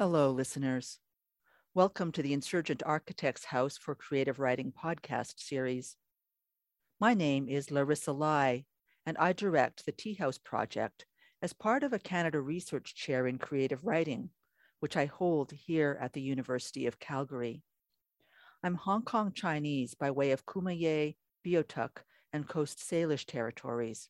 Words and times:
Hello, 0.00 0.30
listeners. 0.30 0.98
Welcome 1.74 2.10
to 2.12 2.22
the 2.22 2.32
Insurgent 2.32 2.82
Architects 2.86 3.44
House 3.44 3.76
for 3.76 3.94
Creative 3.94 4.38
Writing 4.38 4.72
podcast 4.72 5.34
series. 5.36 5.94
My 6.98 7.12
name 7.12 7.50
is 7.50 7.70
Larissa 7.70 8.12
Lai, 8.12 8.64
and 9.04 9.18
I 9.18 9.34
direct 9.34 9.84
the 9.84 9.92
Tea 9.92 10.14
House 10.14 10.38
Project 10.38 11.04
as 11.42 11.52
part 11.52 11.82
of 11.82 11.92
a 11.92 11.98
Canada 11.98 12.40
Research 12.40 12.94
Chair 12.94 13.26
in 13.26 13.36
Creative 13.36 13.84
Writing, 13.84 14.30
which 14.78 14.96
I 14.96 15.04
hold 15.04 15.52
here 15.52 15.98
at 16.00 16.14
the 16.14 16.22
University 16.22 16.86
of 16.86 16.98
Calgary. 16.98 17.62
I'm 18.64 18.76
Hong 18.76 19.02
Kong 19.02 19.32
Chinese 19.34 19.92
by 19.92 20.10
way 20.10 20.30
of 20.30 20.46
Kumeyaay, 20.46 21.16
Beothuk, 21.46 21.98
and 22.32 22.48
Coast 22.48 22.78
Salish 22.78 23.26
territories. 23.26 24.08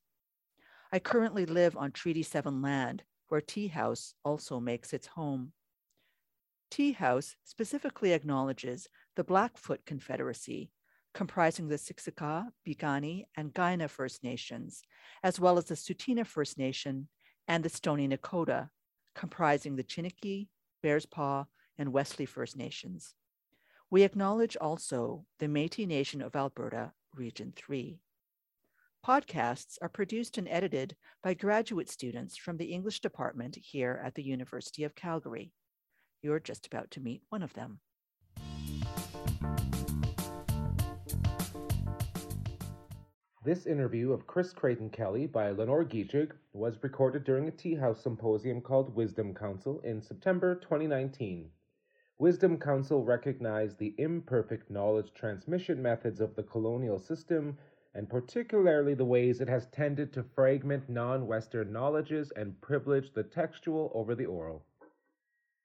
I 0.93 1.01
currently 1.01 1.47
live 1.47 1.77
on 1.77 1.91
Treaty 1.91 2.23
7 2.23 2.63
land, 2.63 3.03
where 3.27 3.41
Tea 3.41 3.67
House 3.67 4.15
also 4.25 4.61
makes 4.61 4.93
its 4.93 5.09
home. 5.09 5.53
Tea 6.71 6.93
House 6.93 7.35
specifically 7.45 8.13
acknowledges 8.13 8.89
the 9.17 9.25
Blackfoot 9.25 9.85
Confederacy, 9.85 10.71
comprising 11.13 11.69
the 11.69 11.77
Siksika, 11.77 12.47
Piikani, 12.67 13.25
and 13.37 13.53
Kainai 13.53 13.91
First 13.91 14.23
Nations, 14.23 14.83
as 15.23 15.41
well 15.41 15.59
as 15.59 15.65
the 15.65 15.75
Tsuut'ina 15.75 16.25
First 16.25 16.59
Nation 16.59 17.09
and 17.49 17.65
the 17.65 17.69
Stoney 17.69 18.09
Nakoda, 18.09 18.71
comprising 19.15 19.75
the 19.75 19.85
Chiniki, 19.85 20.49
Bearspaw, 20.85 21.47
and 21.77 21.93
Wesley 21.93 22.27
First 22.27 22.57
Nations. 22.57 23.15
We 23.91 24.05
acknowledge 24.05 24.57
also 24.61 25.27
the 25.41 25.47
Métis 25.47 25.89
Nation 25.89 26.23
of 26.23 26.37
Alberta, 26.37 26.93
Region 27.15 27.53
3. 27.57 27.99
Podcasts 29.05 29.79
are 29.83 29.89
produced 29.89 30.39
and 30.39 30.47
edited 30.49 30.95
by 31.23 31.35
graduate 31.35 31.91
students 31.91 32.37
from 32.37 32.59
the 32.59 32.67
English 32.67 33.01
department 33.01 33.57
here 33.57 34.01
at 34.05 34.15
the 34.15 34.23
University 34.23 34.85
of 34.85 34.95
Calgary. 34.95 35.53
You're 36.23 36.41
just 36.41 36.67
about 36.67 36.91
to 36.93 37.01
meet 37.01 37.23
one 37.31 37.43
of 37.43 37.55
them. 37.55 37.81
This 43.43 43.65
interview 43.65 44.13
of 44.13 44.27
Chris 44.27 44.53
Creighton 44.53 44.91
Kelly 44.91 45.27
by 45.27 45.51
Lenore 45.51 45.85
Keeshig 45.85 46.33
was 46.53 46.83
recorded 46.83 47.25
during 47.25 47.49
a 47.49 47.51
Tea 47.51 47.75
House 47.75 48.03
symposium 48.03 48.61
called 48.61 48.95
Wisdom 48.95 49.35
Council 49.35 49.81
in 49.81 50.03
September 50.03 50.57
2019. 50.57 51.49
Wisdom 52.19 52.59
Council 52.59 53.03
recognized 53.03 53.79
the 53.79 53.95
imperfect 53.97 54.71
knowledge 54.71 55.15
transmission 55.15 55.81
methods 55.81 56.21
of 56.21 56.37
the 56.37 56.43
colonial 56.43 56.99
system 56.99 57.57
and 57.95 58.11
particularly 58.11 58.93
the 58.93 59.07
ways 59.07 59.41
it 59.41 59.49
has 59.49 59.69
tended 59.69 60.13
to 60.13 60.23
fragment 60.23 60.91
non 60.91 61.27
Western 61.27 61.73
knowledges 61.73 62.31
and 62.37 62.61
privilege 62.61 63.15
the 63.15 63.23
textual 63.23 63.91
over 63.95 64.15
the 64.15 64.27
oral. 64.27 64.67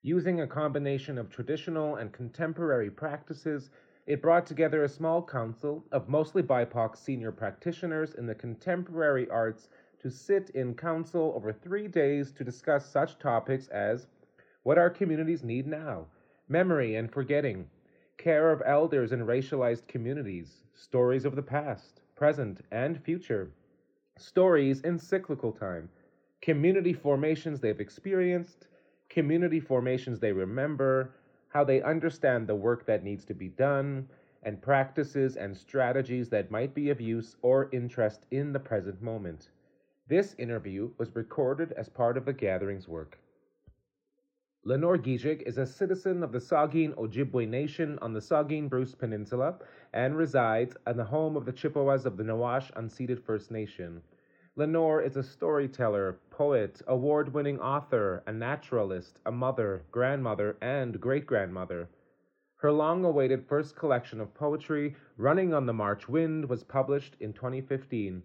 Using 0.06 0.42
a 0.42 0.46
combination 0.46 1.18
of 1.18 1.32
traditional 1.32 1.96
and 1.96 2.14
contemporary 2.14 2.92
practices, 2.92 3.72
it 4.06 4.22
brought 4.22 4.46
together 4.46 4.84
a 4.84 4.88
small 4.88 5.24
council 5.24 5.84
of 5.92 6.08
mostly 6.08 6.44
BIPOC 6.44 6.96
senior 6.96 7.32
practitioners 7.32 8.14
in 8.14 8.28
the 8.28 8.36
contemporary 8.36 9.28
arts 9.32 9.68
to 9.98 10.12
sit 10.12 10.52
in 10.52 10.76
council 10.76 11.34
over 11.36 11.52
three 11.52 11.88
days 11.88 12.32
to 12.34 12.44
discuss 12.44 12.86
such 12.86 13.18
topics 13.18 13.68
as 13.70 14.06
what 14.62 14.78
our 14.78 14.92
communities 14.92 15.44
need 15.44 15.66
now, 15.66 16.06
memory 16.48 16.98
and 16.98 17.12
forgetting, 17.12 17.68
care 18.18 18.52
of 18.52 18.62
elders 18.64 19.12
in 19.12 19.26
racialized 19.26 19.88
communities, 19.88 20.66
stories 20.76 21.26
of 21.26 21.36
the 21.36 21.42
past, 21.42 22.02
present, 22.16 22.62
and 22.70 23.04
future, 23.04 23.50
stories 24.20 24.82
in 24.82 25.00
cyclical 25.00 25.52
time, 25.52 25.90
community 26.44 26.94
formations 26.94 27.60
they've 27.60 27.82
experienced, 27.82 28.68
community 29.16 29.62
formations 29.62 30.20
they 30.20 30.34
remember, 30.34 31.16
how 31.48 31.64
they 31.64 31.82
understand 31.82 32.46
the 32.46 32.54
work 32.54 32.86
that 32.86 33.02
needs 33.02 33.24
to 33.24 33.34
be 33.34 33.48
done, 33.48 34.06
and 34.44 34.62
practices 34.62 35.38
and 35.38 35.56
strategies 35.56 36.28
that 36.28 36.52
might 36.52 36.76
be 36.76 36.90
of 36.90 37.00
use 37.00 37.38
or 37.42 37.70
interest 37.72 38.26
in 38.32 38.52
the 38.52 38.60
present 38.60 39.02
moment. 39.02 39.52
This 40.10 40.36
interview 40.38 40.92
was 40.98 41.16
recorded 41.16 41.72
as 41.78 41.88
part 41.88 42.18
of 42.18 42.26
the 42.26 42.34
gathering's 42.34 42.90
work. 42.90 43.18
Lenore 44.66 44.98
Keeshig 44.98 45.44
is 45.44 45.58
a 45.58 45.66
citizen 45.66 46.22
of 46.22 46.34
the 46.34 46.40
Saugeen 46.40 46.94
Ojibwe 46.96 47.48
Nation 47.48 47.98
on 48.02 48.12
the 48.12 48.20
Saugeen 48.20 48.68
Bruce 48.68 48.96
Peninsula 48.96 49.56
and 49.94 50.18
resides 50.18 50.76
in 50.86 50.98
the 50.98 51.06
home 51.06 51.38
of 51.38 51.46
the 51.46 51.54
Chippewas 51.54 52.06
of 52.06 52.18
the 52.18 52.24
Nawash 52.24 52.70
Unceded 52.74 53.24
First 53.24 53.50
Nation. 53.50 54.02
Lenore 54.58 55.02
is 55.02 55.18
a 55.18 55.24
storyteller, 55.24 56.18
poet, 56.30 56.82
award 56.88 57.34
winning 57.34 57.60
author, 57.60 58.24
a 58.26 58.32
naturalist, 58.32 59.20
a 59.26 59.32
mother, 59.32 59.84
grandmother, 59.92 60.56
and 60.62 61.02
great 61.02 61.26
grandmother. 61.26 61.90
Her 62.56 62.72
long 62.72 63.04
awaited 63.04 63.46
first 63.46 63.76
collection 63.76 64.22
of 64.22 64.34
poetry, 64.34 64.96
Running 65.18 65.54
on 65.54 65.66
the 65.66 65.74
March 65.74 66.08
Wind, 66.08 66.48
was 66.48 66.64
published 66.64 67.18
in 67.20 67.34
2015. 67.34 68.24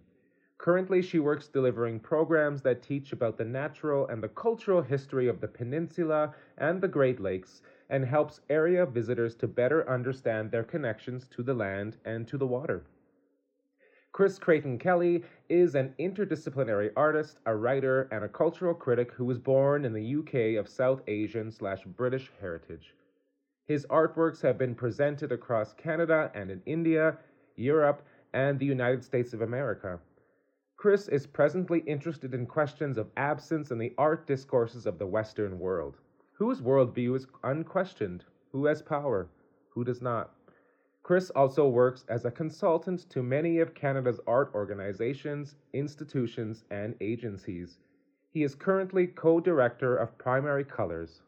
Currently, 0.56 1.02
she 1.02 1.18
works 1.18 1.48
delivering 1.48 1.98
programs 1.98 2.62
that 2.62 2.80
teach 2.80 3.12
about 3.12 3.36
the 3.36 3.44
natural 3.44 4.06
and 4.06 4.22
the 4.22 4.28
cultural 4.28 4.82
history 4.82 5.26
of 5.26 5.40
the 5.40 5.48
peninsula 5.48 6.32
and 6.56 6.80
the 6.80 6.86
Great 6.86 7.18
Lakes 7.18 7.60
and 7.88 8.04
helps 8.04 8.40
area 8.48 8.86
visitors 8.86 9.34
to 9.34 9.48
better 9.48 9.88
understand 9.90 10.52
their 10.52 10.62
connections 10.62 11.26
to 11.26 11.42
the 11.42 11.54
land 11.54 11.96
and 12.04 12.28
to 12.28 12.38
the 12.38 12.46
water. 12.46 12.84
Chris 14.12 14.40
Creighton 14.40 14.76
Kelly 14.76 15.22
is 15.48 15.76
an 15.76 15.94
interdisciplinary 16.00 16.90
artist, 16.96 17.38
a 17.46 17.54
writer, 17.54 18.08
and 18.10 18.24
a 18.24 18.28
cultural 18.28 18.74
critic 18.74 19.12
who 19.12 19.24
was 19.24 19.38
born 19.38 19.84
in 19.84 19.92
the 19.92 20.16
UK 20.16 20.58
of 20.58 20.68
South 20.68 21.00
Asian 21.06 21.50
slash 21.50 21.84
British 21.84 22.32
heritage. 22.40 22.92
His 23.66 23.86
artworks 23.86 24.42
have 24.42 24.58
been 24.58 24.74
presented 24.74 25.30
across 25.30 25.74
Canada 25.74 26.32
and 26.34 26.50
in 26.50 26.60
India, 26.66 27.18
Europe, 27.54 28.02
and 28.32 28.58
the 28.58 28.66
United 28.66 29.04
States 29.04 29.32
of 29.32 29.42
America. 29.42 30.00
Chris 30.76 31.06
is 31.06 31.28
presently 31.28 31.78
interested 31.86 32.34
in 32.34 32.46
questions 32.46 32.98
of 32.98 33.10
absence 33.16 33.70
in 33.70 33.78
the 33.78 33.94
art 33.96 34.26
discourses 34.26 34.86
of 34.86 34.98
the 34.98 35.06
Western 35.06 35.56
world. 35.60 35.98
Whose 36.32 36.60
worldview 36.60 37.14
is 37.14 37.28
unquestioned? 37.44 38.24
Who 38.50 38.66
has 38.66 38.82
power? 38.82 39.28
Who 39.68 39.84
does 39.84 40.02
not? 40.02 40.34
Chris 41.10 41.30
also 41.30 41.66
works 41.66 42.04
as 42.08 42.24
a 42.24 42.30
consultant 42.30 43.10
to 43.10 43.20
many 43.20 43.58
of 43.58 43.74
Canada's 43.74 44.20
art 44.28 44.48
organizations, 44.54 45.56
institutions, 45.72 46.62
and 46.70 46.94
agencies. 47.00 47.78
He 48.32 48.44
is 48.44 48.54
currently 48.54 49.08
co 49.08 49.40
director 49.40 49.96
of 49.96 50.16
Primary 50.18 50.62
Colors. 50.62 51.22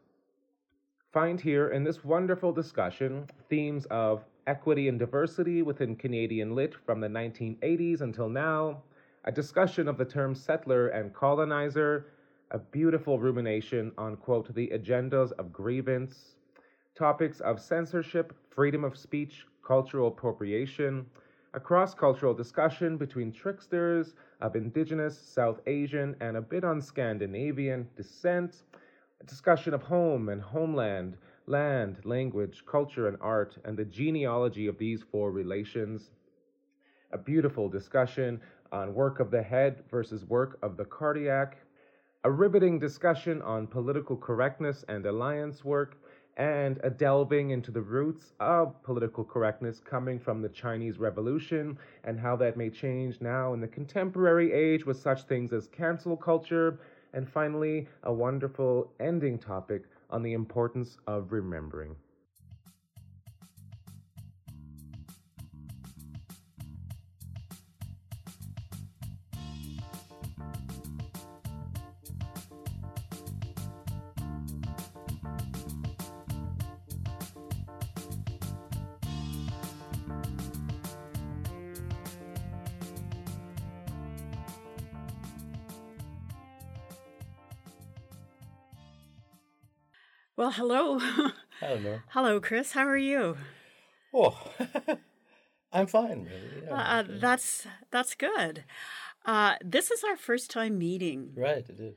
Find 1.11 1.41
here 1.41 1.67
in 1.67 1.83
this 1.83 2.01
wonderful 2.01 2.53
discussion 2.53 3.27
themes 3.49 3.85
of 3.87 4.23
equity 4.47 4.87
and 4.87 4.97
diversity 4.97 5.63
within 5.63 5.97
Canadian 5.97 6.55
lit 6.55 6.75
from 6.85 7.01
the 7.01 7.09
1980s 7.09 7.99
until 7.99 8.29
now, 8.29 8.83
a 9.25 9.33
discussion 9.33 9.89
of 9.89 9.97
the 9.97 10.05
term 10.05 10.33
settler 10.33 10.87
and 10.87 11.13
colonizer, 11.13 12.05
a 12.51 12.57
beautiful 12.57 13.19
rumination 13.19 13.91
on, 13.97 14.15
quote, 14.15 14.55
the 14.55 14.69
agendas 14.69 15.33
of 15.33 15.51
grievance, 15.51 16.35
topics 16.95 17.41
of 17.41 17.59
censorship, 17.59 18.33
freedom 18.49 18.85
of 18.85 18.95
speech, 18.95 19.45
cultural 19.63 20.07
appropriation, 20.09 21.05
a 21.53 21.59
cross 21.59 21.93
cultural 21.93 22.33
discussion 22.33 22.97
between 22.97 23.31
tricksters 23.31 24.15
of 24.41 24.55
indigenous, 24.55 25.17
South 25.17 25.61
Asian, 25.67 26.15
and 26.19 26.37
a 26.37 26.41
bit 26.41 26.63
on 26.63 26.81
Scandinavian 26.81 27.87
descent, 27.95 28.63
a 29.21 29.25
discussion 29.25 29.73
of 29.73 29.83
home 29.83 30.29
and 30.29 30.41
homeland, 30.41 31.17
land, 31.45 31.97
language, 32.03 32.63
culture, 32.65 33.07
and 33.07 33.17
art, 33.21 33.57
and 33.65 33.77
the 33.77 33.85
genealogy 33.85 34.67
of 34.67 34.77
these 34.77 35.03
four 35.03 35.31
relations, 35.31 36.11
a 37.11 37.17
beautiful 37.17 37.69
discussion 37.69 38.41
on 38.71 38.93
work 38.93 39.19
of 39.19 39.29
the 39.29 39.41
head 39.43 39.83
versus 39.91 40.25
work 40.25 40.57
of 40.63 40.77
the 40.77 40.85
cardiac, 40.85 41.57
a 42.23 42.31
riveting 42.31 42.79
discussion 42.79 43.41
on 43.43 43.67
political 43.67 44.17
correctness 44.17 44.83
and 44.87 45.05
alliance 45.05 45.63
work, 45.63 45.97
and 46.37 46.79
a 46.83 46.89
delving 46.89 47.51
into 47.51 47.71
the 47.71 47.81
roots 47.81 48.33
of 48.39 48.81
political 48.83 49.23
correctness 49.23 49.79
coming 49.79 50.19
from 50.19 50.41
the 50.41 50.49
Chinese 50.49 50.97
Revolution 50.97 51.77
and 52.03 52.19
how 52.19 52.35
that 52.35 52.57
may 52.57 52.69
change 52.69 53.21
now 53.21 53.53
in 53.53 53.61
the 53.61 53.67
contemporary 53.67 54.51
age 54.51 54.85
with 54.85 54.97
such 54.97 55.23
things 55.23 55.53
as 55.53 55.67
cancel 55.67 56.17
culture, 56.17 56.79
and 57.13 57.29
finally, 57.29 57.87
a 58.03 58.11
wonderful 58.11 58.91
ending 58.99 59.37
topic 59.37 59.83
on 60.09 60.23
the 60.23 60.33
importance 60.33 60.97
of 61.05 61.31
remembering. 61.31 61.95
Hello. 90.53 90.99
Hello. 91.59 91.99
hello, 92.09 92.39
Chris. 92.39 92.73
How 92.73 92.85
are 92.87 92.97
you? 92.97 93.37
Oh, 94.13 94.37
I'm 95.73 95.87
fine, 95.87 96.25
really. 96.25 96.65
Yeah. 96.65 96.73
Uh, 96.73 97.03
that's 97.07 97.65
that's 97.91 98.15
good. 98.15 98.63
Uh, 99.25 99.55
this 99.63 99.89
is 99.89 100.03
our 100.03 100.17
first 100.17 100.51
time 100.51 100.77
meeting, 100.77 101.31
right, 101.35 101.65
it 101.67 101.79
is. 101.79 101.95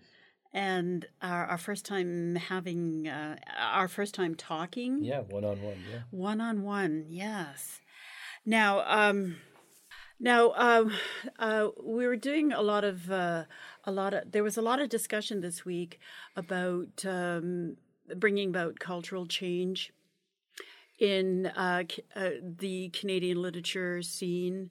and 0.55 1.07
our, 1.21 1.47
our 1.47 1.59
first 1.59 1.85
time 1.85 2.37
having 2.37 3.09
uh, 3.09 3.37
our 3.59 3.89
first 3.89 4.15
time 4.15 4.35
talking. 4.35 5.03
Yeah, 5.03 5.21
one 5.21 5.45
on 5.45 5.61
one. 5.61 5.79
Yeah. 5.91 6.01
One 6.11 6.41
on 6.41 6.63
one, 6.63 7.07
yes. 7.09 7.81
Now, 8.47 8.85
um, 8.87 9.37
now 10.21 10.53
um, 10.57 10.93
uh, 11.39 11.69
we 11.83 12.07
were 12.07 12.17
doing 12.17 12.53
a 12.53 12.63
lot 12.63 12.85
of 12.85 13.11
uh, 13.11 13.45
a 13.85 13.91
lot 13.93 14.15
of. 14.15 14.31
There 14.33 14.45
was 14.45 14.57
a 14.57 14.63
lot 14.63 14.81
of 14.81 14.89
discussion 14.89 15.41
this 15.41 15.65
week 15.65 15.99
about 16.37 17.05
um, 17.05 17.77
bringing 18.17 18.51
about 18.51 18.79
cultural 18.79 19.27
change 19.27 19.93
in 20.99 21.47
uh, 21.47 21.85
uh, 22.15 22.31
the 22.59 22.89
Canadian 22.91 23.43
literature 23.43 24.03
scene, 24.03 24.71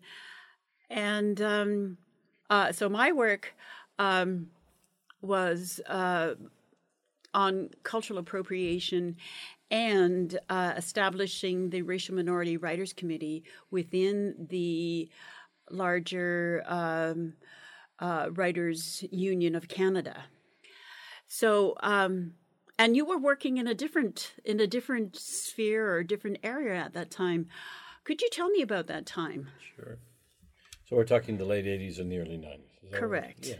and 0.90 1.42
um, 1.42 1.98
uh, 2.50 2.72
so 2.72 2.90
my 2.90 3.12
work 3.12 3.54
um, 4.00 4.48
was 5.22 5.80
uh, 5.88 6.36
on 7.34 7.70
cultural 7.84 8.20
appropriation 8.20 9.18
and 9.72 10.40
uh, 10.50 10.74
establishing 10.78 11.70
the 11.70 11.82
Racial 11.82 12.16
Minority 12.16 12.58
Writers 12.58 12.94
Committee 12.94 13.44
within 13.72 14.48
the 14.50 15.10
larger 15.72 16.64
um, 16.68 17.34
uh, 18.00 18.30
Writers 18.34 19.04
Union 19.12 19.56
of 19.56 19.68
Canada. 19.68 20.24
So, 21.28 21.76
um, 21.82 22.34
and 22.78 22.96
you 22.96 23.06
were 23.06 23.18
working 23.18 23.58
in 23.58 23.68
a 23.68 23.74
different 23.74 24.34
in 24.44 24.60
a 24.60 24.68
different 24.68 25.16
sphere 25.16 25.94
or 25.94 26.04
different 26.04 26.40
area 26.44 26.76
at 26.76 26.94
that 26.94 27.12
time. 27.12 27.48
Could 28.04 28.22
you 28.22 28.30
tell 28.32 28.50
me 28.50 28.62
about 28.62 28.88
that 28.88 29.06
time? 29.06 29.48
Sure. 29.76 29.98
So 30.86 30.96
we're 30.96 31.06
talking 31.06 31.38
the 31.38 31.46
late 31.46 31.66
80s 31.66 32.00
and 32.00 32.12
the 32.12 32.20
early 32.20 32.38
90s. 32.38 32.60
is 32.84 32.92
that 32.92 32.92
right? 32.92 33.00
Correct. 33.00 33.48
Yeah. 33.48 33.56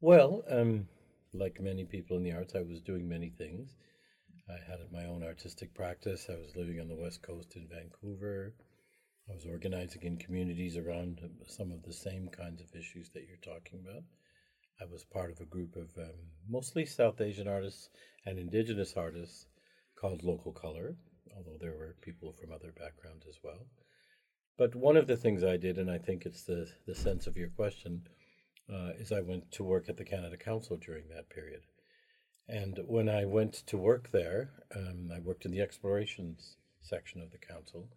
Well, 0.00 0.42
um, 0.48 0.88
like 1.34 1.60
many 1.60 1.84
people 1.84 2.16
in 2.16 2.22
the 2.22 2.32
arts, 2.32 2.54
I 2.54 2.62
was 2.62 2.80
doing 2.80 3.06
many 3.06 3.28
things. 3.28 3.76
I 4.48 4.54
had 4.70 4.78
my 4.92 5.04
own 5.06 5.22
artistic 5.22 5.74
practice. 5.74 6.28
I 6.30 6.36
was 6.36 6.56
living 6.56 6.80
on 6.80 6.88
the 6.88 6.94
West 6.94 7.20
Coast 7.20 7.56
in 7.56 7.68
Vancouver. 7.68 8.54
I 9.28 9.34
was 9.34 9.44
organizing 9.44 10.02
in 10.02 10.16
communities 10.18 10.76
around 10.76 11.20
some 11.48 11.72
of 11.72 11.82
the 11.82 11.92
same 11.92 12.28
kinds 12.28 12.60
of 12.60 12.74
issues 12.74 13.10
that 13.10 13.24
you're 13.26 13.54
talking 13.54 13.80
about. 13.80 14.04
I 14.80 14.84
was 14.84 15.04
part 15.04 15.30
of 15.30 15.40
a 15.40 15.46
group 15.46 15.74
of 15.76 15.88
um, 15.96 16.14
mostly 16.48 16.84
South 16.84 17.20
Asian 17.20 17.48
artists 17.48 17.88
and 18.26 18.38
Indigenous 18.38 18.94
artists 18.96 19.46
called 19.98 20.22
Local 20.22 20.52
Color, 20.52 20.96
although 21.34 21.56
there 21.58 21.76
were 21.76 21.96
people 22.02 22.32
from 22.32 22.52
other 22.52 22.72
backgrounds 22.72 23.26
as 23.26 23.38
well. 23.42 23.66
But 24.58 24.74
one 24.74 24.96
of 24.96 25.06
the 25.06 25.16
things 25.16 25.44
I 25.44 25.56
did, 25.56 25.78
and 25.78 25.90
I 25.90 25.98
think 25.98 26.26
it's 26.26 26.42
the, 26.42 26.68
the 26.86 26.94
sense 26.94 27.26
of 27.26 27.36
your 27.36 27.48
question, 27.48 28.06
uh, 28.72 28.92
is 28.98 29.12
I 29.12 29.20
went 29.20 29.50
to 29.52 29.64
work 29.64 29.88
at 29.88 29.96
the 29.96 30.04
Canada 30.04 30.36
Council 30.36 30.76
during 30.76 31.08
that 31.08 31.30
period. 31.30 31.62
And 32.48 32.78
when 32.86 33.08
I 33.08 33.24
went 33.24 33.54
to 33.66 33.76
work 33.76 34.10
there, 34.12 34.50
um, 34.74 35.10
I 35.14 35.20
worked 35.20 35.44
in 35.44 35.50
the 35.50 35.60
explorations 35.60 36.56
section 36.80 37.20
of 37.20 37.32
the 37.32 37.38
council, 37.38 37.88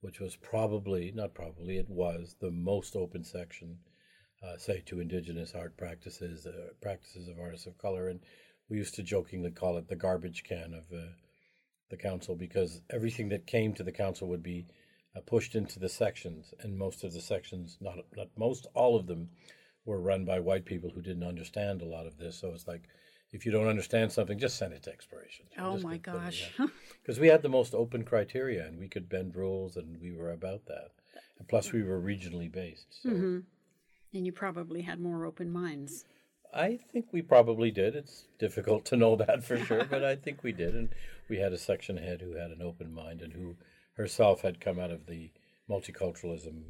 which 0.00 0.20
was 0.20 0.36
probably, 0.36 1.12
not 1.14 1.34
probably, 1.34 1.78
it 1.78 1.88
was 1.88 2.36
the 2.40 2.50
most 2.50 2.94
open 2.94 3.24
section, 3.24 3.78
uh, 4.42 4.56
say, 4.58 4.82
to 4.86 5.00
Indigenous 5.00 5.54
art 5.54 5.76
practices, 5.76 6.46
uh, 6.46 6.72
practices 6.80 7.28
of 7.28 7.38
artists 7.38 7.66
of 7.66 7.78
color. 7.78 8.08
And 8.08 8.20
we 8.68 8.76
used 8.76 8.94
to 8.96 9.02
jokingly 9.02 9.50
call 9.50 9.76
it 9.78 9.88
the 9.88 9.96
garbage 9.96 10.44
can 10.44 10.74
of 10.74 10.84
uh, 10.92 11.06
the 11.90 11.96
council 11.96 12.34
because 12.34 12.80
everything 12.90 13.28
that 13.30 13.46
came 13.46 13.72
to 13.74 13.82
the 13.82 13.92
council 13.92 14.28
would 14.28 14.42
be 14.42 14.66
uh, 15.16 15.20
pushed 15.20 15.54
into 15.54 15.78
the 15.78 15.88
sections, 15.88 16.52
and 16.60 16.76
most 16.76 17.04
of 17.04 17.12
the 17.12 17.20
sections, 17.20 17.78
not 17.80 17.96
not 18.16 18.28
most, 18.36 18.66
all 18.74 18.96
of 18.96 19.06
them, 19.06 19.30
were 19.84 20.00
run 20.00 20.24
by 20.24 20.40
white 20.40 20.64
people 20.64 20.90
who 20.90 21.00
didn't 21.00 21.24
understand 21.24 21.80
a 21.80 21.86
lot 21.86 22.06
of 22.06 22.18
this. 22.18 22.40
So 22.40 22.50
it's 22.50 22.66
like, 22.66 22.82
if 23.32 23.46
you 23.46 23.52
don't 23.52 23.68
understand 23.68 24.12
something, 24.12 24.38
just 24.38 24.58
send 24.58 24.72
it 24.74 24.82
to 24.82 24.92
exploration. 24.92 25.46
Oh 25.58 25.78
my 25.78 25.96
gosh. 25.96 26.52
Because 27.00 27.20
we 27.20 27.28
had 27.28 27.42
the 27.42 27.48
most 27.48 27.74
open 27.74 28.04
criteria, 28.04 28.66
and 28.66 28.78
we 28.78 28.88
could 28.88 29.08
bend 29.08 29.36
rules, 29.36 29.76
and 29.76 29.98
we 30.00 30.12
were 30.12 30.32
about 30.32 30.66
that. 30.66 30.90
And 31.38 31.48
plus, 31.48 31.72
we 31.72 31.82
were 31.82 32.00
regionally 32.00 32.50
based. 32.50 33.02
So 33.02 33.42
and 34.16 34.26
you 34.26 34.32
probably 34.32 34.82
had 34.82 35.00
more 35.00 35.24
open 35.24 35.52
minds. 35.52 36.04
I 36.54 36.78
think 36.92 37.06
we 37.12 37.22
probably 37.22 37.70
did. 37.70 37.94
It's 37.94 38.24
difficult 38.38 38.84
to 38.86 38.96
know 38.96 39.16
that 39.26 39.44
for 39.44 39.58
sure, 39.58 39.84
but 39.84 40.04
I 40.04 40.16
think 40.16 40.42
we 40.42 40.52
did. 40.52 40.74
And 40.74 40.88
we 41.28 41.38
had 41.38 41.52
a 41.52 41.58
section 41.58 41.96
head 41.96 42.20
who 42.20 42.34
had 42.34 42.50
an 42.50 42.62
open 42.62 42.92
mind 42.92 43.20
and 43.20 43.32
who 43.32 43.56
herself 43.96 44.42
had 44.42 44.60
come 44.60 44.78
out 44.78 44.90
of 44.90 45.06
the 45.06 45.30
multiculturalism 45.68 46.62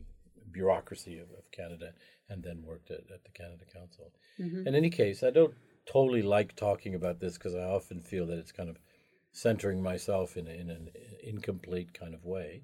bureaucracy 0.52 1.19
of, 1.19 1.28
of 1.31 1.50
Canada 1.52 1.93
and 2.28 2.43
then 2.43 2.64
worked 2.64 2.90
at, 2.90 3.00
at 3.12 3.25
the 3.25 3.31
Canada 3.32 3.64
Council. 3.72 4.10
Mm-hmm. 4.40 4.66
In 4.66 4.75
any 4.75 4.90
case, 4.90 5.22
I 5.22 5.31
don't 5.31 5.54
totally 5.87 6.22
like 6.22 6.56
talking 6.56 6.94
about 6.94 7.20
this 7.20 7.34
because 7.34 7.54
I 7.54 7.62
often 7.62 8.00
feel 8.00 8.26
that 8.26 8.38
it's 8.38 8.52
kind 8.52 8.69
of 8.69 8.78
centering 9.32 9.82
myself 9.82 10.37
in, 10.37 10.46
a, 10.49 10.50
in 10.50 10.70
an 10.70 10.88
incomplete 11.22 11.92
kind 11.99 12.14
of 12.14 12.25
way. 12.25 12.62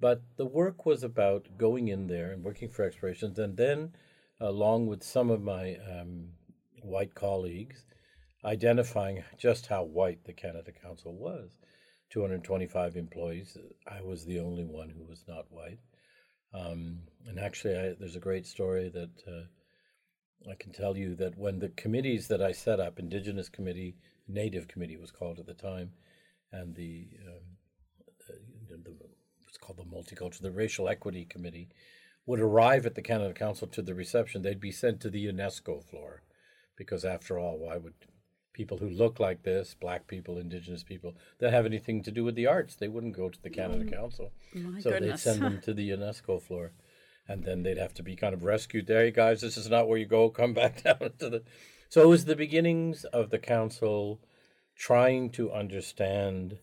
But 0.00 0.22
the 0.36 0.46
work 0.46 0.86
was 0.86 1.02
about 1.02 1.58
going 1.58 1.88
in 1.88 2.06
there 2.06 2.32
and 2.32 2.42
working 2.42 2.70
for 2.70 2.84
explorations, 2.84 3.38
and 3.38 3.56
then, 3.56 3.92
along 4.40 4.86
with 4.86 5.02
some 5.02 5.30
of 5.30 5.42
my 5.42 5.76
um, 5.76 6.30
white 6.82 7.14
colleagues, 7.14 7.84
identifying 8.44 9.22
just 9.38 9.66
how 9.66 9.84
white 9.84 10.24
the 10.24 10.32
Canada 10.32 10.72
Council 10.72 11.14
was. 11.14 11.58
225 12.10 12.96
employees. 12.96 13.56
I 13.86 14.02
was 14.02 14.24
the 14.24 14.40
only 14.40 14.64
one 14.64 14.88
who 14.88 15.04
was 15.04 15.24
not 15.28 15.46
white. 15.50 15.78
Um, 16.52 17.02
and 17.26 17.38
actually, 17.38 17.76
I, 17.76 17.94
there's 17.98 18.16
a 18.16 18.20
great 18.20 18.46
story 18.46 18.88
that 18.88 19.10
uh, 19.28 20.50
I 20.50 20.54
can 20.58 20.72
tell 20.72 20.96
you 20.96 21.14
that 21.16 21.38
when 21.38 21.58
the 21.58 21.68
committees 21.68 22.28
that 22.28 22.42
I 22.42 22.52
set 22.52 22.80
up, 22.80 22.98
Indigenous 22.98 23.48
Committee, 23.48 23.96
Native 24.26 24.66
Committee 24.66 24.96
was 24.96 25.12
called 25.12 25.38
at 25.38 25.46
the 25.46 25.54
time, 25.54 25.92
and 26.52 26.74
the, 26.74 27.06
um, 27.28 27.49
called 29.60 29.78
the 29.78 29.84
Multicultural, 29.84 30.42
the 30.42 30.50
Racial 30.50 30.88
Equity 30.88 31.24
Committee, 31.24 31.68
would 32.26 32.40
arrive 32.40 32.86
at 32.86 32.94
the 32.94 33.02
Canada 33.02 33.34
Council 33.34 33.66
to 33.68 33.82
the 33.82 33.94
reception, 33.94 34.42
they'd 34.42 34.60
be 34.60 34.72
sent 34.72 35.00
to 35.00 35.10
the 35.10 35.26
UNESCO 35.26 35.82
floor, 35.82 36.22
because 36.76 37.04
after 37.04 37.38
all, 37.38 37.58
why 37.58 37.76
would 37.76 37.94
people 38.52 38.78
who 38.78 38.88
look 38.88 39.18
like 39.18 39.42
this, 39.42 39.74
black 39.80 40.06
people, 40.06 40.38
indigenous 40.38 40.82
people, 40.82 41.16
that 41.38 41.52
have 41.52 41.66
anything 41.66 42.02
to 42.02 42.10
do 42.10 42.24
with 42.24 42.34
the 42.34 42.46
arts? 42.46 42.76
They 42.76 42.88
wouldn't 42.88 43.16
go 43.16 43.28
to 43.28 43.42
the 43.42 43.50
Canada 43.50 43.84
mm. 43.84 43.92
Council. 43.92 44.32
My 44.54 44.80
so 44.80 44.90
goodness. 44.90 45.24
they'd 45.24 45.30
send 45.30 45.42
them 45.42 45.60
to 45.62 45.74
the 45.74 45.90
UNESCO 45.90 46.40
floor. 46.40 46.72
And 47.28 47.44
then 47.44 47.62
they'd 47.62 47.78
have 47.78 47.94
to 47.94 48.02
be 48.02 48.16
kind 48.16 48.34
of 48.34 48.42
rescued. 48.42 48.88
There, 48.88 49.04
you 49.04 49.12
guys, 49.12 49.40
this 49.40 49.56
is 49.56 49.70
not 49.70 49.86
where 49.86 49.98
you 49.98 50.06
go. 50.06 50.30
Come 50.40 50.52
back 50.52 50.82
down 50.82 51.12
to 51.18 51.30
the. 51.30 51.42
So 51.88 52.02
it 52.02 52.08
was 52.08 52.24
the 52.24 52.36
beginnings 52.36 53.04
of 53.04 53.30
the 53.30 53.38
council 53.38 54.20
trying 54.76 55.30
to 55.30 55.52
understand 55.52 56.58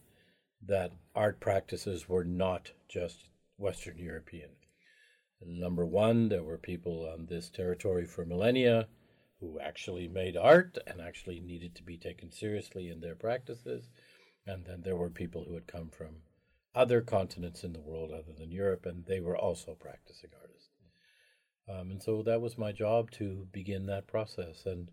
that 0.66 0.92
art 1.18 1.40
practices 1.40 2.08
were 2.08 2.24
not 2.24 2.72
just 2.88 3.28
Western 3.58 3.98
European. 3.98 4.52
Number 5.42 5.86
one, 5.86 6.30
there 6.30 6.44
were 6.44 6.60
people 6.60 7.10
on 7.12 7.26
this 7.26 7.50
territory 7.50 8.06
for 8.06 8.24
millennia 8.24 8.88
who 9.40 9.60
actually 9.60 10.08
made 10.08 10.38
art 10.38 10.78
and 10.86 11.02
actually 11.02 11.40
needed 11.40 11.76
to 11.76 11.84
be 11.84 11.98
taken 11.98 12.32
seriously 12.32 12.90
in 12.90 13.02
their 13.02 13.16
practices. 13.16 13.90
And 14.46 14.66
then 14.66 14.82
there 14.84 14.96
were 14.96 15.10
people 15.10 15.44
who 15.44 15.56
had 15.56 15.68
come 15.68 15.90
from 15.90 16.18
other 16.74 17.02
continents 17.02 17.64
in 17.64 17.74
the 17.74 17.82
world 17.82 18.12
other 18.12 18.34
than 18.38 18.52
Europe, 18.52 18.86
and 18.86 19.06
they 19.06 19.20
were 19.20 19.38
also 19.38 19.74
practicing 19.74 20.30
artists. 20.40 20.70
Um, 21.68 21.92
and 21.92 22.02
so 22.02 22.22
that 22.24 22.42
was 22.42 22.58
my 22.58 22.72
job 22.72 23.12
to 23.12 23.48
begin 23.52 23.88
that 23.88 24.08
process. 24.08 24.66
And 24.66 24.90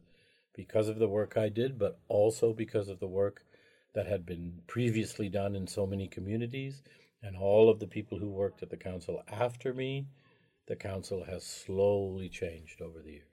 because 0.55 0.89
of 0.89 0.99
the 0.99 1.09
work 1.09 1.37
I 1.37 1.51
did, 1.51 1.79
but 1.79 2.01
also 2.09 2.53
because 2.53 2.89
of 2.89 3.01
the 3.01 3.07
work 3.07 3.45
that 3.95 4.07
had 4.07 4.27
been 4.27 4.61
previously 4.67 5.29
done 5.29 5.55
in 5.55 5.67
so 5.67 5.87
many 5.87 6.09
communities, 6.09 6.83
and 7.23 7.37
all 7.37 7.71
of 7.71 7.79
the 7.79 7.87
people 7.87 8.19
who 8.19 8.29
worked 8.29 8.63
at 8.63 8.71
the 8.71 8.77
council 8.77 9.23
after 9.31 9.73
me, 9.73 10.07
the 10.67 10.77
council 10.77 11.25
has 11.25 11.45
slowly 11.45 12.29
changed 12.29 12.81
over 12.83 13.01
the 13.03 13.13
years. 13.13 13.29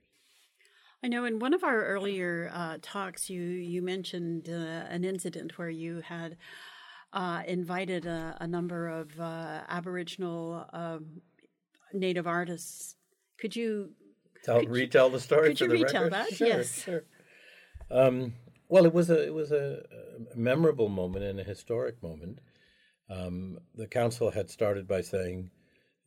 I 1.03 1.07
know 1.07 1.25
in 1.25 1.39
one 1.39 1.53
of 1.55 1.63
our 1.63 1.83
earlier 1.85 2.51
uh, 2.53 2.77
talks, 2.81 3.27
you 3.29 3.41
you 3.41 3.81
mentioned 3.81 4.47
uh, 4.49 4.85
an 4.95 5.03
incident 5.03 5.57
where 5.57 5.69
you 5.69 6.01
had 6.01 6.37
uh, 7.11 7.41
invited 7.47 8.05
a, 8.05 8.37
a 8.39 8.47
number 8.47 8.87
of 8.87 9.19
uh, 9.19 9.61
Aboriginal 9.67 10.65
um, 10.73 11.21
Native 11.91 12.27
artists. 12.27 12.95
Could 13.39 13.55
you? 13.55 13.93
Tell, 14.43 14.59
Could 14.59 14.67
you- 14.69 14.73
retell 14.73 15.09
the 15.09 15.19
story. 15.19 15.49
could 15.49 15.59
you 15.61 15.69
retell 15.69 16.03
record? 16.03 16.13
that? 16.13 16.33
Sure, 16.35 16.47
Yes. 16.47 16.83
Sure. 16.83 17.03
Um, 17.89 18.33
well, 18.71 18.85
it 18.85 18.93
was 18.93 19.09
a 19.09 19.21
it 19.21 19.33
was 19.33 19.51
a, 19.51 19.83
a 20.33 20.37
memorable 20.37 20.87
moment 20.87 21.25
and 21.25 21.41
a 21.41 21.43
historic 21.43 22.01
moment. 22.01 22.39
Um, 23.09 23.59
the 23.75 23.85
council 23.85 24.31
had 24.31 24.49
started 24.49 24.87
by 24.87 25.01
saying, 25.01 25.51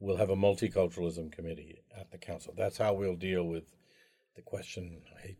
"We'll 0.00 0.16
have 0.16 0.30
a 0.30 0.36
multiculturalism 0.36 1.30
committee 1.30 1.82
at 1.94 2.10
the 2.10 2.16
council. 2.16 2.54
That's 2.56 2.78
how 2.78 2.94
we'll 2.94 3.16
deal 3.16 3.44
with 3.44 3.64
the 4.34 4.40
question. 4.40 5.02
I 5.14 5.26
hate 5.26 5.38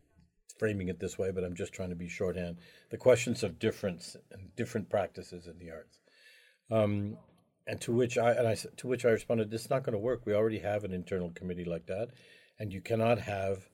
framing 0.59 0.89
it 0.89 0.99
this 0.99 1.17
way, 1.17 1.31
but 1.31 1.43
I'm 1.43 1.55
just 1.55 1.73
trying 1.73 1.89
to 1.89 1.95
be 1.95 2.07
shorthand. 2.07 2.57
The 2.91 2.97
questions 2.97 3.41
of 3.41 3.57
difference 3.57 4.15
and 4.31 4.55
different 4.55 4.91
practices 4.91 5.47
in 5.47 5.57
the 5.57 5.71
arts. 5.71 5.99
Um, 6.69 7.17
and 7.65 7.81
to 7.81 7.91
which 7.91 8.19
I 8.19 8.33
and 8.33 8.47
I 8.47 8.53
to 8.53 8.87
which 8.87 9.03
I 9.03 9.09
responded, 9.09 9.49
"This 9.49 9.63
is 9.63 9.71
not 9.71 9.83
going 9.83 9.93
to 9.93 9.99
work. 9.99 10.27
We 10.27 10.35
already 10.35 10.59
have 10.59 10.83
an 10.83 10.93
internal 10.93 11.31
committee 11.31 11.65
like 11.65 11.87
that, 11.87 12.09
and 12.59 12.71
you 12.71 12.81
cannot 12.81 13.17
have 13.17 13.67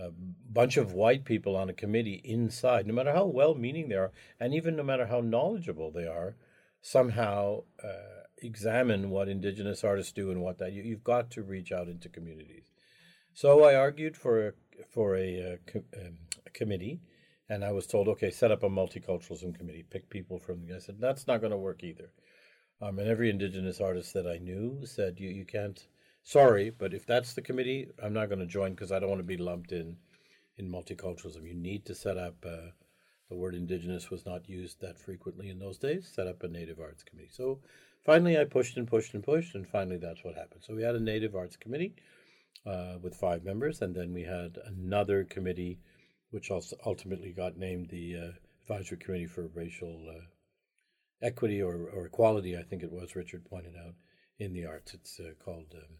a 0.00 0.10
bunch 0.52 0.76
of 0.76 0.92
white 0.92 1.24
people 1.24 1.56
on 1.56 1.68
a 1.68 1.74
committee 1.74 2.20
inside, 2.24 2.86
no 2.86 2.94
matter 2.94 3.12
how 3.12 3.26
well-meaning 3.26 3.88
they 3.88 3.96
are, 3.96 4.12
and 4.38 4.54
even 4.54 4.76
no 4.76 4.82
matter 4.82 5.06
how 5.06 5.20
knowledgeable 5.20 5.90
they 5.90 6.06
are, 6.06 6.36
somehow 6.80 7.62
uh, 7.84 8.24
examine 8.38 9.10
what 9.10 9.28
Indigenous 9.28 9.84
artists 9.84 10.12
do 10.12 10.30
and 10.30 10.40
what 10.40 10.58
that 10.58 10.72
you, 10.72 10.82
you've 10.82 11.04
got 11.04 11.30
to 11.32 11.42
reach 11.42 11.72
out 11.72 11.88
into 11.88 12.08
communities." 12.08 12.72
So 13.34 13.64
I 13.64 13.74
argued 13.74 14.16
for 14.16 14.48
a, 14.48 14.52
for 14.88 15.16
a, 15.16 15.52
uh, 15.52 15.56
co- 15.66 15.84
um, 15.96 16.18
a 16.46 16.50
committee, 16.50 17.00
and 17.48 17.64
I 17.64 17.72
was 17.72 17.86
told, 17.86 18.08
"Okay, 18.08 18.30
set 18.30 18.50
up 18.50 18.62
a 18.62 18.68
multiculturalism 18.68 19.56
committee. 19.56 19.84
Pick 19.88 20.08
people 20.08 20.38
from." 20.38 20.66
The, 20.66 20.76
I 20.76 20.78
said, 20.78 21.00
"That's 21.00 21.26
not 21.26 21.40
going 21.40 21.52
to 21.52 21.58
work 21.58 21.84
either." 21.84 22.10
Um, 22.80 22.98
and 22.98 23.08
every 23.08 23.28
indigenous 23.28 23.80
artist 23.80 24.14
that 24.14 24.26
I 24.26 24.38
knew 24.38 24.80
said, 24.84 25.20
"You 25.20 25.28
you 25.28 25.44
can't. 25.44 25.86
Sorry, 26.22 26.70
but 26.70 26.94
if 26.94 27.06
that's 27.06 27.32
the 27.34 27.42
committee, 27.42 27.88
I'm 28.02 28.12
not 28.12 28.28
going 28.28 28.40
to 28.40 28.46
join 28.46 28.72
because 28.72 28.92
I 28.92 28.98
don't 28.98 29.08
want 29.08 29.20
to 29.20 29.24
be 29.24 29.36
lumped 29.36 29.72
in 29.72 29.96
in 30.56 30.70
multiculturalism. 30.70 31.46
You 31.46 31.54
need 31.54 31.86
to 31.86 31.94
set 31.94 32.16
up. 32.16 32.44
Uh, 32.46 32.72
the 33.28 33.36
word 33.36 33.54
indigenous 33.54 34.10
was 34.10 34.26
not 34.26 34.48
used 34.48 34.80
that 34.80 34.98
frequently 34.98 35.50
in 35.50 35.58
those 35.58 35.78
days. 35.78 36.10
Set 36.12 36.26
up 36.26 36.42
a 36.42 36.48
native 36.48 36.80
arts 36.80 37.04
committee. 37.04 37.30
So 37.30 37.60
finally, 38.04 38.36
I 38.36 38.44
pushed 38.44 38.76
and 38.76 38.88
pushed 38.88 39.14
and 39.14 39.22
pushed, 39.22 39.54
and 39.54 39.66
finally 39.66 39.98
that's 39.98 40.24
what 40.24 40.34
happened. 40.34 40.62
So 40.64 40.74
we 40.74 40.82
had 40.82 40.96
a 40.96 41.00
native 41.00 41.36
arts 41.36 41.56
committee 41.56 41.94
uh, 42.66 42.96
with 43.00 43.14
five 43.14 43.44
members, 43.44 43.82
and 43.82 43.94
then 43.94 44.12
we 44.12 44.22
had 44.22 44.58
another 44.66 45.24
committee, 45.24 45.78
which 46.30 46.50
also 46.50 46.76
ultimately 46.84 47.32
got 47.32 47.56
named 47.56 47.88
the 47.88 48.16
uh, 48.16 48.32
advisory 48.62 48.98
committee 48.98 49.26
for 49.26 49.46
racial. 49.54 50.06
Uh, 50.08 50.24
equity 51.22 51.60
or, 51.60 51.88
or 51.94 52.06
equality, 52.06 52.56
I 52.56 52.62
think 52.62 52.82
it 52.82 52.92
was, 52.92 53.16
Richard 53.16 53.44
pointed 53.44 53.74
out, 53.76 53.94
in 54.38 54.52
the 54.52 54.66
arts. 54.66 54.94
It's 54.94 55.20
uh, 55.20 55.32
called 55.44 55.74
um, 55.74 55.96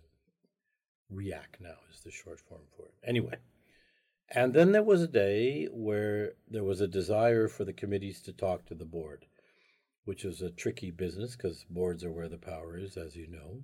REAC 1.12 1.61
now, 1.61 1.76
is 1.93 2.00
the 2.00 2.11
short 2.11 2.40
form 2.40 2.62
for 2.76 2.87
it. 2.87 2.95
Anyway, 3.05 3.37
and 4.29 4.55
then 4.55 4.73
there 4.73 4.83
was 4.83 5.02
a 5.02 5.09
day 5.09 5.67
where 5.73 6.33
there 6.49 6.64
was 6.64 6.81
a 6.81 6.88
desire 6.88 7.49
for 7.49 7.64
the 7.64 7.73
committees 7.73 8.21
to 8.23 8.33
talk 8.33 8.67
to 8.67 8.75
the 8.75 8.85
board, 8.85 9.26
which 10.05 10.25
is 10.25 10.40
a 10.40 10.50
tricky 10.50 10.90
business 10.90 11.37
because 11.37 11.64
boards 11.69 12.05
are 12.05 12.12
where 12.12 12.29
the 12.29 12.38
power 12.38 12.76
is, 12.76 12.97
as 12.97 13.17
you 13.17 13.26
know. 13.26 13.62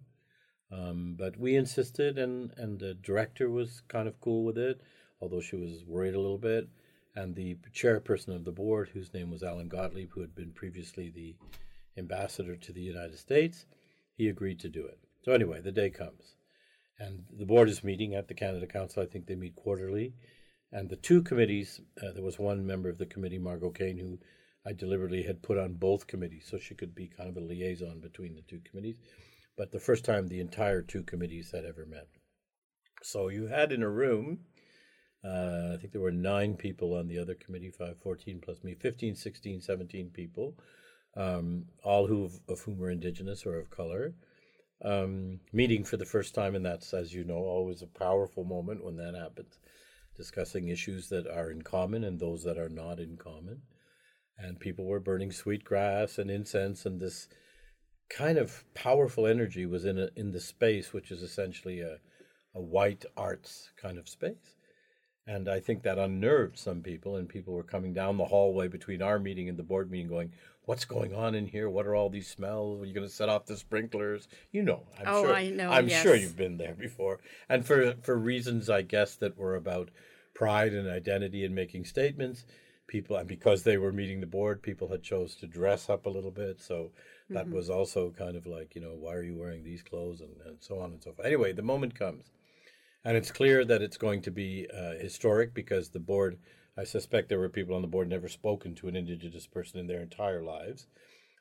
Um, 0.71 1.15
but 1.17 1.37
we 1.39 1.55
insisted, 1.55 2.19
and, 2.19 2.53
and 2.57 2.81
the 2.81 2.95
director 2.95 3.49
was 3.49 3.83
kind 3.89 4.09
of 4.09 4.21
cool 4.21 4.45
with 4.45 4.59
it, 4.59 4.81
although 5.21 5.41
she 5.41 5.57
was 5.57 5.85
worried 5.87 6.15
a 6.15 6.21
little 6.21 6.39
bit 6.39 6.69
and 7.17 7.35
the 7.35 7.57
chairperson 7.75 8.37
of 8.37 8.45
the 8.45 8.53
board, 8.53 8.91
whose 8.93 9.15
name 9.15 9.31
was 9.31 9.43
Allan 9.43 9.71
Gotlieb, 9.71 10.11
who 10.11 10.21
had 10.21 10.35
been 10.35 10.53
previously 10.53 11.11
the 11.11 11.35
ambassador 11.97 12.57
to 12.57 12.73
the 12.73 12.83
United 12.83 13.19
States, 13.19 13.65
he 14.17 14.29
agreed 14.29 14.61
to 14.61 14.69
do 14.69 14.87
it. 14.87 14.99
So, 15.25 15.33
anyway, 15.33 15.63
the 15.63 15.73
day 15.73 15.89
comes. 15.91 16.36
And 16.99 17.25
the 17.31 17.45
board 17.45 17.69
is 17.69 17.85
meeting 17.85 18.15
at 18.15 18.29
the 18.29 18.35
Canada 18.35 18.67
Council. 18.67 19.03
I 19.03 19.07
think 19.07 19.27
they 19.27 19.35
meet 19.35 19.57
quarterly. 19.57 20.15
And 20.73 20.89
the 20.89 20.97
two 20.97 21.23
committees, 21.23 21.81
uh, 22.03 22.13
there 22.13 22.25
was 22.25 22.39
one 22.39 22.67
member 22.67 22.89
of 22.89 22.99
the 22.99 23.07
committee, 23.07 23.39
Margo 23.39 23.71
Kane, 23.71 23.99
who 23.99 24.19
I 24.67 24.73
deliberately 24.73 25.23
had 25.23 25.43
put 25.43 25.59
on 25.59 25.75
both 25.75 26.07
committees 26.07 26.47
so 26.51 26.59
she 26.59 26.75
could 26.75 26.95
be 26.95 27.09
kind 27.09 27.29
of 27.29 27.37
a 27.37 27.47
liaison 27.47 28.01
between 28.01 28.35
the 28.35 28.43
two 28.43 28.61
committees. 28.69 28.99
But 29.57 29.73
the 29.73 29.81
first 29.81 30.05
time 30.05 30.27
the 30.27 30.41
entire 30.41 30.83
two 30.83 31.03
committees 31.03 31.53
had 31.53 31.65
ever 31.65 31.87
met. 31.87 32.09
So 33.03 33.29
you 33.29 33.47
had 33.47 33.73
in 33.73 33.83
a 33.83 33.91
room 33.91 34.41
uh, 35.27 35.73
I 35.75 35.77
think 35.79 35.93
there 35.93 36.03
were 36.03 36.13
nine 36.13 36.55
people 36.55 36.95
on 36.95 37.09
the 37.09 37.19
other 37.19 37.35
committee, 37.35 37.71
five, 37.71 37.97
14 38.03 38.41
plus 38.41 38.63
me, 38.63 38.75
15, 38.75 39.17
16, 39.17 39.61
17 39.61 40.11
people, 40.11 40.55
um, 41.17 41.65
all 41.83 42.07
who 42.07 42.31
of 42.49 42.61
whom 42.61 42.79
were 42.79 42.91
indigenous 42.91 43.45
or 43.45 43.59
of 43.59 43.71
color, 43.71 44.15
um, 44.85 45.41
meeting 45.53 45.85
for 45.85 45.97
the 45.97 46.05
first 46.05 46.35
time. 46.35 46.55
And 46.55 46.65
that's, 46.65 46.93
as 46.95 47.13
you 47.13 47.25
know, 47.25 47.39
always 47.39 47.83
a 47.83 47.87
powerful 47.87 48.45
moment 48.45 48.85
when 48.85 48.97
that 48.97 49.15
happens, 49.15 49.59
discussing 50.17 50.69
issues 50.69 51.09
that 51.09 51.27
are 51.27 51.51
in 51.51 51.63
common 51.63 52.05
and 52.05 52.19
those 52.19 52.45
that 52.45 52.59
are 52.59 52.69
not 52.69 52.99
in 53.01 53.17
common. 53.17 53.63
And 54.39 54.61
people 54.61 54.85
were 54.85 55.01
burning 55.01 55.33
sweet 55.33 55.65
grass 55.65 56.19
and 56.19 56.31
incense, 56.31 56.85
and 56.85 57.01
this 57.01 57.29
kind 58.11 58.37
of 58.39 58.65
powerful 58.75 59.27
energy 59.27 59.65
was 59.65 59.85
in 59.85 59.99
a, 59.99 60.09
in 60.15 60.33
the 60.33 60.41
space, 60.41 60.93
which 60.93 61.11
is 61.11 61.23
essentially 61.23 61.81
a, 61.81 61.99
a 62.55 62.61
white 62.61 63.05
arts 63.17 63.71
kind 63.81 63.99
of 63.99 64.09
space. 64.09 64.57
And 65.27 65.49
I 65.49 65.59
think 65.59 65.83
that 65.83 65.99
unnerved 65.99 66.57
some 66.57 66.83
people, 66.83 67.17
and 67.17 67.29
people 67.29 67.53
were 67.53 67.65
coming 67.65 67.93
down 67.93 68.17
the 68.17 68.25
hallway 68.25 68.69
between 68.69 69.03
our 69.03 69.19
meeting 69.19 69.49
and 69.49 69.59
the 69.59 69.63
board 69.65 69.91
meeting 69.91 70.09
going, 70.09 70.33
What's 70.67 70.85
going 70.85 71.15
on 71.15 71.37
in 71.37 71.47
here? 71.47 71.71
What 71.71 71.87
are 71.87 71.95
all 71.95 72.11
these 72.11 72.27
smells? 72.27 72.83
Are 72.83 72.87
you 72.87 72.93
going 72.93 73.07
to 73.07 73.13
set 73.13 73.29
off 73.29 73.47
the 73.47 73.57
sprinklers? 73.57 74.27
You 74.51 74.65
know, 74.65 74.83
I'm 74.99 75.07
oh, 75.07 75.23
sure. 75.23 75.35
I 75.35 75.49
know. 75.51 75.71
I'm 75.71 75.89
yes. 75.89 76.03
sure 76.03 76.17
you've 76.17 76.37
been 76.37 76.59
there 76.59 76.75
before. 76.75 77.21
And 77.49 77.65
for, 77.65 77.95
for 78.03 78.19
reasons, 78.19 78.69
I 78.69 78.83
guess, 78.83 79.15
that 79.17 79.39
were 79.39 79.55
about 79.55 79.93
pride 80.35 80.75
and 80.75 80.89
identity 80.89 81.45
and 81.45 81.55
making 81.55 81.85
statements, 81.85 82.47
people, 82.89 83.17
and 83.17 83.29
because 83.29 83.63
they 83.63 83.77
were 83.77 83.93
meeting 83.93 84.21
the 84.21 84.27
board, 84.27 84.61
people 84.61 84.89
had 84.89 85.05
chose 85.05 85.37
to 85.37 85.47
dress 85.47 85.89
up 85.89 86.07
a 86.07 86.11
little 86.11 86.33
bit. 86.33 86.61
So 86.61 86.91
that 87.31 87.47
mm-hmm. 87.47 87.55
was 87.55 87.71
also 87.71 88.11
kind 88.11 88.37
of 88.37 88.45
like, 88.45 88.75
you 88.75 88.81
know, 88.81 88.97
why 88.99 89.15
are 89.15 89.23
you 89.23 89.37
wearing 89.37 89.63
these 89.63 89.85
clothes 89.85 90.21
and, 90.21 90.35
and 90.47 90.57
so 90.59 90.81
on 90.81 90.91
and 90.91 91.01
so 91.01 91.13
forth. 91.13 91.29
Anyway, 91.29 91.53
the 91.53 91.63
moment 91.63 91.97
comes 91.97 92.33
and 93.07 93.17
it's 93.17 93.31
clear 93.31 93.65
that 93.65 93.83
it's 93.83 93.97
going 93.97 94.21
to 94.23 94.33
be 94.33 94.67
uh, 94.77 95.01
historic 95.01 95.55
because 95.55 95.91
the 95.91 96.01
board, 96.01 96.39
I 96.77 96.83
suspect 96.83 97.29
there 97.29 97.39
were 97.39 97.49
people 97.49 97.77
on 97.77 97.83
the 97.83 97.87
board 97.87 98.09
never 98.09 98.29
spoken 98.29 98.75
to 98.75 98.89
an 98.89 98.97
Indigenous 98.97 99.47
person 99.47 99.79
in 99.79 99.87
their 99.87 100.03
entire 100.03 100.43
lives. 100.43 100.89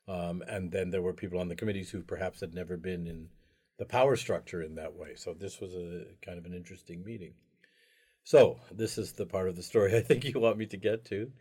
Um, 0.08 0.44
and 0.48 0.72
then 0.72 0.92
there 0.92 1.02
were 1.02 1.12
people 1.12 1.40
on 1.40 1.48
the 1.48 1.56
committees 1.56 1.90
who 1.90 2.04
perhaps 2.04 2.42
had 2.42 2.54
never 2.54 2.78
been 2.78 3.08
in 3.08 3.30
the 3.80 3.86
power 3.86 4.16
structure 4.16 4.62
in 4.62 4.76
that 4.76 4.94
way. 4.94 5.16
So 5.16 5.34
this 5.34 5.60
was 5.60 5.74
a 5.74 6.06
kind 6.24 6.38
of 6.38 6.46
an 6.46 6.54
interesting 6.54 7.04
meeting. 7.04 7.34
So 8.24 8.60
this 8.72 9.00
is 9.00 9.14
the 9.14 9.26
part 9.26 9.50
of 9.50 9.56
the 9.56 9.64
story 9.64 9.96
I 9.98 10.02
think 10.02 10.24
you 10.24 10.40
want 10.40 10.60
me 10.60 10.68
to 10.68 10.78
get 10.78 11.04
to. 11.06 11.32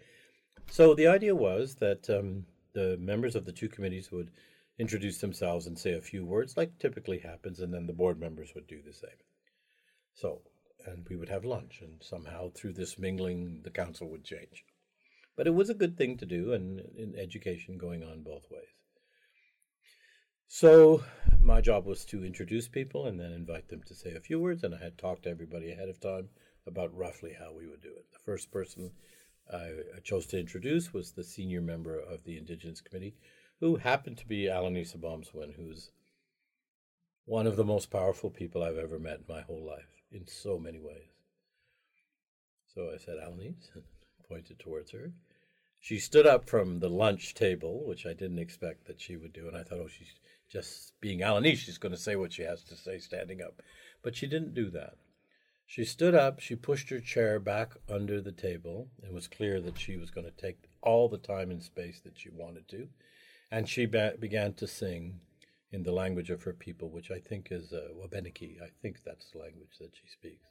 So 0.71 0.95
the 0.95 1.09
idea 1.09 1.35
was 1.35 1.75
that 1.81 2.09
um, 2.09 2.47
the 2.73 2.97
members 2.99 3.37
of 3.37 3.45
the 3.45 3.53
two 3.53 3.69
committees 3.69 4.11
would 4.11 4.31
introduce 4.79 5.19
themselves 5.19 5.67
and 5.67 5.79
say 5.79 5.93
a 5.93 6.01
few 6.01 6.25
words, 6.25 6.57
like 6.57 6.79
typically 6.79 7.19
happens, 7.19 7.61
and 7.61 7.75
then 7.75 7.87
the 7.87 7.93
board 7.93 8.19
members 8.19 8.53
would 8.55 8.67
do 8.67 8.81
the 8.81 8.95
same. 8.95 9.11
So, 10.15 10.43
and 10.87 11.05
we 11.09 11.17
would 11.17 11.29
have 11.29 11.45
lunch, 11.45 11.81
and 11.81 12.01
somehow 12.03 12.51
through 12.51 12.75
this 12.75 12.99
mingling, 12.99 13.63
the 13.65 13.71
council 13.71 14.09
would 14.11 14.25
change. 14.25 14.65
But 15.37 15.49
it 15.49 15.55
was 15.55 15.69
a 15.69 15.75
good 15.75 15.99
thing 15.99 16.17
to 16.19 16.27
do, 16.27 16.53
and 16.53 16.81
in 16.97 17.17
education 17.19 17.79
going 17.79 18.05
on 18.05 18.23
both 18.23 18.49
ways. 18.51 18.69
So, 20.47 21.03
my 21.41 21.61
job 21.61 21.85
was 21.85 22.05
to 22.07 22.25
introduce 22.25 22.69
people 22.69 23.07
and 23.07 23.19
then 23.19 23.33
invite 23.33 23.69
them 23.69 23.83
to 23.87 23.95
say 23.95 24.13
a 24.13 24.21
few 24.21 24.39
words, 24.39 24.63
and 24.63 24.75
I 24.75 24.79
had 24.79 24.97
talked 24.97 25.25
to 25.25 25.31
everybody 25.31 25.73
ahead 25.73 25.89
of 25.89 25.99
time 25.99 26.29
about 26.65 26.97
roughly 26.97 27.33
how 27.37 27.53
we 27.53 27.67
would 27.67 27.83
do 27.83 27.89
it. 27.89 28.13
The 28.13 28.21
first 28.21 28.53
person 28.53 28.93
I 29.53 29.73
chose 30.05 30.27
to 30.27 30.39
introduce 30.39 30.93
was 30.93 31.13
the 31.13 31.25
senior 31.25 31.61
member 31.61 31.99
of 31.99 32.23
the 32.23 32.39
Indigenous 32.39 32.81
Committee, 32.81 33.17
who 33.59 33.77
happened 33.77 34.19
to 34.19 34.29
be 34.29 34.45
Alanis 34.45 34.97
Obomsawin, 34.97 35.57
who's 35.57 35.91
one 37.25 37.49
of 37.49 37.57
the 37.57 37.65
most 37.65 37.91
powerful 37.91 38.31
people 38.31 38.63
I've 38.63 38.79
ever 38.79 38.99
met 38.99 39.19
in 39.19 39.25
my 39.29 39.41
whole 39.41 39.67
life 39.67 39.94
in 40.15 40.27
so 40.27 40.59
many 40.59 40.81
ways. 40.81 41.11
So 42.75 42.91
I 42.93 42.99
said, 42.99 43.17
Alanis, 43.17 43.69
and 43.75 43.85
pointed 44.29 44.59
towards 44.59 44.91
her. 44.93 45.13
She 45.81 45.99
stood 45.99 46.27
up 46.27 46.49
from 46.49 46.81
the 46.81 46.89
lunch 46.89 47.35
table, 47.35 47.85
which 47.85 48.07
I 48.07 48.15
didn't 48.15 48.39
expect 48.39 48.87
that 48.87 49.01
she 49.01 49.17
would 49.17 49.35
do, 49.35 49.49
and 49.49 49.57
I 49.57 49.63
thought, 49.63 49.81
oh, 49.81 49.89
she's 49.89 50.15
just 50.49 50.99
being 51.01 51.21
Alanis, 51.21 51.59
she's 51.59 51.79
going 51.79 51.93
to 51.93 52.01
say 52.01 52.17
what 52.17 52.33
she 52.33 52.43
has 52.43 52.63
to 52.65 52.77
say 52.77 52.99
standing 52.99 53.43
up. 53.43 53.61
But 54.03 54.17
she 54.17 54.27
didn't 54.27 54.55
do 54.55 54.71
that. 54.71 54.95
She 55.67 55.85
stood 55.85 56.15
up, 56.15 56.41
she 56.41 56.57
pushed 56.57 56.91
her 56.91 57.01
chair 57.01 57.39
back 57.39 57.73
under 57.89 58.21
the 58.21 58.33
table. 58.33 58.89
It 59.03 59.13
was 59.13 59.29
clear 59.29 59.61
that 59.61 59.79
she 59.79 59.97
was 59.97 60.11
going 60.11 60.27
to 60.27 60.31
take 60.31 60.69
all 60.83 61.09
the 61.09 61.19
time 61.19 61.51
and 61.51 61.63
space 61.63 62.01
that 62.01 62.19
she 62.19 62.29
wanted 62.31 62.69
to. 62.69 62.89
And 63.51 63.69
she 63.69 63.87
ba- 63.87 64.15
began 64.19 64.55
to 64.55 64.67
sing 64.67 65.21
in 65.75 65.83
the 65.83 65.93
language 65.93 66.31
of 66.31 66.45
her 66.45 66.53
people, 66.53 66.89
which 66.89 67.11
I 67.11 67.19
think 67.19 67.49
is 67.51 67.73
uh, 67.73 67.89
Wabanaki. 67.95 68.59
I 68.63 68.69
think 68.81 69.03
that's 69.05 69.33
the 69.33 69.41
language 69.41 69.77
that 69.81 69.91
she 69.93 70.07
speaks. 70.07 70.47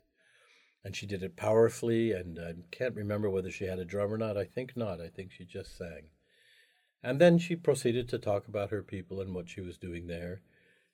And 0.83 0.93
she 0.93 1.05
did 1.05 1.23
it 1.23 1.37
powerfully, 1.37 2.11
and 2.11 2.37
I 2.37 2.55
can't 2.71 2.95
remember 2.95 3.29
whether 3.29 3.49
she 3.49 3.63
had 3.63 3.79
a 3.79 3.85
drum 3.85 4.13
or 4.13 4.17
not. 4.17 4.37
I 4.37 4.43
think 4.43 4.75
not. 4.75 4.99
I 4.99 5.07
think 5.07 5.31
she 5.31 5.45
just 5.45 5.77
sang. 5.77 6.09
And 7.01 7.21
then 7.21 7.37
she 7.37 7.55
proceeded 7.55 8.09
to 8.09 8.19
talk 8.19 8.49
about 8.49 8.69
her 8.71 8.83
people 8.83 9.21
and 9.21 9.33
what 9.33 9.49
she 9.49 9.61
was 9.61 9.77
doing 9.77 10.07
there. 10.07 10.41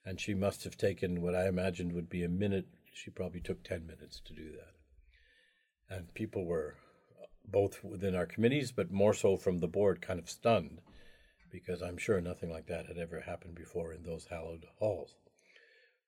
And 0.05 0.19
she 0.19 0.35
must 0.35 0.63
have 0.63 0.77
taken 0.77 1.21
what 1.21 1.33
I 1.33 1.47
imagined 1.47 1.93
would 1.93 2.09
be 2.09 2.23
a 2.23 2.29
minute. 2.29 2.67
She 2.93 3.09
probably 3.09 3.41
took 3.41 3.63
10 3.63 3.87
minutes 3.87 4.21
to 4.25 4.33
do 4.33 4.51
that. 4.51 5.95
And 5.95 6.13
people 6.13 6.45
were 6.45 6.75
uh, 7.19 7.25
both 7.47 7.83
within 7.83 8.13
our 8.13 8.27
committees, 8.27 8.71
but 8.71 8.91
more 8.91 9.13
so 9.15 9.37
from 9.37 9.57
the 9.57 9.67
board, 9.67 10.01
kind 10.03 10.19
of 10.19 10.29
stunned 10.29 10.81
because 11.51 11.81
I'm 11.81 11.97
sure 11.97 12.21
nothing 12.21 12.49
like 12.49 12.67
that 12.67 12.85
had 12.87 12.97
ever 12.97 13.21
happened 13.21 13.55
before 13.55 13.93
in 13.93 14.03
those 14.03 14.25
hallowed 14.29 14.65
halls. 14.79 15.15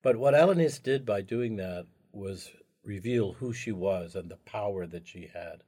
But 0.03 0.17
what 0.17 0.33
Alanis 0.33 0.81
did 0.81 1.05
by 1.05 1.21
doing 1.21 1.57
that 1.57 1.87
was 2.11 2.51
reveal 2.83 3.33
who 3.33 3.53
she 3.53 3.71
was 3.71 4.15
and 4.15 4.29
the 4.29 4.37
power 4.37 4.87
that 4.87 5.07
she 5.07 5.29
had. 5.33 5.63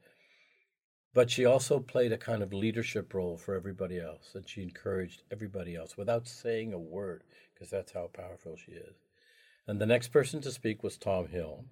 but 1.14 1.30
she 1.30 1.44
also 1.44 1.78
played 1.78 2.12
a 2.12 2.18
kind 2.18 2.42
of 2.42 2.52
leadership 2.52 3.14
role 3.14 3.36
for 3.36 3.54
everybody 3.54 4.00
else, 4.00 4.32
and 4.34 4.48
she 4.48 4.62
encouraged 4.62 5.22
everybody 5.30 5.76
else 5.76 5.96
without 5.96 6.26
saying 6.26 6.72
a 6.72 6.78
word, 6.78 7.22
because 7.54 7.70
that's 7.70 7.92
how 7.92 8.10
powerful 8.12 8.56
she 8.56 8.72
is. 8.72 8.96
And 9.66 9.80
the 9.80 9.86
next 9.86 10.08
person 10.08 10.40
to 10.42 10.50
speak 10.50 10.82
was 10.82 10.98
Tom 10.98 11.28
Hill, 11.28 11.66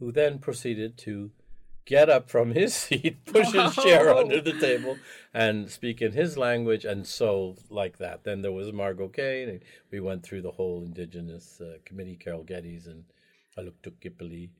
who 0.00 0.10
then 0.10 0.40
proceeded 0.40 0.98
to 0.98 1.30
get 1.88 2.08
up 2.10 2.28
from 2.28 2.52
his 2.52 2.74
seat, 2.84 3.24
push 3.24 3.52
his 3.52 3.74
chair 3.76 4.10
Oh. 4.10 4.20
under 4.20 4.40
the 4.40 4.58
table, 4.60 4.98
and 5.32 5.70
speak 5.70 6.02
in 6.02 6.12
his 6.12 6.36
language, 6.36 6.84
and 6.84 7.06
so 7.06 7.56
like 7.70 7.96
that. 7.98 8.24
Then 8.24 8.42
there 8.42 8.52
was 8.52 8.72
Margo 8.72 9.08
Kane, 9.08 9.48
and 9.48 9.60
we 9.90 9.98
went 9.98 10.22
through 10.22 10.42
the 10.42 10.52
whole 10.58 10.82
Indigenous 10.84 11.60
uh, 11.60 11.78
committee, 11.84 12.16
Carol 12.16 12.44
Geddes 12.44 12.86
and 12.86 13.04
Alootook 13.56 13.98
Ipellie, 14.04 14.50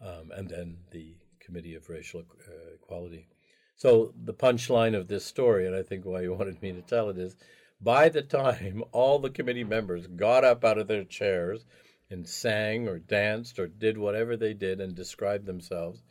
um, 0.00 0.30
and 0.36 0.48
then 0.48 0.76
the 0.90 1.14
Committee 1.40 1.74
of 1.76 1.88
Racial 1.88 2.20
uh, 2.48 2.74
Equality. 2.74 3.28
So 3.76 4.12
the 4.24 4.34
punchline 4.34 4.94
of 4.96 5.08
this 5.08 5.24
story, 5.24 5.66
and 5.66 5.74
I 5.76 5.82
think 5.82 6.04
why 6.04 6.22
you 6.22 6.34
wanted 6.38 6.60
me 6.62 6.72
to 6.72 6.82
tell 6.82 7.08
it 7.10 7.18
is, 7.18 7.36
by 7.80 8.08
the 8.08 8.22
time 8.22 8.82
all 8.92 9.18
the 9.18 9.30
committee 9.30 9.64
members 9.64 10.06
got 10.08 10.44
up 10.44 10.64
out 10.64 10.78
of 10.78 10.88
their 10.88 11.04
chairs 11.04 11.64
and 12.10 12.28
sang 12.28 12.86
or 12.88 12.98
danced 12.98 13.58
or 13.58 13.66
did 13.68 13.96
whatever 13.98 14.36
they 14.36 14.52
did 14.54 14.80
and 14.80 14.94
described 14.94 15.46
themselves, 15.46 16.02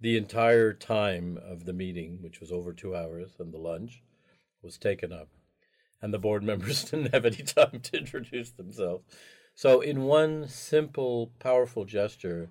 the 0.00 0.16
entire 0.16 0.72
time 0.72 1.38
of 1.42 1.64
the 1.64 1.72
meeting, 1.72 2.18
which 2.22 2.40
was 2.40 2.50
over 2.50 2.72
two 2.72 2.96
hours, 2.96 3.32
and 3.38 3.52
the 3.52 3.58
lunch, 3.58 4.02
was 4.62 4.78
taken 4.78 5.12
up. 5.12 5.28
And 6.00 6.14
the 6.14 6.18
board 6.18 6.42
members 6.50 6.84
didn't 6.84 7.12
have 7.12 7.26
any 7.26 7.36
time 7.36 7.80
to 7.80 7.98
introduce 7.98 8.50
themselves. 8.50 9.04
So, 9.54 9.80
in 9.80 10.04
one 10.04 10.48
simple, 10.48 11.32
powerful 11.38 11.84
gesture, 11.84 12.48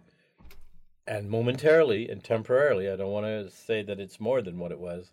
and 1.07 1.27
momentarily 1.27 2.07
and 2.07 2.23
temporarily, 2.23 2.87
I 2.89 2.95
don't 2.95 3.11
want 3.11 3.25
to 3.25 3.49
say 3.49 3.81
that 3.81 3.99
it's 3.99 4.19
more 4.19 4.43
than 4.43 4.59
what 4.59 4.71
it 4.71 4.79
was, 4.79 5.11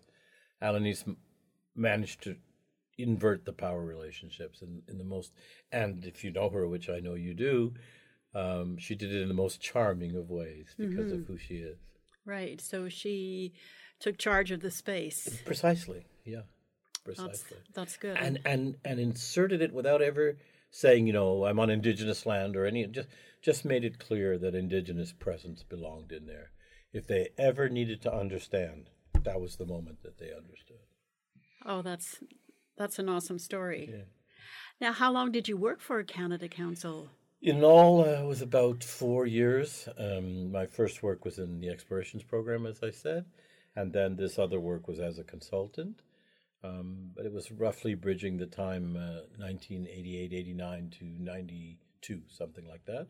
Alanis 0.61 1.07
m- 1.07 1.17
managed 1.75 2.21
to 2.23 2.35
invert 2.99 3.45
the 3.45 3.53
power 3.53 3.83
relationships 3.83 4.61
in, 4.61 4.83
in 4.87 4.99
the 4.99 5.03
most, 5.03 5.31
and 5.71 6.05
if 6.05 6.23
you 6.23 6.31
know 6.31 6.49
her, 6.49 6.67
which 6.67 6.87
I 6.87 6.99
know 6.99 7.15
you 7.15 7.33
do, 7.33 7.73
um, 8.35 8.77
she 8.77 8.93
did 8.93 9.11
it 9.11 9.21
in 9.21 9.27
the 9.27 9.33
most 9.33 9.59
charming 9.59 10.15
of 10.15 10.29
ways 10.29 10.75
because 10.77 11.11
of 11.11 11.25
who 11.25 11.37
she 11.37 11.55
is. 11.55 11.77
Right. 12.27 12.59
So 12.61 12.89
she 12.89 13.53
took 13.99 14.17
charge 14.17 14.51
of 14.51 14.59
the 14.59 14.69
space. 14.69 15.41
Precisely, 15.45 16.05
yeah, 16.25 16.41
That's 17.05 17.19
precisely. 17.19 17.57
that's 17.73 17.97
good. 17.97 18.17
and 18.17 18.39
and 18.45 18.75
and 18.85 18.99
inserted 18.99 19.61
it 19.61 19.73
without 19.73 20.01
ever 20.01 20.37
saying, 20.69 21.07
you 21.07 21.13
know, 21.13 21.45
I'm 21.45 21.59
on 21.59 21.69
indigenous 21.69 22.25
land 22.25 22.55
or 22.57 22.65
any 22.65 22.85
just 22.87 23.07
just 23.41 23.63
made 23.65 23.83
it 23.85 23.97
clear 23.97 24.37
that 24.37 24.53
indigenous 24.55 25.13
presence 25.13 25.63
belonged 25.63 26.11
in 26.11 26.25
there. 26.27 26.51
If 26.91 27.07
they 27.07 27.29
ever 27.37 27.69
needed 27.69 28.01
to 28.03 28.13
understand, 28.13 28.89
that 29.23 29.39
was 29.39 29.55
the 29.55 29.65
moment 29.65 30.03
that 30.03 30.17
they 30.19 30.31
understood. 30.33 30.83
oh, 31.65 31.81
that's 31.81 32.19
that's 32.77 32.99
an 32.99 33.07
awesome 33.09 33.39
story. 33.39 33.89
Yeah. 33.91 34.03
Now, 34.79 34.93
how 34.93 35.11
long 35.11 35.31
did 35.31 35.47
you 35.47 35.57
work 35.57 35.79
for 35.81 36.03
Canada 36.03 36.47
Council? 36.47 37.09
In 37.41 37.63
all, 37.63 38.01
uh, 38.01 38.23
it 38.23 38.25
was 38.25 38.41
about 38.41 38.83
four 38.83 39.27
years. 39.27 39.87
Um, 39.97 40.51
my 40.51 40.65
first 40.65 41.03
work 41.03 41.23
was 41.23 41.37
in 41.37 41.59
the 41.59 41.69
explorations 41.69 42.23
program, 42.23 42.65
as 42.65 42.81
I 42.81 42.89
said, 42.89 43.25
and 43.75 43.93
then 43.93 44.15
this 44.15 44.39
other 44.39 44.59
work 44.59 44.87
was 44.87 44.99
as 44.99 45.19
a 45.19 45.23
consultant. 45.23 46.01
Um, 46.63 47.11
but 47.15 47.25
it 47.25 47.31
was 47.31 47.51
roughly 47.51 47.93
bridging 47.93 48.37
the 48.37 48.47
time 48.47 48.95
uh, 48.97 49.27
1988, 49.37 50.33
89 50.33 50.89
to 50.99 51.05
92, 51.05 52.21
something 52.29 52.67
like 52.67 52.85
that. 52.85 53.07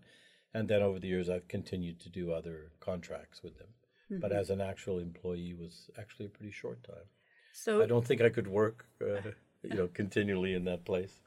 And 0.53 0.67
then 0.67 0.81
over 0.81 0.99
the 0.99 1.07
years, 1.07 1.29
I've 1.29 1.47
continued 1.47 1.99
to 2.01 2.09
do 2.09 2.33
other 2.33 2.71
contracts 2.81 3.41
with 3.41 3.57
them. 3.57 3.67
But 4.09 4.31
as 4.31 4.49
an 4.49 4.61
actual 4.61 4.99
employee 4.99 5.53
was 5.53 5.89
actually 5.99 6.27
a 6.27 6.29
pretty 6.29 6.51
short 6.51 6.81
time. 6.83 7.07
So, 7.53 7.81
I 7.81 7.85
don't 7.85 8.05
think 8.05 8.21
I 8.21 8.29
could 8.29 8.47
work, 8.47 8.85
uh, 9.01 9.31
you 9.63 9.75
know, 9.75 9.87
continually 9.87 10.53
in 10.53 10.63
that 10.65 10.85
place. 10.85 11.21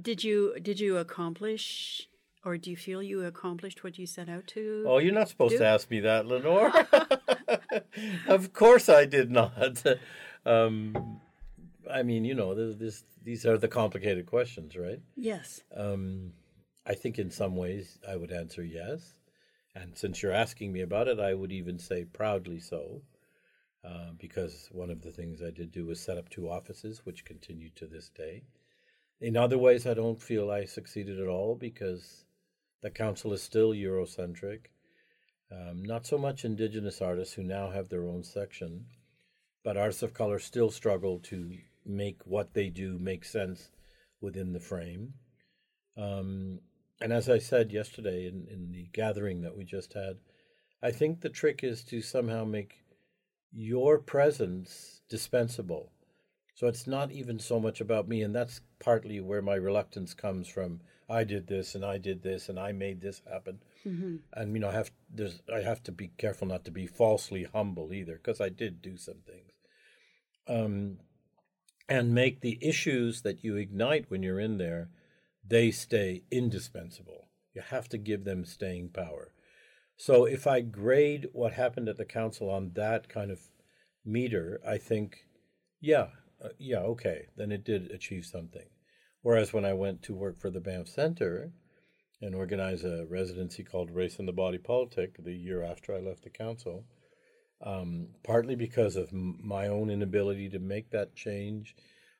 Did 0.00 0.24
you 0.24 0.58
did 0.60 0.80
you 0.80 0.96
accomplish, 0.96 2.08
or 2.44 2.56
do 2.56 2.70
you 2.70 2.76
feel 2.76 3.02
you 3.02 3.24
accomplished 3.24 3.84
what 3.84 3.98
you 3.98 4.06
set 4.06 4.28
out 4.28 4.46
to? 4.48 4.84
Oh, 4.86 4.98
you're 4.98 5.14
not 5.14 5.28
supposed 5.28 5.52
do- 5.52 5.58
to 5.58 5.66
ask 5.66 5.90
me 5.90 6.00
that, 6.00 6.26
Lenore. 6.26 6.72
of 8.28 8.52
course, 8.52 8.88
I 8.88 9.04
did 9.04 9.30
not. 9.30 9.84
Um, 10.46 11.20
I 11.92 12.02
mean, 12.04 12.24
you 12.24 12.34
know, 12.34 12.54
this, 12.54 12.76
this, 12.76 13.04
these 13.22 13.44
are 13.44 13.58
the 13.58 13.68
complicated 13.68 14.24
questions, 14.24 14.76
right? 14.76 15.00
yes. 15.14 15.60
Um, 15.76 16.32
I 16.86 16.94
think 16.94 17.18
in 17.18 17.30
some 17.30 17.54
ways 17.54 17.98
I 18.08 18.16
would 18.16 18.32
answer 18.32 18.62
yes. 18.62 19.14
And 19.74 19.94
since 19.96 20.22
you're 20.22 20.32
asking 20.32 20.72
me 20.72 20.80
about 20.80 21.08
it, 21.08 21.20
I 21.20 21.34
would 21.34 21.52
even 21.52 21.78
say 21.78 22.04
proudly 22.04 22.60
so. 22.60 23.02
Uh, 23.84 24.12
because 24.18 24.68
one 24.72 24.90
of 24.90 25.02
the 25.02 25.12
things 25.12 25.42
I 25.42 25.50
did 25.50 25.70
do 25.70 25.86
was 25.86 26.00
set 26.00 26.16
up 26.16 26.28
two 26.28 26.48
offices, 26.48 27.04
which 27.04 27.24
continue 27.24 27.70
to 27.76 27.86
this 27.86 28.08
day. 28.08 28.44
In 29.20 29.36
other 29.36 29.58
ways, 29.58 29.86
I 29.86 29.94
don't 29.94 30.22
feel 30.22 30.50
I 30.50 30.64
succeeded 30.64 31.20
at 31.20 31.26
all 31.26 31.56
because 31.56 32.24
the 32.82 32.90
council 32.90 33.32
is 33.32 33.42
still 33.42 33.70
Eurocentric. 33.70 34.66
Um, 35.50 35.82
not 35.82 36.06
so 36.06 36.18
much 36.18 36.44
Indigenous 36.44 37.00
artists 37.00 37.34
who 37.34 37.42
now 37.42 37.70
have 37.70 37.88
their 37.88 38.06
own 38.06 38.22
section, 38.22 38.86
but 39.64 39.76
artists 39.76 40.02
of 40.02 40.14
color 40.14 40.38
still 40.38 40.70
struggle 40.70 41.18
to 41.24 41.56
make 41.84 42.20
what 42.26 42.54
they 42.54 42.68
do 42.68 42.98
make 42.98 43.24
sense 43.24 43.70
within 44.20 44.52
the 44.52 44.60
frame. 44.60 45.14
Um, 45.96 46.60
and 47.00 47.12
as 47.12 47.28
I 47.28 47.38
said 47.38 47.72
yesterday 47.72 48.26
in, 48.26 48.46
in 48.48 48.70
the 48.70 48.88
gathering 48.92 49.42
that 49.42 49.56
we 49.56 49.64
just 49.64 49.94
had, 49.94 50.18
I 50.82 50.92
think 50.92 51.20
the 51.20 51.28
trick 51.28 51.64
is 51.64 51.82
to 51.84 52.02
somehow 52.02 52.44
make 52.44 52.74
your 53.52 53.98
presence 53.98 55.00
dispensable. 55.08 55.90
So 56.58 56.66
it's 56.66 56.88
not 56.88 57.12
even 57.12 57.38
so 57.38 57.60
much 57.60 57.80
about 57.80 58.08
me, 58.08 58.20
and 58.20 58.34
that's 58.34 58.62
partly 58.80 59.20
where 59.20 59.40
my 59.40 59.54
reluctance 59.54 60.12
comes 60.12 60.48
from. 60.48 60.80
I 61.08 61.22
did 61.22 61.46
this, 61.46 61.76
and 61.76 61.84
I 61.84 61.98
did 61.98 62.24
this, 62.24 62.48
and 62.48 62.58
I 62.58 62.72
made 62.72 63.00
this 63.00 63.22
happen. 63.30 63.60
And 64.32 64.52
you 64.52 64.58
know, 64.58 64.70
I 64.70 64.72
have 64.72 64.90
there's 65.08 65.40
I 65.54 65.60
have 65.60 65.84
to 65.84 65.92
be 65.92 66.08
careful 66.18 66.48
not 66.48 66.64
to 66.64 66.72
be 66.72 66.88
falsely 66.88 67.44
humble 67.54 67.92
either, 67.92 68.14
because 68.14 68.40
I 68.40 68.48
did 68.48 68.82
do 68.82 68.96
some 68.96 69.20
things. 69.24 69.52
Um, 70.48 70.98
and 71.88 72.12
make 72.12 72.40
the 72.40 72.58
issues 72.60 73.22
that 73.22 73.44
you 73.44 73.54
ignite 73.54 74.10
when 74.10 74.24
you're 74.24 74.40
in 74.40 74.58
there, 74.58 74.88
they 75.46 75.70
stay 75.70 76.24
indispensable. 76.28 77.28
You 77.54 77.62
have 77.62 77.88
to 77.90 77.98
give 77.98 78.24
them 78.24 78.44
staying 78.44 78.88
power. 78.88 79.32
So 79.96 80.24
if 80.24 80.44
I 80.48 80.62
grade 80.62 81.28
what 81.32 81.52
happened 81.52 81.88
at 81.88 81.98
the 81.98 82.04
council 82.04 82.50
on 82.50 82.72
that 82.74 83.08
kind 83.08 83.30
of 83.30 83.38
meter, 84.04 84.60
I 84.66 84.78
think, 84.78 85.18
yeah, 85.80 86.08
uh, 86.44 86.48
yeah, 86.58 86.80
okay, 86.80 87.26
then 87.36 87.52
it 87.52 87.64
did 87.64 87.90
achieve 87.90 88.24
something. 88.24 88.66
Whereas 89.22 89.52
when 89.52 89.64
I 89.64 89.72
went 89.72 90.02
to 90.04 90.14
work 90.14 90.40
for 90.40 90.50
the 90.50 90.60
Banff 90.60 90.88
Center 90.88 91.52
and 92.20 92.34
organize 92.34 92.84
a 92.84 93.06
residency 93.08 93.64
called 93.64 93.90
Race 93.90 94.18
in 94.18 94.26
the 94.26 94.32
Body 94.32 94.58
Politic 94.58 95.16
the 95.18 95.34
year 95.34 95.62
after 95.62 95.94
I 95.94 96.00
left 96.00 96.22
the 96.22 96.30
council, 96.30 96.84
um, 97.60 98.08
partly 98.24 98.54
because 98.54 98.96
of 98.96 99.12
m- 99.12 99.38
my 99.42 99.66
own 99.66 99.90
inability 99.90 100.48
to 100.50 100.58
make 100.58 100.90
that 100.90 101.14
change, 101.14 101.74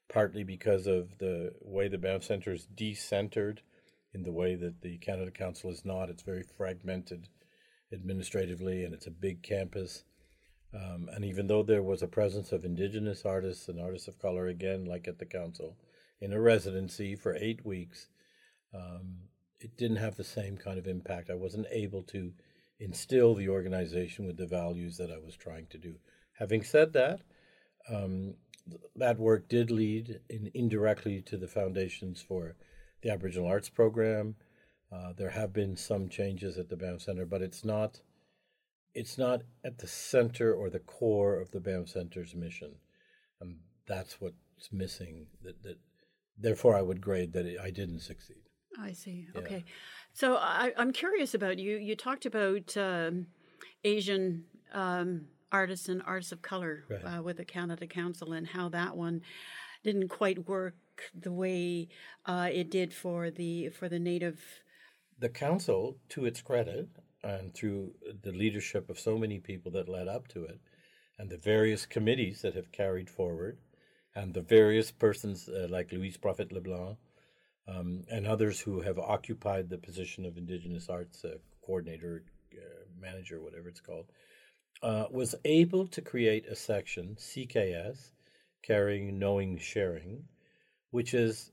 partly 0.09 0.43
because 0.43 0.87
of 0.87 1.19
the 1.19 1.53
way 1.61 1.89
the 1.89 1.99
Banff 1.99 2.25
Center 2.25 2.53
is 2.53 2.67
decentered 2.75 3.59
in 4.13 4.23
the 4.23 4.33
way 4.33 4.55
that 4.55 4.81
the 4.81 4.99
Canada 4.99 5.31
Council 5.31 5.71
is 5.71 5.85
not. 5.85 6.09
It's 6.09 6.23
very 6.23 6.43
fragmented 6.43 7.29
administratively, 7.93 8.85
and 8.85 8.95
it's 8.95 9.07
a 9.07 9.13
big 9.13 9.43
campus. 9.43 10.05
Um, 10.75 11.09
and 11.13 11.25
even 11.25 11.47
though 11.47 11.63
there 11.63 11.83
was 11.83 12.03
a 12.03 12.09
presence 12.09 12.53
of 12.53 12.65
Indigenous 12.65 13.25
artists 13.25 13.69
and 13.69 13.81
artists 13.81 14.09
of 14.09 14.19
color, 14.19 14.49
again, 14.49 14.85
like 14.85 15.09
at 15.09 15.19
the 15.19 15.25
council, 15.25 15.77
in 16.21 16.33
a 16.33 16.41
residency 16.41 17.15
for 17.15 17.35
eight 17.37 17.65
weeks, 17.65 18.09
um, 18.75 19.17
it 19.61 19.77
didn't 19.77 19.97
have 19.97 20.17
the 20.17 20.25
same 20.25 20.57
kind 20.57 20.79
of 20.79 20.87
impact. 20.87 21.31
I 21.31 21.35
wasn't 21.35 21.67
able 21.71 22.03
to 22.05 22.33
instill 22.79 23.35
the 23.35 23.49
organization 23.49 24.27
with 24.27 24.37
the 24.37 24.47
values 24.47 24.97
that 24.99 25.11
I 25.11 25.19
was 25.19 25.37
trying 25.37 25.67
to 25.71 25.79
do. 25.79 25.97
Having 26.39 26.65
said 26.65 26.93
that, 26.93 27.21
um, 27.91 28.35
that 28.97 29.19
work 29.19 29.49
did 29.49 29.71
lead 29.71 30.21
in, 30.29 30.51
indirectly 30.55 31.23
to 31.23 31.37
the 31.37 31.49
foundations 31.49 32.21
for 32.21 32.55
the 33.03 33.11
Aboriginal 33.11 33.49
Arts 33.49 33.69
Program. 33.69 34.37
Uh, 34.93 35.13
there 35.17 35.31
have 35.31 35.53
been 35.53 35.77
some 35.77 36.09
changes 36.09 36.59
at 36.59 36.69
the 36.69 36.77
Banff 36.77 37.03
Center, 37.03 37.27
but 37.27 37.43
it's 37.43 37.65
not 37.65 38.01
it's 38.95 39.19
not 39.19 39.43
at 39.65 39.79
the 39.79 39.87
center 39.87 40.53
or 40.53 40.71
the 40.71 40.79
core 40.81 41.41
of 41.41 41.51
the 41.51 41.61
Banff 41.61 41.89
Center's 41.89 42.35
mission. 42.35 42.75
And 43.41 43.57
that's 43.87 44.21
what's 44.21 44.73
missing. 44.73 45.27
That, 45.43 45.63
that 45.63 45.77
therefore 46.39 46.77
I 46.77 46.83
would 46.83 47.01
grade 47.01 47.33
that 47.35 47.47
it, 47.47 47.59
I 47.63 47.71
didn't 47.71 48.01
succeed. 48.01 48.43
I 48.81 48.93
see. 48.93 49.27
Okay. 49.37 49.65
So 50.13 50.37
I, 50.37 50.73
I'm 50.77 50.93
curious 50.93 51.35
about 51.35 51.59
you. 51.59 51.77
You 51.77 51.95
talked 51.97 52.27
about 52.27 52.77
um, 52.77 53.27
Asian 53.85 54.45
um, 54.73 55.27
artists 55.53 55.89
and 55.89 56.03
artists 56.07 56.33
of 56.33 56.43
color 56.43 56.85
Right. 56.91 57.01
uh, 57.19 57.23
with 57.23 57.37
the 57.39 57.45
Canada 57.45 57.87
Council 57.87 58.33
and 58.33 58.47
how 58.47 58.69
that 58.71 58.97
one 58.97 59.23
didn't 59.85 60.09
quite 60.09 60.49
work 60.49 60.75
the 61.15 61.33
way 61.33 61.89
uh, 62.27 62.49
it 62.53 62.71
did 62.71 62.93
for 62.93 63.31
the 63.31 63.69
for 63.71 63.89
the 63.89 63.99
native. 64.01 64.41
the 65.21 65.29
council, 65.29 65.97
to 66.09 66.25
its 66.27 66.41
credit, 66.43 66.89
and 67.23 67.55
through 67.55 67.93
the 68.23 68.33
leadership 68.33 68.89
of 68.91 68.99
so 68.99 69.19
many 69.19 69.39
people 69.39 69.73
that 69.73 69.89
led 69.89 70.09
up 70.09 70.29
to 70.29 70.45
it, 70.45 70.61
and 71.19 71.31
the 71.31 71.37
various 71.37 71.87
committees 71.87 72.43
that 72.43 72.55
have 72.55 72.73
carried 72.73 73.11
forward, 73.11 73.59
and 74.15 74.35
the 74.35 74.43
various 74.43 74.91
persons 74.91 75.49
uh, 75.49 75.67
like 75.69 75.93
Louise 75.93 76.17
Profeit-LeBlanc 76.17 76.97
um, 77.69 78.05
and 78.11 78.27
others 78.27 78.61
who 78.61 78.81
have 78.81 78.99
occupied 78.99 79.69
the 79.69 79.79
position 79.79 80.25
of 80.25 80.37
Indigenous 80.37 80.89
Arts 80.89 81.25
uh, 81.25 81.35
coordinator, 81.61 82.25
uh, 82.55 82.85
manager, 83.01 83.41
whatever 83.41 83.69
it's 83.69 83.81
called, 83.81 84.07
uh, 84.83 85.05
was 85.11 85.35
able 85.45 85.87
to 85.89 86.01
create 86.01 86.47
a 86.47 86.57
section, 86.57 87.17
CKS, 87.19 88.13
caring, 88.63 89.19
knowing, 89.19 89.59
sharing, 89.59 90.25
which 90.91 91.15
is 91.15 91.53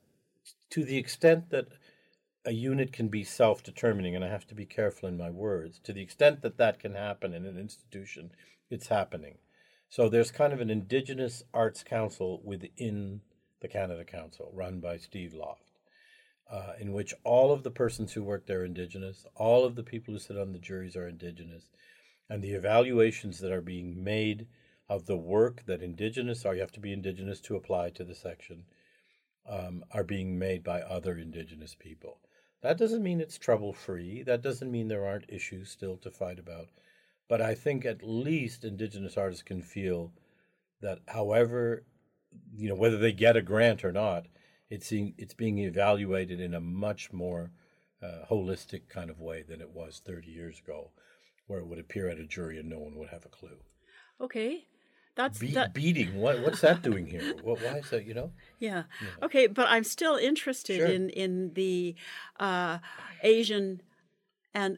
to 0.69 0.83
the 0.83 0.97
extent 0.97 1.49
that 1.49 1.67
a 2.45 2.51
unit 2.51 2.93
can 2.93 3.07
be 3.07 3.23
self 3.23 3.63
determining, 3.63 4.15
and 4.15 4.23
I 4.23 4.29
have 4.29 4.47
to 4.47 4.55
be 4.55 4.65
careful 4.65 5.09
in 5.09 5.17
my 5.17 5.29
words, 5.29 5.79
to 5.83 5.93
the 5.93 6.01
extent 6.01 6.41
that 6.41 6.57
that 6.57 6.79
can 6.79 6.93
happen 6.93 7.33
in 7.33 7.45
an 7.45 7.57
institution, 7.57 8.31
it's 8.69 8.87
happening. 8.87 9.37
So 9.89 10.09
there's 10.09 10.31
kind 10.31 10.53
of 10.53 10.61
an 10.61 10.69
Indigenous 10.69 11.43
Arts 11.53 11.83
Council 11.83 12.41
within 12.43 13.21
the 13.61 13.67
Canada 13.67 14.03
Council, 14.03 14.51
run 14.53 14.79
by 14.79 14.97
Steve 14.97 15.33
Loft, 15.33 15.71
uh, 16.51 16.73
in 16.79 16.93
which 16.93 17.13
all 17.23 17.51
of 17.51 17.63
the 17.63 17.71
persons 17.71 18.13
who 18.13 18.23
work 18.23 18.45
there 18.45 18.61
are 18.61 18.65
Indigenous, 18.65 19.25
all 19.35 19.65
of 19.65 19.75
the 19.75 19.83
people 19.83 20.13
who 20.13 20.19
sit 20.19 20.37
on 20.37 20.51
the 20.51 20.59
juries 20.59 20.95
are 20.95 21.07
Indigenous, 21.07 21.69
and 22.29 22.43
the 22.43 22.53
evaluations 22.53 23.39
that 23.39 23.51
are 23.51 23.61
being 23.61 24.03
made 24.03 24.47
of 24.87 25.05
the 25.05 25.17
work 25.17 25.63
that 25.65 25.81
Indigenous, 25.81 26.45
are, 26.45 26.53
you 26.53 26.61
have 26.61 26.71
to 26.73 26.79
be 26.79 26.93
Indigenous 26.93 27.39
to 27.41 27.55
apply 27.55 27.89
to 27.91 28.03
the 28.03 28.15
section, 28.15 28.65
um, 29.47 29.83
are 29.91 30.03
being 30.03 30.37
made 30.37 30.63
by 30.63 30.81
other 30.81 31.17
Indigenous 31.17 31.75
people. 31.75 32.19
That 32.65 32.79
doesn't 32.79 33.03
mean 33.03 33.21
it's 33.21 33.37
trouble 33.37 33.73
free. 33.73 34.23
That 34.23 34.41
doesn't 34.41 34.71
mean 34.71 34.87
there 34.87 35.05
aren't 35.05 35.29
issues 35.29 35.69
still 35.69 35.97
to 35.97 36.09
fight 36.09 36.39
about. 36.39 36.69
But 37.29 37.39
I 37.39 37.53
think 37.53 37.85
at 37.85 38.01
least 38.01 38.65
Indigenous 38.65 39.17
artists 39.17 39.43
can 39.43 39.61
feel 39.61 40.13
that, 40.81 40.97
however, 41.07 41.85
you 42.55 42.67
know, 42.67 42.73
whether 42.73 42.97
they 42.97 43.11
get 43.11 43.37
a 43.37 43.43
grant 43.43 43.85
or 43.85 43.91
not, 43.91 44.25
it's 44.71 44.89
being, 44.89 45.13
it's 45.15 45.35
being 45.35 45.59
evaluated 45.59 46.39
in 46.39 46.55
a 46.55 46.59
much 46.59 47.13
more 47.13 47.51
uh, 48.01 48.25
holistic 48.27 48.89
kind 48.89 49.11
of 49.11 49.19
way 49.19 49.43
than 49.43 49.61
it 49.61 49.69
was 49.69 50.01
30 50.03 50.31
years 50.31 50.57
ago, 50.57 50.89
where 51.45 51.59
it 51.59 51.67
would 51.67 51.77
appear 51.77 52.09
at 52.09 52.17
a 52.17 52.25
jury 52.25 52.57
and 52.57 52.67
no 52.67 52.79
one 52.79 52.95
would 52.95 53.09
have 53.09 53.27
a 53.27 53.29
clue. 53.29 53.59
Okay. 54.19 54.65
That's 55.15 55.39
Be- 55.39 55.51
that, 55.53 55.73
beating. 55.73 56.15
What, 56.15 56.41
what's 56.41 56.61
that 56.61 56.81
doing 56.81 57.07
here? 57.07 57.35
What, 57.41 57.61
why 57.61 57.77
is 57.77 57.89
that? 57.89 58.05
You 58.05 58.13
know? 58.13 58.31
yeah. 58.59 58.83
Okay, 59.23 59.47
but 59.47 59.67
I'm 59.69 59.85
still 59.85 60.15
interested 60.17 60.77
Sure. 60.77 60.87
in 60.87 61.09
in 61.09 61.53
the 61.53 61.95
uh, 62.39 62.79
Asian 63.23 63.81
and 64.53 64.77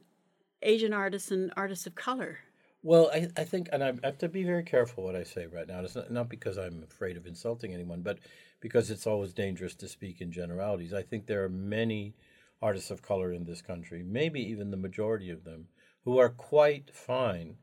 Asian 0.61 0.93
artists 0.93 1.31
and 1.31 1.51
artists 1.57 1.87
of 1.87 1.95
color. 1.95 2.39
Well, 2.83 3.09
I, 3.13 3.27
I 3.35 3.43
think, 3.43 3.69
and 3.73 3.83
I 3.83 3.93
have 4.03 4.19
to 4.19 4.29
be 4.29 4.43
very 4.43 4.63
careful 4.63 5.03
what 5.03 5.15
I 5.15 5.23
say 5.23 5.47
right 5.47 5.67
now. 5.67 5.81
It's 5.81 5.95
not, 5.95 6.11
not 6.11 6.29
because 6.29 6.57
I'm 6.57 6.83
afraid 6.83 7.17
of 7.17 7.25
insulting 7.25 7.73
anyone, 7.73 8.01
but 8.01 8.19
because 8.61 8.91
it's 8.91 9.07
always 9.07 9.33
dangerous 9.33 9.75
to 9.75 9.87
speak 9.87 10.21
in 10.21 10.31
generalities. 10.31 10.93
I 10.93 11.01
think 11.01 11.25
there 11.25 11.43
are 11.43 11.49
many 11.49 12.13
artists 12.61 12.91
of 12.91 13.01
color 13.01 13.33
in 13.33 13.43
this 13.43 13.61
country, 13.61 14.03
maybe 14.03 14.39
even 14.41 14.71
the 14.71 14.77
majority 14.77 15.29
of 15.31 15.43
them, 15.43 15.67
who 16.05 16.17
are 16.17 16.29
quite 16.29 16.91
fine 16.95 17.57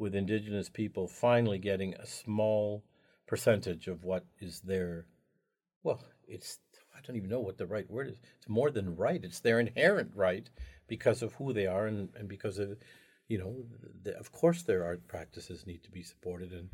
with 0.00 0.14
Indigenous 0.14 0.68
people 0.68 1.06
finally 1.06 1.58
getting 1.58 1.94
a 1.94 2.06
small 2.06 2.82
percentage 3.26 3.86
of 3.86 4.02
what 4.02 4.24
is 4.40 4.60
their, 4.62 5.06
well, 5.82 6.02
it's, 6.26 6.58
I 6.96 7.00
don't 7.06 7.16
even 7.16 7.30
know 7.30 7.40
what 7.40 7.58
the 7.58 7.66
right 7.66 7.88
word 7.88 8.08
is. 8.08 8.18
It's 8.38 8.48
more 8.48 8.70
than 8.70 8.96
right, 8.96 9.22
it's 9.22 9.40
their 9.40 9.60
inherent 9.60 10.10
right 10.16 10.50
because 10.88 11.22
of 11.22 11.34
who 11.34 11.52
they 11.52 11.66
are 11.66 11.86
and, 11.86 12.08
and 12.16 12.28
because 12.28 12.58
of 12.58 12.76
you 13.30 13.38
know, 13.38 13.54
the, 14.02 14.18
of 14.18 14.32
course 14.32 14.62
their 14.62 14.84
art 14.84 15.06
practices 15.06 15.64
need 15.64 15.84
to 15.84 15.90
be 15.90 16.02
supported. 16.02 16.50
And, 16.50 16.68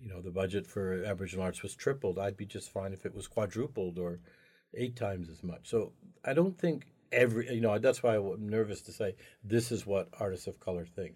you 0.00 0.08
know, 0.08 0.20
the 0.20 0.32
budget 0.32 0.66
for 0.66 1.04
Aboriginal 1.04 1.44
arts 1.44 1.62
was 1.62 1.76
tripled. 1.76 2.18
I'd 2.18 2.36
be 2.36 2.46
just 2.46 2.72
fine 2.72 2.92
if 2.92 3.06
it 3.06 3.14
was 3.14 3.28
quadrupled 3.28 3.96
or 3.96 4.18
eight 4.74 4.96
times 4.96 5.30
as 5.30 5.44
much. 5.44 5.68
So 5.68 5.92
I 6.24 6.34
don't 6.34 6.58
think 6.58 6.86
every, 7.12 7.54
you 7.54 7.60
know, 7.60 7.78
that's 7.78 8.02
why 8.02 8.16
I'm 8.16 8.48
nervous 8.48 8.82
to 8.82 8.92
say 8.92 9.14
this 9.44 9.70
is 9.70 9.86
what 9.86 10.08
artists 10.18 10.48
of 10.48 10.58
color 10.58 10.84
think. 10.84 11.14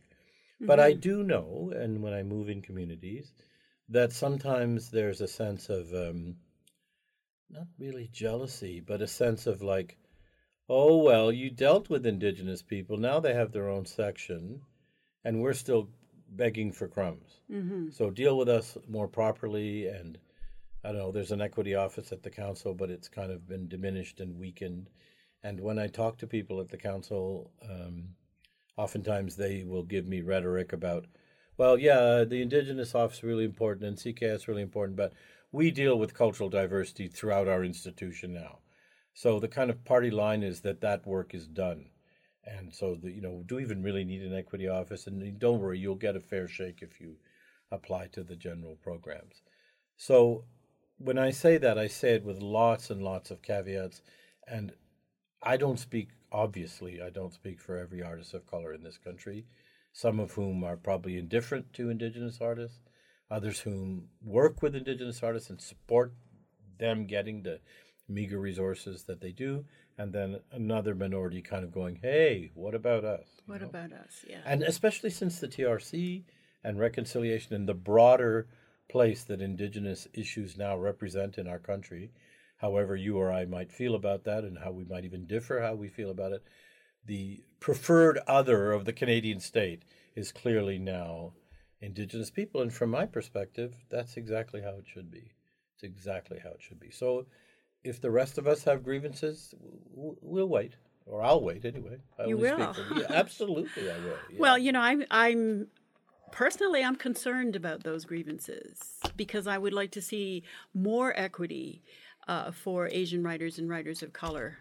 But 0.66 0.81
I 0.81 0.92
do 0.92 1.22
know, 1.22 1.72
and 1.74 2.03
when 2.03 2.12
I 2.12 2.22
move 2.22 2.48
in 2.48 2.62
communities, 2.62 3.33
that 3.88 4.12
sometimes 4.12 4.90
there's 4.90 5.20
a 5.20 5.29
sense 5.29 5.68
of 5.68 5.92
um, 5.92 6.37
not 7.50 7.66
really 7.79 8.09
jealousy, 8.12 8.81
but 8.81 9.03
a 9.03 9.07
sense 9.07 9.46
of 9.46 9.62
like, 9.62 9.96
oh, 10.68 10.96
well, 10.96 11.31
you 11.31 11.50
dealt 11.50 11.90
with 11.90 12.07
Indigenous 12.07 12.62
people. 12.62 12.96
Now 12.96 13.20
they 13.20 13.35
have 13.35 13.53
their 13.53 13.68
own 13.68 13.85
section 13.85 14.61
and 15.24 15.40
we're 15.40 15.55
still 15.55 15.88
begging 16.31 16.72
for 16.72 16.88
crumbs. 16.88 17.40
Mm-hmm. 17.50 17.90
So 17.90 18.11
deal 18.11 18.37
with 18.37 18.48
us 18.48 18.77
more 18.88 19.09
properly. 19.09 19.87
And 19.88 20.18
I 20.85 20.88
don't 20.88 20.98
know, 20.98 21.12
there's 21.12 21.33
an 21.33 21.40
equity 21.40 21.74
office 21.74 22.12
at 22.12 22.22
the 22.22 22.31
council, 22.31 22.74
but 22.74 22.90
it's 22.90 23.09
kind 23.09 23.31
of 23.31 23.48
been 23.48 23.68
diminished 23.68 24.20
and 24.20 24.38
weakened. 24.38 24.90
And 25.42 25.61
when 25.61 25.79
I 25.79 25.88
talk 25.88 26.18
to 26.18 26.27
people 26.27 26.61
at 26.61 26.70
the 26.70 26.79
council, 26.79 27.50
um, 27.62 28.09
oftentimes 28.77 29.37
they 29.37 29.65
will 29.65 29.83
give 29.83 30.07
me 30.07 30.21
rhetoric 30.21 30.73
about, 30.73 31.07
well, 31.57 31.79
yeah, 31.79 32.25
the 32.25 32.43
Indigenous 32.43 32.95
office 32.95 33.19
is 33.19 33.25
really 33.25 33.45
important 33.45 33.87
and 33.87 33.97
CKS 33.97 34.35
is 34.35 34.49
really 34.49 34.63
important, 34.63 34.97
but 34.97 35.13
we 35.53 35.71
deal 35.71 35.99
with 35.99 36.15
cultural 36.15 36.49
diversity 36.49 37.09
throughout 37.09 37.47
our 37.49 37.65
institution 37.65 38.35
now. 38.35 38.59
So 39.15 39.39
the 39.39 39.49
kind 39.49 39.71
of 39.71 39.85
party 39.85 40.11
line 40.11 40.43
is 40.43 40.61
that 40.63 40.81
that 40.81 41.07
work 41.07 41.35
is 41.35 41.47
done. 41.47 41.87
And 42.45 42.75
so, 42.75 42.97
the, 42.97 43.11
you 43.11 43.23
know, 43.23 43.43
do 43.47 43.57
we 43.57 43.63
even 43.63 43.83
really 43.83 44.05
need 44.05 44.23
an 44.23 44.35
equity 44.35 44.69
office? 44.69 45.07
And 45.07 45.39
don't 45.39 45.61
worry, 45.61 45.79
you'll 45.79 45.95
get 45.95 46.17
a 46.17 46.21
fair 46.21 46.49
shake 46.49 46.81
if 46.83 47.01
you 47.01 47.17
apply 47.71 48.09
to 48.09 48.23
the 48.23 48.37
general 48.37 48.77
programs. 48.83 49.43
So, 49.97 50.45
when 50.99 51.19
I 51.19 51.31
say 51.31 51.57
that, 51.59 51.79
I 51.79 51.87
say 51.87 52.15
it 52.15 52.25
with 52.25 52.41
lots 52.41 52.91
and 52.91 53.03
lots 53.03 53.31
of 53.31 53.43
caveats. 53.43 54.03
And 54.47 54.73
I 55.43 55.57
don't 55.57 55.79
speak, 55.79 56.09
obviously, 56.35 57.01
I 57.01 57.11
don't 57.11 57.33
speak 57.33 57.61
for 57.61 57.79
every 57.79 58.03
artist 58.03 58.35
of 58.35 58.47
color 58.47 58.75
in 58.75 58.83
this 58.83 58.99
country, 58.99 59.47
some 59.92 60.18
of 60.18 60.33
whom 60.33 60.64
are 60.64 60.77
probably 60.77 61.16
indifferent 61.16 61.73
to 61.75 61.88
Indigenous 61.90 62.40
artists, 62.40 62.81
others 63.31 63.61
whom 63.61 64.09
work 64.23 64.61
with 64.61 64.75
Indigenous 64.75 65.23
artists 65.23 65.49
and 65.49 65.61
support 65.61 66.12
them 66.79 67.07
getting 67.07 67.42
the 67.42 67.61
meager 68.09 68.38
resources 68.40 69.05
that 69.05 69.20
they 69.20 69.31
do, 69.33 69.64
and 69.97 70.12
then 70.12 70.40
another 70.51 70.94
minority 70.94 71.40
kind 71.40 71.64
of 71.64 71.73
going, 71.73 71.97
"Hey, 72.03 72.51
what 72.55 72.75
about 72.75 73.05
us?" 73.05 73.27
you 73.47 73.53
What 73.53 73.62
know? 73.62 73.68
about 73.68 73.92
us? 73.92 74.25
Yeah. 74.29 74.42
and 74.44 74.62
especially 74.62 75.11
since 75.11 75.38
the 75.38 75.49
TRC 75.49 76.25
and 76.64 76.79
reconciliation 76.81 77.55
and 77.55 77.68
the 77.68 77.75
broader 77.75 78.47
place 78.88 79.23
that 79.25 79.40
Indigenous 79.40 80.09
issues 80.12 80.59
now 80.59 80.77
represent 80.77 81.38
in 81.38 81.47
our 81.47 81.59
country, 81.61 82.11
however 82.64 82.96
you 82.96 83.18
or 83.18 83.31
I 83.31 83.44
might 83.44 83.70
feel 83.70 83.94
about 83.94 84.24
that, 84.24 84.42
and 84.42 84.57
how 84.59 84.70
we 84.70 84.85
might 84.85 85.05
even 85.05 85.27
differ 85.27 85.61
how 85.61 85.74
we 85.74 85.88
feel 85.88 86.11
about 86.11 86.33
it, 86.33 86.42
the 87.05 87.44
preferred 87.61 88.18
other 88.27 88.72
of 88.72 88.87
the 88.87 88.92
Canadian 88.94 89.38
state 89.38 89.83
is 90.16 90.33
clearly 90.33 90.79
now 90.79 91.35
Indigenous 91.83 92.31
people, 92.31 92.62
and 92.62 92.72
from 92.72 92.88
my 92.88 93.05
perspective, 93.05 93.74
that's 93.90 94.16
exactly 94.16 94.62
how 94.62 94.77
it 94.79 94.87
should 94.87 95.11
be. 95.11 95.33
It's 95.74 95.83
exactly 95.83 96.38
how 96.42 96.50
it 96.50 96.62
should 96.62 96.81
be. 96.81 96.90
So 96.90 97.27
if 97.83 98.00
the 98.00 98.11
rest 98.11 98.38
of 98.38 98.46
us 98.46 98.64
have 98.64 98.83
grievances, 98.83 99.55
we'll 99.92 100.48
wait, 100.48 100.77
or 101.05 101.22
I'll 101.22 101.42
wait 101.42 101.66
anyway. 101.66 101.98
I 102.18 102.24
You 102.24 102.38
will. 102.38 102.72
Speak 102.72 102.87
yeah, 102.96 103.07
absolutely, 103.11 103.90
I 103.90 103.98
will. 103.98 104.16
yeah. 104.31 104.38
Well, 104.38 104.57
you 104.57 104.72
know, 104.72 104.81
I'm 104.81 105.05
I'm 105.11 105.66
personally 106.33 106.83
I'm 106.83 106.96
concerned 106.96 107.55
about 107.55 107.83
those 107.83 108.07
grievances 108.07 108.98
because 109.14 109.46
I 109.46 109.59
would 109.59 109.74
like 109.74 109.90
to 109.90 110.00
see 110.00 110.42
more 110.72 111.12
equity 111.16 111.83
uh, 112.29 112.51
for 112.51 112.89
Asian 112.89 113.23
writers 113.23 113.59
and 113.59 113.69
writers 113.69 114.03
of 114.03 114.13
color. 114.13 114.59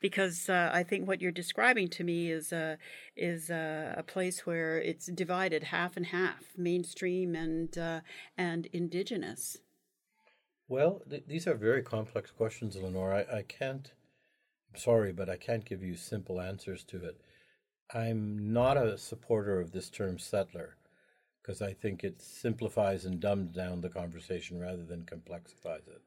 Because 0.00 0.48
uh, 0.48 0.70
I 0.72 0.82
think 0.82 1.08
what 1.08 1.22
you're 1.22 1.32
describing 1.32 1.88
to 1.88 2.04
me 2.04 2.30
is 2.30 2.52
uh, 2.52 2.76
is 3.16 3.50
uh, 3.50 3.94
a 3.96 4.02
place 4.02 4.44
where 4.44 4.78
it's 4.78 5.06
divided 5.06 5.64
half 5.64 5.96
and 5.96 6.06
half, 6.06 6.44
mainstream 6.56 7.34
and 7.34 7.76
uh, 7.78 8.00
and 8.36 8.66
indigenous. 8.72 9.58
Well, 10.68 11.02
th- 11.08 11.24
these 11.26 11.46
are 11.46 11.54
very 11.54 11.82
complex 11.82 12.30
questions, 12.30 12.76
Lenore. 12.76 13.14
I, 13.14 13.38
I 13.38 13.42
can't, 13.42 13.90
I'm 14.72 14.78
sorry, 14.78 15.12
but 15.12 15.30
I 15.30 15.36
can't 15.36 15.64
give 15.64 15.82
you 15.82 15.96
simple 15.96 16.40
answers 16.40 16.84
to 16.84 17.04
it. 17.04 17.20
I'm 17.94 18.52
not 18.52 18.76
a 18.76 18.98
supporter 18.98 19.60
of 19.60 19.70
this 19.70 19.88
term 19.90 20.18
settler 20.18 20.76
because 21.40 21.62
I 21.62 21.72
think 21.72 22.02
it 22.02 22.20
simplifies 22.20 23.04
and 23.04 23.20
dumbs 23.20 23.52
down 23.52 23.80
the 23.80 23.88
conversation 23.88 24.58
rather 24.58 24.84
than 24.84 25.04
complexifies 25.04 25.86
it. 25.86 26.02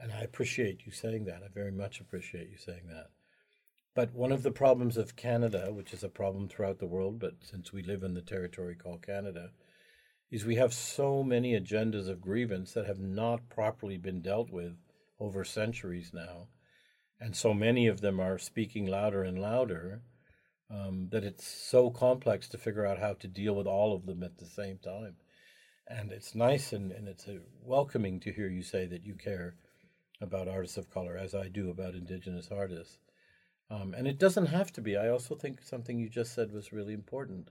And 0.00 0.12
I 0.12 0.20
appreciate 0.20 0.86
you 0.86 0.92
saying 0.92 1.26
that. 1.26 1.42
I 1.44 1.48
very 1.52 1.70
much 1.70 2.00
appreciate 2.00 2.48
you 2.50 2.56
saying 2.56 2.88
that. 2.88 3.10
But 3.94 4.14
one 4.14 4.32
of 4.32 4.42
the 4.42 4.50
problems 4.50 4.96
of 4.96 5.16
Canada, 5.16 5.72
which 5.72 5.92
is 5.92 6.02
a 6.02 6.08
problem 6.08 6.48
throughout 6.48 6.78
the 6.78 6.86
world, 6.86 7.18
but 7.18 7.34
since 7.42 7.72
we 7.72 7.82
live 7.82 8.02
in 8.02 8.14
the 8.14 8.22
territory 8.22 8.74
called 8.74 9.02
Canada, 9.02 9.50
is 10.30 10.46
we 10.46 10.56
have 10.56 10.72
so 10.72 11.22
many 11.22 11.58
agendas 11.58 12.08
of 12.08 12.20
grievance 12.20 12.72
that 12.72 12.86
have 12.86 13.00
not 13.00 13.48
properly 13.50 13.98
been 13.98 14.22
dealt 14.22 14.50
with 14.50 14.76
over 15.18 15.44
centuries 15.44 16.12
now. 16.14 16.48
And 17.20 17.36
so 17.36 17.52
many 17.52 17.86
of 17.86 18.00
them 18.00 18.20
are 18.20 18.38
speaking 18.38 18.86
louder 18.86 19.22
and 19.22 19.38
louder 19.38 20.02
um, 20.70 21.08
that 21.10 21.24
it's 21.24 21.46
so 21.46 21.90
complex 21.90 22.48
to 22.48 22.58
figure 22.58 22.86
out 22.86 23.00
how 23.00 23.14
to 23.14 23.28
deal 23.28 23.54
with 23.54 23.66
all 23.66 23.94
of 23.94 24.06
them 24.06 24.22
at 24.22 24.38
the 24.38 24.46
same 24.46 24.78
time. 24.78 25.16
And 25.86 26.12
it's 26.12 26.34
nice 26.34 26.72
and, 26.72 26.92
and 26.92 27.08
it's 27.08 27.26
a 27.26 27.40
welcoming 27.62 28.20
to 28.20 28.32
hear 28.32 28.48
you 28.48 28.62
say 28.62 28.86
that 28.86 29.04
you 29.04 29.16
care 29.16 29.56
about 30.20 30.48
artists 30.48 30.76
of 30.76 30.90
color, 30.90 31.16
as 31.16 31.34
I 31.34 31.48
do 31.48 31.70
about 31.70 31.94
Indigenous 31.94 32.48
artists. 32.50 32.98
Um, 33.70 33.94
and 33.96 34.06
it 34.06 34.18
doesn't 34.18 34.46
have 34.46 34.72
to 34.72 34.80
be. 34.80 34.96
I 34.96 35.08
also 35.08 35.34
think 35.34 35.62
something 35.62 35.98
you 35.98 36.08
just 36.08 36.34
said 36.34 36.52
was 36.52 36.72
really 36.72 36.92
important. 36.92 37.48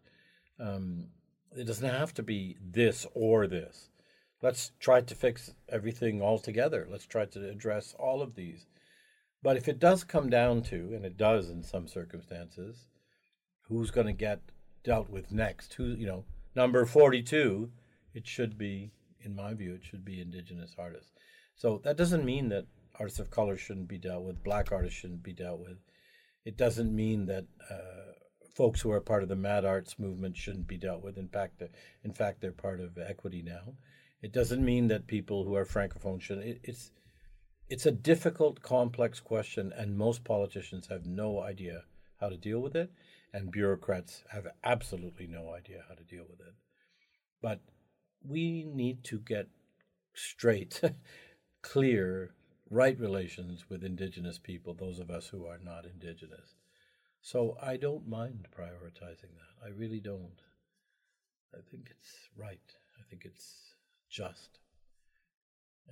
Um, 0.59 1.07
it 1.55 1.65
doesn't 1.65 1.89
have 1.89 2.13
to 2.15 2.23
be 2.23 2.57
this 2.61 3.05
or 3.13 3.47
this. 3.47 3.89
Let's 4.41 4.71
try 4.79 5.01
to 5.01 5.15
fix 5.15 5.53
everything 5.69 6.21
all 6.21 6.39
together. 6.39 6.87
Let's 6.89 7.05
try 7.05 7.25
to 7.25 7.49
address 7.49 7.95
all 7.97 8.21
of 8.21 8.35
these. 8.35 8.67
But 9.41 9.57
if 9.57 9.67
it 9.67 9.79
does 9.79 10.03
come 10.03 10.29
down 10.29 10.63
to, 10.63 10.93
and 10.93 11.05
it 11.05 11.17
does 11.17 11.49
in 11.49 11.63
some 11.63 11.87
circumstances, 11.87 12.89
who's 13.63 13.91
going 13.91 14.07
to 14.07 14.13
get 14.13 14.41
dealt 14.83 15.09
with 15.09 15.31
next? 15.31 15.73
Who, 15.73 15.85
you 15.85 16.05
know, 16.05 16.25
number 16.55 16.85
42, 16.85 17.69
it 18.13 18.27
should 18.27 18.57
be, 18.57 18.91
in 19.21 19.35
my 19.35 19.53
view, 19.53 19.73
it 19.75 19.85
should 19.85 20.03
be 20.03 20.21
Indigenous 20.21 20.75
artists. 20.77 21.11
So 21.59 21.81
that 21.83 21.97
doesn't 21.97 22.23
mean 22.23 22.47
that 22.49 22.67
artists 22.97 23.19
of 23.19 23.29
color 23.29 23.57
shouldn't 23.57 23.89
be 23.89 23.97
dealt 23.97 24.23
with, 24.23 24.45
black 24.45 24.71
artists 24.71 24.97
shouldn't 24.97 25.23
be 25.23 25.33
dealt 25.33 25.59
with. 25.59 25.77
It 26.45 26.57
doesn't 26.57 26.95
mean 26.95 27.25
that 27.25 27.47
uh, 27.69 28.13
folks 28.55 28.79
who 28.79 28.91
are 28.91 29.01
part 29.01 29.23
of 29.23 29.29
the 29.29 29.35
mad 29.35 29.65
arts 29.65 29.99
movement 29.99 30.37
shouldn't 30.37 30.67
be 30.67 30.77
dealt 30.77 31.03
with. 31.03 31.17
In 31.17 31.27
fact, 31.27 31.61
in 32.01 32.13
fact, 32.13 32.39
they're 32.39 32.53
part 32.53 32.79
of 32.79 32.97
equity 32.97 33.41
now. 33.41 33.73
It 34.21 34.31
doesn't 34.31 34.63
mean 34.63 34.87
that 34.87 35.05
people 35.05 35.43
who 35.43 35.55
are 35.55 35.65
francophone 35.65 36.21
should. 36.21 36.37
It, 36.37 36.61
it's 36.63 36.91
it's 37.67 37.85
a 37.85 37.91
difficult, 37.91 38.61
complex 38.61 39.19
question, 39.19 39.73
and 39.77 39.97
most 39.97 40.23
politicians 40.23 40.87
have 40.87 41.05
no 41.05 41.41
idea 41.41 41.83
how 42.21 42.29
to 42.29 42.37
deal 42.37 42.59
with 42.61 42.75
it, 42.75 42.89
and 43.33 43.51
bureaucrats 43.51 44.23
have 44.31 44.47
absolutely 44.63 45.27
no 45.27 45.53
idea 45.53 45.83
how 45.89 45.95
to 45.95 46.03
deal 46.03 46.25
with 46.29 46.39
it. 46.39 46.55
But 47.41 47.59
we 48.23 48.63
need 48.63 49.03
to 49.05 49.19
get 49.19 49.49
straight, 50.15 50.81
clear, 51.61 52.33
right 52.69 52.99
relations 52.99 53.69
with 53.69 53.83
Indigenous 53.83 54.39
people, 54.39 54.73
those 54.73 54.99
of 54.99 55.09
us 55.09 55.27
who 55.27 55.45
are 55.45 55.59
not 55.63 55.85
Indigenous. 55.85 56.55
So 57.21 57.57
I 57.61 57.77
don't 57.77 58.07
mind 58.07 58.47
prioritizing 58.57 59.33
that. 59.35 59.65
I 59.65 59.69
really 59.69 59.99
don't. 59.99 60.41
I 61.53 61.59
think 61.69 61.87
it's 61.89 62.29
right. 62.37 62.59
I 62.99 63.03
think 63.09 63.23
it's 63.25 63.75
just 64.09 64.59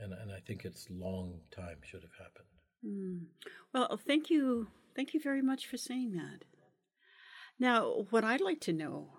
and 0.02 0.14
and 0.14 0.32
I 0.32 0.40
think 0.40 0.66
it's 0.66 0.88
long 0.90 1.40
time 1.52 1.78
should 1.84 2.02
have 2.02 2.12
happened. 2.18 2.48
Mm. 2.86 3.26
Well, 3.74 4.00
thank 4.06 4.30
you, 4.30 4.68
thank 4.96 5.14
you 5.14 5.20
very 5.20 5.42
much 5.42 5.68
for 5.68 5.78
saying 5.78 6.14
that. 6.14 6.46
Now, 7.60 8.06
what 8.12 8.24
I'd 8.24 8.42
like 8.42 8.62
to 8.62 8.74
know 8.74 9.10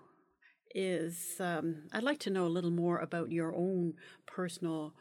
is 0.73 1.35
um, 1.39 1.83
I'd 1.91 2.03
like 2.03 2.19
to 2.19 2.29
know 2.29 2.45
a 2.45 2.47
little 2.55 2.71
more 2.71 2.99
about 2.99 3.31
your 3.31 3.53
own 3.53 3.95
personal 4.25 4.93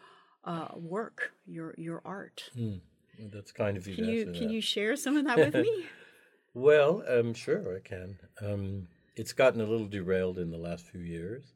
uh, 0.44 0.68
work, 0.76 1.32
your 1.46 1.74
your 1.76 2.02
art. 2.04 2.50
Mm. 2.56 2.80
Well, 3.18 3.30
that's 3.32 3.52
kind 3.52 3.76
of 3.76 3.86
you. 3.86 3.96
Can 3.96 4.04
you 4.04 4.24
can 4.26 4.48
that. 4.48 4.50
you 4.50 4.60
share 4.60 4.96
some 4.96 5.16
of 5.16 5.24
that 5.24 5.38
with 5.38 5.54
me? 5.54 5.86
well, 6.54 7.02
um, 7.08 7.34
sure, 7.34 7.76
I 7.76 7.86
can. 7.86 8.18
Um, 8.40 8.88
it's 9.16 9.32
gotten 9.32 9.60
a 9.60 9.66
little 9.66 9.88
derailed 9.88 10.38
in 10.38 10.50
the 10.50 10.58
last 10.58 10.86
few 10.86 11.00
years 11.00 11.54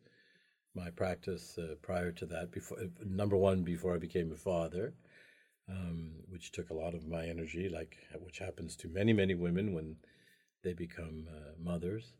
my 0.75 0.91
practice 0.91 1.59
uh, 1.59 1.75
prior 1.83 2.13
to 2.13 2.27
that. 2.27 2.51
Before 2.51 2.79
uh, 2.79 2.87
number 3.05 3.37
one, 3.37 3.63
before 3.63 3.95
I 3.95 3.99
became 3.99 4.33
a 4.33 4.37
father, 4.37 4.95
um, 5.69 6.13
which 6.29 6.53
took 6.53 6.71
a 6.71 6.75
lot 6.75 6.95
of 6.95 7.07
my 7.07 7.27
energy, 7.27 7.69
like 7.69 7.97
which 8.21 8.39
happens 8.39 8.77
to 8.77 8.89
many 8.89 9.13
many 9.13 9.35
women 9.35 9.73
when 9.75 9.97
they 10.65 10.73
become 10.73 11.27
uh, 11.31 11.53
mothers, 11.63 12.15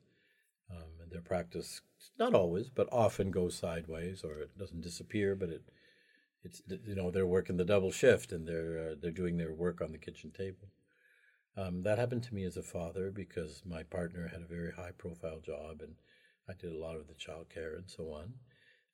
um, 0.71 0.89
and 1.03 1.11
their 1.11 1.23
practice 1.23 1.81
not 2.19 2.35
always, 2.35 2.69
but 2.69 2.89
often 2.93 3.31
goes 3.31 3.57
sideways, 3.57 4.23
or 4.25 4.41
it 4.41 4.59
doesn't 4.59 4.83
disappear, 4.83 5.35
but 5.35 5.49
it 5.49 5.63
it's 6.45 6.63
you 6.69 6.95
know 6.95 7.11
they're 7.11 7.27
working 7.27 7.57
the 7.57 7.65
double 7.65 7.93
shift 7.93 8.33
and 8.33 8.47
they're 8.47 8.79
uh, 8.79 8.95
they're 9.01 9.11
doing 9.11 9.37
their 9.37 9.53
work 9.53 9.81
on 9.81 9.93
the 9.93 9.99
kitchen 9.99 10.31
table. 10.31 10.69
Um, 11.57 11.83
that 11.83 11.99
happened 11.99 12.23
to 12.25 12.35
me 12.35 12.45
as 12.45 12.57
a 12.57 12.63
father 12.63 13.11
because 13.11 13.63
my 13.67 13.83
partner 13.83 14.29
had 14.29 14.41
a 14.41 14.47
very 14.47 14.73
high 14.73 14.93
profile 14.97 15.41
job 15.41 15.83
and 15.83 15.95
I 16.49 16.55
did 16.55 16.73
a 16.73 16.79
lot 16.79 16.97
of 16.97 17.09
the 17.09 17.15
child 17.15 17.51
care 17.51 17.75
and 17.75 17.91
so 17.91 18.05
on. 18.13 18.33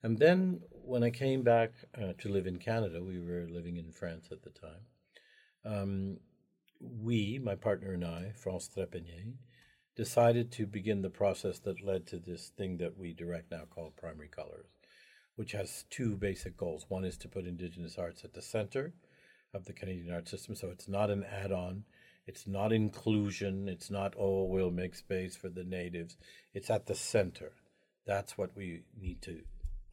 And 0.02 0.18
then 0.18 0.60
when 0.70 1.02
I 1.02 1.10
came 1.10 1.42
back 1.42 1.72
uh, 1.96 2.12
to 2.18 2.28
live 2.28 2.46
in 2.46 2.58
Canada, 2.58 3.02
we 3.02 3.20
were 3.20 3.46
living 3.48 3.76
in 3.76 3.92
France 3.92 4.28
at 4.30 4.42
the 4.42 4.50
time. 4.50 4.84
Um, 5.64 6.18
we, 6.80 7.40
my 7.42 7.56
partner 7.56 7.92
and 7.92 8.04
I, 8.04 8.32
France 8.36 8.70
Trepanier, 8.74 9.34
decided 9.96 10.52
to 10.52 10.66
begin 10.66 11.02
the 11.02 11.10
process 11.10 11.58
that 11.60 11.84
led 11.84 12.06
to 12.06 12.18
this 12.18 12.52
thing 12.56 12.76
that 12.76 12.96
we 12.96 13.12
direct 13.12 13.50
now 13.50 13.64
called 13.68 13.96
Primary 13.96 14.28
Colors, 14.28 14.66
which 15.38 15.52
has 15.52 15.84
two 15.88 16.16
basic 16.16 16.56
goals. 16.56 16.86
One 16.88 17.04
is 17.04 17.16
to 17.18 17.28
put 17.28 17.46
Indigenous 17.46 17.96
arts 17.96 18.24
at 18.24 18.34
the 18.34 18.42
center 18.42 18.92
of 19.54 19.64
the 19.64 19.72
Canadian 19.72 20.12
art 20.12 20.28
system, 20.28 20.54
so 20.54 20.68
it's 20.68 20.88
not 20.88 21.10
an 21.10 21.24
add 21.24 21.52
on 21.52 21.84
it's 22.28 22.46
not 22.46 22.74
inclusion. 22.74 23.68
It's 23.68 23.90
not, 23.90 24.14
oh, 24.18 24.44
we'll 24.44 24.70
make 24.70 24.94
space 24.94 25.34
for 25.34 25.48
the 25.48 25.64
natives. 25.64 26.18
It's 26.52 26.68
at 26.68 26.84
the 26.84 26.94
center. 26.94 27.52
That's 28.06 28.36
what 28.36 28.54
we 28.54 28.82
need 29.00 29.22
to 29.22 29.40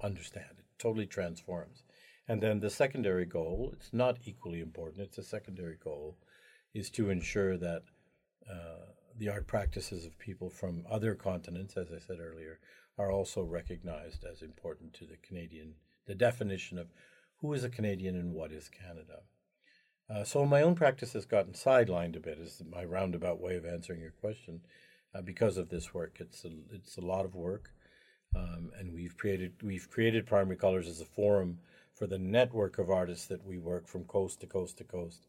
understand. 0.04 0.60
It 0.60 0.66
totally 0.78 1.06
transforms. 1.06 1.84
And 2.28 2.44
then 2.44 2.60
the 2.60 2.70
secondary 2.70 3.26
goal, 3.26 3.70
it's 3.72 3.94
not 3.94 4.18
equally 4.26 4.60
important, 4.60 5.04
it's 5.04 5.18
a 5.18 5.24
secondary 5.24 5.78
goal, 5.82 6.18
is 6.74 6.90
to 6.92 7.10
ensure 7.10 7.56
that 7.56 7.84
uh, 8.52 8.92
the 9.18 9.30
art 9.30 9.48
practices 9.48 10.06
of 10.06 10.20
people 10.20 10.50
from 10.50 10.84
other 10.92 11.16
continents, 11.16 11.78
as 11.78 11.88
I 11.90 12.00
said 12.00 12.18
earlier, 12.20 12.60
are 12.98 13.12
also 13.12 13.42
recognized 13.44 14.24
as 14.24 14.42
important 14.42 14.94
to 14.94 15.06
the 15.06 15.18
Canadian, 15.18 15.74
the 16.06 16.16
definition 16.16 16.78
of 16.78 16.88
who 17.42 17.54
is 17.54 17.64
a 17.64 17.70
Canadian 17.70 18.16
and 18.16 18.34
what 18.34 18.52
is 18.52 18.70
Canada. 18.70 19.22
Uh, 20.10 20.24
so 20.24 20.46
my 20.46 20.62
own 20.62 20.76
practice 20.76 21.14
has 21.14 21.26
gotten 21.26 21.54
sidelined 21.54 22.16
a 22.16 22.20
bit, 22.20 22.38
is 22.38 22.62
my 22.70 22.84
roundabout 22.84 23.42
way 23.42 23.56
of 23.56 23.66
answering 23.66 24.00
your 24.00 24.12
question, 24.12 24.62
uh, 25.14 25.22
because 25.22 25.58
of 25.58 25.70
this 25.70 25.94
work. 25.94 26.18
It's 26.20 26.46
a, 26.46 26.52
it's 26.72 26.98
a 26.98 27.02
lot 27.02 27.26
of 27.26 27.36
work, 27.36 27.72
um, 28.36 28.72
and 28.78 28.94
we've 28.94 29.18
created 29.18 29.54
we've 29.64 29.90
created 29.90 30.28
Primary 30.28 30.58
Colors 30.58 30.88
as 30.88 31.02
a 31.02 31.06
forum 31.06 31.60
for 31.94 32.06
the 32.06 32.20
network 32.20 32.78
of 32.78 32.90
artists 32.90 33.26
that 33.28 33.46
we 33.46 33.58
work 33.58 33.88
from 33.88 34.04
coast 34.04 34.42
to 34.42 34.48
coast 34.48 34.78
to 34.78 34.84
coast 34.84 35.28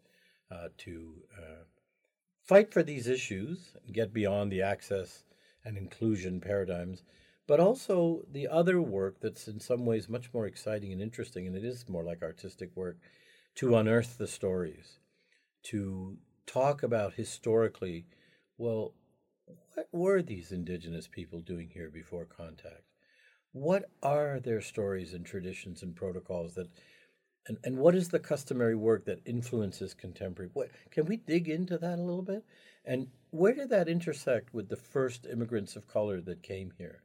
uh, 0.51 0.69
to 0.79 1.15
uh, 1.39 1.65
fight 2.45 2.73
for 2.73 2.83
these 2.83 3.07
issues, 3.07 3.77
get 3.93 4.13
beyond 4.13 4.53
the 4.53 4.63
access 4.63 5.25
and 5.65 5.77
inclusion 5.77 6.41
paradigms, 6.41 7.03
but 7.47 7.61
also 7.61 8.23
the 8.31 8.49
other 8.49 8.81
work 8.81 9.17
that's 9.21 9.47
in 9.49 9.61
some 9.61 9.87
ways 9.87 10.09
much 10.09 10.33
more 10.35 10.47
exciting 10.47 10.93
and 10.93 11.01
interesting, 11.01 11.47
and 11.47 11.57
it 11.57 11.65
is 11.65 11.89
more 11.89 12.05
like 12.05 12.23
artistic 12.23 12.71
work 12.75 12.99
to 13.57 13.77
unearth 13.77 14.19
the 14.19 14.27
stories, 14.27 14.99
to 15.63 16.17
talk 16.47 16.83
about 16.83 17.15
historically, 17.15 18.07
well, 18.59 18.95
what 19.75 19.89
were 19.93 20.23
these 20.23 20.53
indigenous 20.53 21.09
people 21.09 21.41
doing 21.41 21.71
here 21.73 21.91
before 21.91 22.25
contact? 22.25 22.83
What 23.53 23.85
are 24.03 24.41
their 24.41 24.61
stories 24.61 25.15
and 25.15 25.25
traditions 25.25 25.83
and 25.83 25.95
protocols 25.95 26.55
that 26.55 26.69
and, 27.49 27.59
and 27.65 27.79
what 27.79 27.95
is 27.95 28.09
the 28.09 28.19
customary 28.19 28.75
work 28.75 29.05
that 29.05 29.21
influences 29.25 29.95
contemporary 29.95 30.51
what 30.53 30.71
can 30.91 31.07
we 31.07 31.17
dig 31.17 31.49
into 31.49 31.79
that 31.79 31.99
a 31.99 32.03
little 32.03 32.23
bit 32.23 32.45
and 32.85 33.09
where 33.31 33.55
did 33.55 33.71
that 33.71 33.89
intersect 33.89 34.53
with 34.53 34.69
the 34.69 34.77
first 34.77 35.27
immigrants 35.27 35.77
of 35.77 35.89
color 35.89 36.21
that 36.21 36.43
came 36.43 36.73
here 36.79 37.03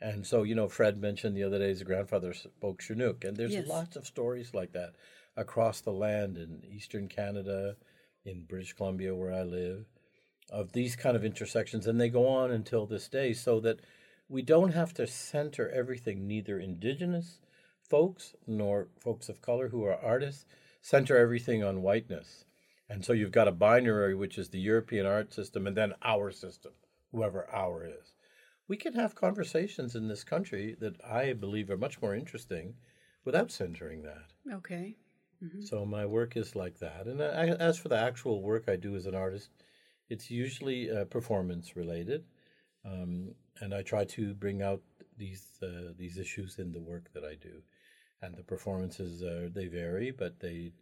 and 0.00 0.26
so 0.26 0.42
you 0.42 0.54
know 0.54 0.68
fred 0.68 1.00
mentioned 1.00 1.36
the 1.36 1.42
other 1.42 1.58
day 1.58 1.68
his 1.68 1.82
grandfather 1.82 2.32
spoke 2.32 2.80
chinook 2.80 3.24
and 3.24 3.36
there's 3.36 3.52
yes. 3.52 3.66
lots 3.68 3.96
of 3.96 4.06
stories 4.06 4.54
like 4.54 4.72
that 4.72 4.94
across 5.38 5.80
the 5.80 5.92
land 5.92 6.36
in 6.36 6.64
eastern 6.68 7.08
Canada, 7.08 7.76
in 8.24 8.44
British 8.44 8.72
Columbia, 8.72 9.14
where 9.14 9.32
I 9.32 9.42
live, 9.42 9.86
of 10.50 10.72
these 10.72 10.96
kind 10.96 11.16
of 11.16 11.24
intersections. 11.24 11.86
And 11.86 12.00
they 12.00 12.08
go 12.08 12.26
on 12.26 12.50
until 12.50 12.84
this 12.84 13.08
day, 13.08 13.32
so 13.32 13.60
that 13.60 13.80
we 14.28 14.42
don't 14.42 14.72
have 14.72 14.92
to 14.94 15.06
center 15.06 15.70
everything, 15.70 16.26
neither 16.26 16.58
Indigenous 16.58 17.38
folks 17.88 18.34
nor 18.46 18.88
folks 18.98 19.28
of 19.30 19.40
color 19.40 19.68
who 19.68 19.84
are 19.84 19.96
artists, 20.04 20.44
center 20.82 21.16
everything 21.16 21.62
on 21.62 21.82
whiteness. 21.82 22.44
And 22.90 23.04
so 23.04 23.12
you've 23.12 23.32
got 23.32 23.48
a 23.48 23.52
binary, 23.52 24.14
which 24.14 24.36
is 24.38 24.48
the 24.48 24.58
European 24.58 25.06
art 25.06 25.32
system, 25.32 25.66
and 25.66 25.76
then 25.76 25.94
our 26.02 26.32
system, 26.32 26.72
whoever 27.12 27.48
our 27.52 27.84
is. 27.84 28.12
We 28.68 28.76
can 28.76 28.92
have 28.94 29.14
conversations 29.14 29.96
in 29.96 30.08
this 30.08 30.24
country 30.24 30.76
that 30.80 31.02
I 31.04 31.32
believe 31.32 31.70
are 31.70 31.78
much 31.78 32.00
more 32.02 32.14
interesting 32.14 32.74
without 33.24 33.50
centering 33.50 34.02
that. 34.02 34.32
Okay. 34.52 34.96
Mm-hmm. 35.42 35.62
So 35.62 35.86
my 35.86 36.04
work 36.04 36.36
is 36.36 36.54
like 36.54 36.78
that. 36.80 37.06
And 37.06 37.22
I, 37.22 37.48
as 37.48 37.78
for 37.78 37.88
the 37.88 37.98
actual 37.98 38.42
work 38.42 38.64
I 38.68 38.76
do 38.76 38.96
as 38.96 39.06
an 39.06 39.14
artist, 39.14 39.50
it's 40.08 40.30
usually 40.30 40.90
uh, 40.90 41.04
performance 41.04 41.76
related, 41.76 42.24
um, 42.84 43.34
and 43.60 43.74
I 43.74 43.82
try 43.82 44.04
to 44.04 44.34
bring 44.34 44.62
out 44.62 44.80
these 45.16 45.44
uh, 45.62 45.92
these 45.96 46.16
issues 46.18 46.58
in 46.58 46.72
the 46.72 46.80
work 46.80 47.10
that 47.12 47.24
I 47.24 47.34
do. 47.34 47.62
And 48.22 48.34
the 48.34 48.42
performances 48.42 49.22
uh, 49.22 49.48
they 49.52 49.66
vary, 49.66 50.10
but 50.10 50.40
they 50.40 50.72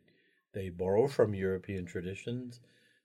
they 0.52 0.70
borrow 0.70 1.06
from 1.08 1.34
European 1.34 1.84
traditions, 1.84 2.60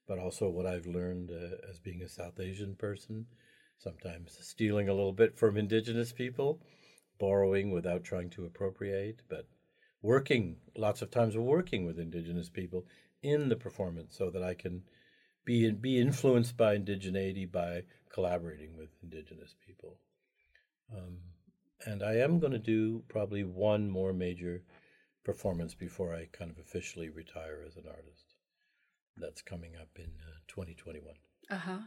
but 0.07 0.19
also 0.19 0.49
what 0.49 0.65
I've 0.65 0.85
learned 0.85 1.31
uh, 1.31 1.69
as 1.69 1.79
being 1.79 2.01
a 2.03 2.07
South 2.07 2.39
Asian 2.39 2.75
person, 2.75 3.25
sometimes 3.81 4.37
stealing 4.41 4.89
a 4.89 4.93
little 4.93 5.13
bit 5.13 5.37
from 5.37 5.57
indigenous 5.57 6.11
people 6.11 6.59
borrowing 7.19 7.71
without 7.71 8.03
trying 8.03 8.29
to 8.31 8.45
appropriate, 8.45 9.21
but 9.29 9.47
working 10.01 10.57
lots 10.75 11.01
of 11.01 11.11
times 11.11 11.37
working 11.37 11.85
with 11.85 11.99
indigenous 11.99 12.49
people 12.49 12.85
in 13.21 13.49
the 13.49 13.55
performance 13.55 14.15
so 14.17 14.29
that 14.31 14.43
I 14.43 14.55
can 14.55 14.83
be 15.45 15.71
be 15.71 15.99
influenced 15.99 16.57
by 16.57 16.77
indigeneity 16.77 17.51
by 17.51 17.83
collaborating 18.11 18.75
with 18.75 18.89
indigenous 19.03 19.55
people. 19.65 19.97
Um, 20.95 21.17
and 21.85 22.03
I 22.03 22.17
am 22.17 22.39
going 22.39 22.53
to 22.53 22.59
do 22.59 23.03
probably 23.07 23.43
one 23.43 23.89
more 23.89 24.13
major 24.13 24.63
performance 25.23 25.73
before 25.73 26.13
I 26.13 26.27
kind 26.31 26.51
of 26.51 26.57
officially 26.57 27.09
retire 27.09 27.63
as 27.65 27.75
an 27.75 27.85
artist. 27.87 28.35
That's 29.17 29.41
coming 29.41 29.75
up 29.75 29.89
in 29.95 30.05
uh, 30.05 30.39
2021. 30.47 31.13
Uh 31.49 31.57
huh. 31.57 31.77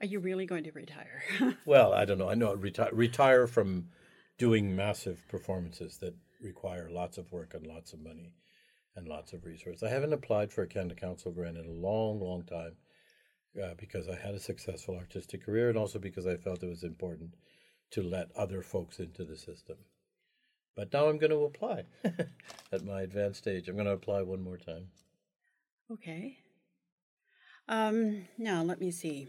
Are 0.00 0.06
you 0.06 0.20
really 0.20 0.46
going 0.46 0.64
to 0.64 0.72
retire? 0.72 1.22
well, 1.64 1.92
I 1.92 2.04
don't 2.04 2.18
know. 2.18 2.28
I 2.28 2.34
know 2.34 2.54
retire 2.54 2.90
retire 2.92 3.46
from 3.46 3.88
doing 4.38 4.76
massive 4.76 5.26
performances 5.28 5.98
that 5.98 6.14
require 6.40 6.88
lots 6.90 7.16
of 7.16 7.32
work 7.32 7.54
and 7.54 7.66
lots 7.66 7.92
of 7.92 8.00
money 8.00 8.34
and 8.94 9.08
lots 9.08 9.32
of 9.32 9.44
resources. 9.44 9.82
I 9.82 9.88
haven't 9.88 10.12
applied 10.12 10.52
for 10.52 10.62
a 10.62 10.66
Canada 10.66 10.94
Council 10.94 11.32
grant 11.32 11.56
in 11.56 11.66
a 11.66 11.70
long, 11.70 12.20
long 12.20 12.42
time 12.42 12.76
uh, 13.62 13.74
because 13.78 14.08
I 14.08 14.16
had 14.16 14.34
a 14.34 14.40
successful 14.40 14.96
artistic 14.96 15.44
career 15.44 15.68
and 15.68 15.78
also 15.78 15.98
because 15.98 16.26
I 16.26 16.36
felt 16.36 16.62
it 16.62 16.68
was 16.68 16.84
important 16.84 17.34
to 17.92 18.02
let 18.02 18.30
other 18.36 18.62
folks 18.62 18.98
into 18.98 19.24
the 19.24 19.36
system. 19.36 19.76
But 20.74 20.92
now 20.92 21.08
I'm 21.08 21.18
going 21.18 21.30
to 21.30 21.44
apply 21.44 21.84
at 22.72 22.84
my 22.84 23.00
advanced 23.02 23.38
stage. 23.38 23.68
I'm 23.68 23.76
going 23.76 23.86
to 23.86 23.92
apply 23.92 24.22
one 24.22 24.42
more 24.42 24.58
time. 24.58 24.88
Okay. 25.90 26.38
Um, 27.68 28.26
now, 28.36 28.62
let 28.62 28.80
me 28.80 28.90
see. 28.90 29.28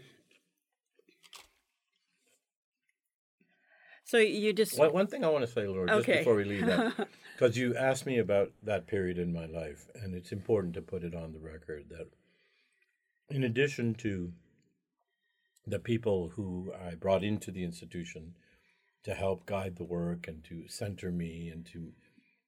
So 4.08 4.16
you 4.16 4.54
just 4.54 4.78
one, 4.78 4.94
one 4.94 5.06
thing 5.06 5.22
I 5.22 5.28
want 5.28 5.44
to 5.44 5.52
say, 5.52 5.66
Laura, 5.66 5.86
just 5.86 6.06
before 6.06 6.34
we 6.34 6.44
leave 6.44 6.64
that, 6.64 7.08
because 7.34 7.58
you 7.58 7.76
asked 7.76 8.06
me 8.06 8.16
about 8.16 8.50
that 8.62 8.86
period 8.86 9.18
in 9.18 9.34
my 9.34 9.44
life, 9.44 9.86
and 9.96 10.14
it's 10.14 10.32
important 10.32 10.72
to 10.74 10.80
put 10.80 11.04
it 11.04 11.14
on 11.14 11.34
the 11.34 11.38
record 11.38 11.90
that, 11.90 12.08
in 13.28 13.44
addition 13.44 13.92
to 13.96 14.32
the 15.66 15.78
people 15.78 16.30
who 16.34 16.72
I 16.88 16.94
brought 16.94 17.22
into 17.22 17.50
the 17.50 17.62
institution 17.62 18.34
to 19.04 19.12
help 19.12 19.44
guide 19.44 19.76
the 19.76 19.84
work 19.84 20.26
and 20.26 20.42
to 20.44 20.66
center 20.68 21.12
me 21.12 21.50
and 21.50 21.66
to, 21.66 21.92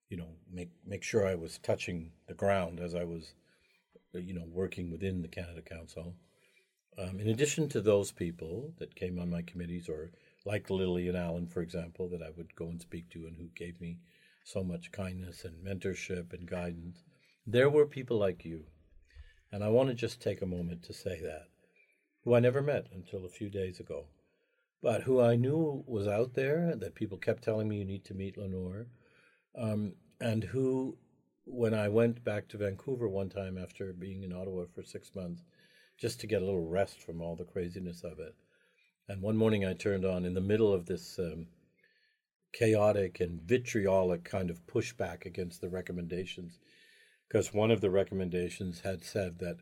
you 0.08 0.16
know, 0.16 0.30
make 0.50 0.70
make 0.86 1.02
sure 1.02 1.26
I 1.26 1.34
was 1.34 1.58
touching 1.58 2.12
the 2.26 2.32
ground 2.32 2.80
as 2.80 2.94
I 2.94 3.04
was, 3.04 3.34
you 4.14 4.32
know, 4.32 4.46
working 4.50 4.90
within 4.90 5.20
the 5.20 5.28
Canada 5.28 5.60
Council. 5.60 6.14
Um, 6.96 7.20
in 7.20 7.28
addition 7.28 7.68
to 7.68 7.82
those 7.82 8.12
people 8.12 8.72
that 8.78 8.94
came 8.94 9.18
on 9.18 9.28
my 9.28 9.42
committees 9.42 9.90
or 9.90 10.10
like 10.44 10.70
Lillian 10.70 11.16
Allen, 11.16 11.46
for 11.46 11.60
example, 11.60 12.08
that 12.08 12.22
I 12.22 12.30
would 12.36 12.54
go 12.54 12.68
and 12.68 12.80
speak 12.80 13.10
to 13.10 13.26
and 13.26 13.36
who 13.36 13.48
gave 13.54 13.80
me 13.80 13.98
so 14.44 14.64
much 14.64 14.92
kindness 14.92 15.44
and 15.44 15.64
mentorship 15.64 16.32
and 16.32 16.48
guidance. 16.48 17.02
There 17.46 17.68
were 17.68 17.86
people 17.86 18.18
like 18.18 18.44
you. 18.44 18.64
And 19.52 19.64
I 19.64 19.68
want 19.68 19.88
to 19.88 19.94
just 19.94 20.20
take 20.20 20.42
a 20.42 20.46
moment 20.46 20.84
to 20.84 20.92
say 20.92 21.20
that, 21.22 21.48
who 22.24 22.34
I 22.34 22.40
never 22.40 22.62
met 22.62 22.86
until 22.94 23.24
a 23.24 23.30
few 23.30 23.50
days 23.50 23.80
ago, 23.80 24.06
but 24.80 25.02
who 25.02 25.20
I 25.20 25.34
knew 25.34 25.82
was 25.86 26.06
out 26.06 26.34
there, 26.34 26.76
that 26.76 26.94
people 26.94 27.18
kept 27.18 27.42
telling 27.42 27.68
me 27.68 27.78
you 27.78 27.84
need 27.84 28.04
to 28.04 28.14
meet 28.14 28.38
Lenore, 28.38 28.86
um, 29.58 29.94
and 30.20 30.44
who, 30.44 30.96
when 31.44 31.74
I 31.74 31.88
went 31.88 32.22
back 32.22 32.46
to 32.48 32.58
Vancouver 32.58 33.08
one 33.08 33.28
time 33.28 33.58
after 33.58 33.92
being 33.92 34.22
in 34.22 34.32
Ottawa 34.32 34.66
for 34.72 34.84
six 34.84 35.14
months, 35.16 35.42
just 35.98 36.20
to 36.20 36.26
get 36.26 36.42
a 36.42 36.44
little 36.44 36.68
rest 36.68 37.02
from 37.02 37.20
all 37.20 37.34
the 37.34 37.44
craziness 37.44 38.04
of 38.04 38.20
it, 38.20 38.34
and 39.08 39.22
one 39.22 39.36
morning 39.36 39.64
I 39.64 39.74
turned 39.74 40.04
on 40.04 40.24
in 40.24 40.34
the 40.34 40.40
middle 40.40 40.72
of 40.72 40.86
this 40.86 41.18
um, 41.18 41.46
chaotic 42.52 43.20
and 43.20 43.40
vitriolic 43.42 44.24
kind 44.24 44.50
of 44.50 44.66
pushback 44.66 45.26
against 45.26 45.60
the 45.60 45.68
recommendations, 45.68 46.58
because 47.28 47.54
one 47.54 47.70
of 47.70 47.80
the 47.80 47.90
recommendations 47.90 48.80
had 48.80 49.04
said 49.04 49.38
that 49.38 49.58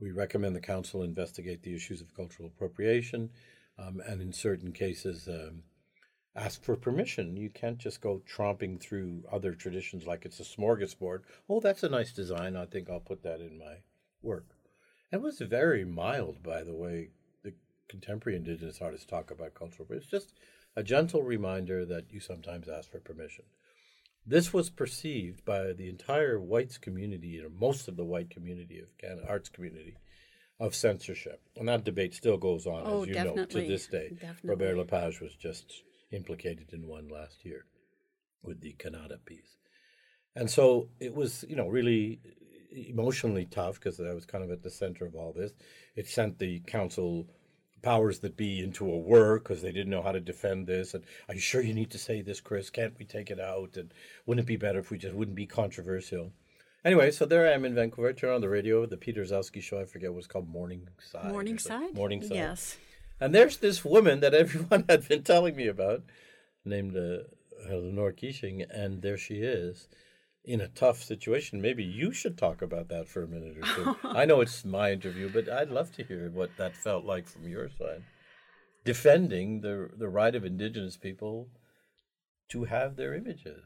we 0.00 0.12
recommend 0.12 0.54
the 0.54 0.60
council 0.60 1.02
investigate 1.02 1.62
the 1.62 1.74
issues 1.74 2.00
of 2.00 2.14
cultural 2.14 2.48
appropriation, 2.48 3.30
um, 3.78 4.00
and 4.06 4.20
in 4.20 4.32
certain 4.32 4.72
cases, 4.72 5.28
um, 5.28 5.62
ask 6.36 6.62
for 6.62 6.76
permission. 6.76 7.36
You 7.36 7.50
can't 7.50 7.78
just 7.78 8.00
go 8.00 8.22
tromping 8.32 8.80
through 8.80 9.24
other 9.32 9.54
traditions 9.54 10.06
like 10.06 10.24
it's 10.24 10.38
a 10.38 10.44
smorgasbord. 10.44 11.22
Oh, 11.48 11.58
that's 11.58 11.82
a 11.82 11.88
nice 11.88 12.12
design. 12.12 12.56
I 12.56 12.66
think 12.66 12.88
I'll 12.88 13.00
put 13.00 13.24
that 13.24 13.40
in 13.40 13.58
my 13.58 13.78
work. 14.22 14.46
It 15.10 15.20
was 15.20 15.40
very 15.40 15.84
mild, 15.84 16.42
by 16.42 16.62
the 16.62 16.74
way, 16.74 17.10
contemporary 17.88 18.36
Indigenous 18.36 18.80
artists 18.80 19.06
talk 19.06 19.30
about 19.30 19.54
cultural, 19.54 19.86
but 19.88 19.98
it's 19.98 20.06
just 20.06 20.34
a 20.76 20.82
gentle 20.82 21.22
reminder 21.22 21.84
that 21.86 22.12
you 22.12 22.20
sometimes 22.20 22.68
ask 22.68 22.90
for 22.90 23.00
permission. 23.00 23.44
This 24.26 24.52
was 24.52 24.68
perceived 24.68 25.44
by 25.44 25.72
the 25.72 25.88
entire 25.88 26.38
whites 26.38 26.76
community, 26.76 27.40
or 27.40 27.48
most 27.48 27.88
of 27.88 27.96
the 27.96 28.04
white 28.04 28.30
community 28.30 28.78
of 28.78 28.96
Kanata, 28.98 29.28
arts 29.28 29.48
community, 29.48 29.96
of 30.60 30.74
censorship. 30.74 31.40
And 31.56 31.68
that 31.68 31.84
debate 31.84 32.14
still 32.14 32.36
goes 32.36 32.66
on, 32.66 32.82
oh, 32.84 33.02
as 33.02 33.08
you 33.08 33.14
know, 33.14 33.44
to 33.44 33.66
this 33.66 33.86
day. 33.86 34.10
Definitely. 34.10 34.50
Robert 34.50 34.76
Lepage 34.76 35.20
was 35.20 35.34
just 35.34 35.82
implicated 36.12 36.72
in 36.72 36.86
one 36.86 37.08
last 37.08 37.44
year 37.44 37.64
with 38.42 38.60
the 38.60 38.72
Canada 38.72 39.18
piece. 39.24 39.56
And 40.36 40.50
so 40.50 40.88
it 41.00 41.14
was, 41.14 41.44
you 41.48 41.56
know, 41.56 41.68
really 41.68 42.20
emotionally 42.70 43.46
tough 43.46 43.74
because 43.74 44.00
I 44.00 44.12
was 44.12 44.26
kind 44.26 44.44
of 44.44 44.50
at 44.50 44.62
the 44.62 44.70
center 44.70 45.06
of 45.06 45.14
all 45.14 45.32
this. 45.32 45.52
It 45.96 46.06
sent 46.06 46.38
the 46.38 46.60
council 46.60 47.26
powers 47.82 48.20
that 48.20 48.36
be 48.36 48.62
into 48.62 48.90
a 48.90 48.98
whir 48.98 49.38
because 49.38 49.62
they 49.62 49.72
didn't 49.72 49.90
know 49.90 50.02
how 50.02 50.12
to 50.12 50.20
defend 50.20 50.66
this. 50.66 50.94
And 50.94 51.04
are 51.28 51.34
you 51.34 51.40
sure 51.40 51.60
you 51.60 51.74
need 51.74 51.90
to 51.90 51.98
say 51.98 52.22
this, 52.22 52.40
Chris? 52.40 52.70
Can't 52.70 52.98
we 52.98 53.04
take 53.04 53.30
it 53.30 53.40
out? 53.40 53.76
And 53.76 53.92
wouldn't 54.26 54.44
it 54.44 54.48
be 54.48 54.56
better 54.56 54.78
if 54.78 54.90
we 54.90 54.98
just 54.98 55.14
wouldn't 55.14 55.36
be 55.36 55.46
controversial? 55.46 56.32
Anyway, 56.84 57.10
so 57.10 57.26
there 57.26 57.46
I 57.46 57.52
am 57.52 57.64
in 57.64 57.74
Vancouver. 57.74 58.08
I 58.08 58.12
turn 58.12 58.34
on 58.34 58.40
the 58.40 58.48
radio, 58.48 58.86
the 58.86 58.96
Peter 58.96 59.22
Gzowski 59.22 59.60
show. 59.62 59.80
I 59.80 59.84
forget 59.84 60.12
what 60.12 60.18
it's 60.18 60.26
called, 60.26 60.48
Morningside. 60.48 61.30
Morningside. 61.30 61.94
Morningside. 61.94 62.36
Yes. 62.36 62.76
And 63.20 63.34
there's 63.34 63.58
this 63.58 63.84
woman 63.84 64.20
that 64.20 64.34
everyone 64.34 64.84
had 64.88 65.08
been 65.08 65.22
telling 65.22 65.56
me 65.56 65.66
about, 65.66 66.04
named 66.64 66.96
uh, 66.96 67.24
Lenore 67.68 68.12
Keeshig, 68.12 68.64
and 68.70 69.02
there 69.02 69.18
she 69.18 69.36
is 69.36 69.88
in 70.48 70.62
a 70.62 70.68
tough 70.68 71.02
situation. 71.02 71.60
Maybe 71.60 71.84
you 71.84 72.10
should 72.10 72.38
talk 72.38 72.62
about 72.62 72.88
that 72.88 73.06
for 73.06 73.22
a 73.22 73.28
minute 73.28 73.58
or 73.58 73.74
two. 73.74 73.96
I 74.08 74.24
know 74.24 74.40
it's 74.40 74.64
my 74.64 74.92
interview, 74.92 75.30
but 75.30 75.46
I'd 75.46 75.68
love 75.68 75.92
to 75.96 76.02
hear 76.02 76.30
what 76.30 76.56
that 76.56 76.74
felt 76.74 77.04
like 77.04 77.28
from 77.28 77.46
your 77.46 77.68
side. 77.68 78.02
Defending 78.84 79.60
the 79.60 79.90
the 79.94 80.08
right 80.08 80.34
of 80.34 80.46
indigenous 80.46 80.96
people 80.96 81.48
to 82.48 82.64
have 82.64 82.96
their 82.96 83.14
images. 83.14 83.62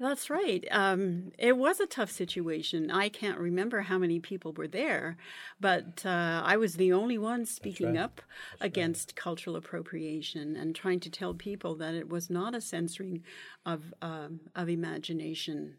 That's 0.00 0.30
right. 0.30 0.64
Um, 0.70 1.32
it 1.38 1.56
was 1.56 1.80
a 1.80 1.86
tough 1.86 2.10
situation. 2.10 2.88
I 2.88 3.08
can't 3.08 3.38
remember 3.38 3.80
how 3.80 3.98
many 3.98 4.20
people 4.20 4.52
were 4.52 4.68
there, 4.68 5.16
but 5.60 6.06
uh, 6.06 6.40
I 6.44 6.56
was 6.56 6.74
the 6.74 6.92
only 6.92 7.18
one 7.18 7.44
speaking 7.44 7.94
right. 7.94 8.04
up 8.04 8.22
That's 8.52 8.66
against 8.66 9.10
right. 9.10 9.16
cultural 9.16 9.56
appropriation 9.56 10.54
and 10.54 10.74
trying 10.74 11.00
to 11.00 11.10
tell 11.10 11.34
people 11.34 11.74
that 11.76 11.94
it 11.94 12.08
was 12.08 12.30
not 12.30 12.54
a 12.54 12.60
censoring 12.60 13.24
of 13.66 13.92
um, 14.00 14.40
of 14.54 14.68
imagination. 14.68 15.78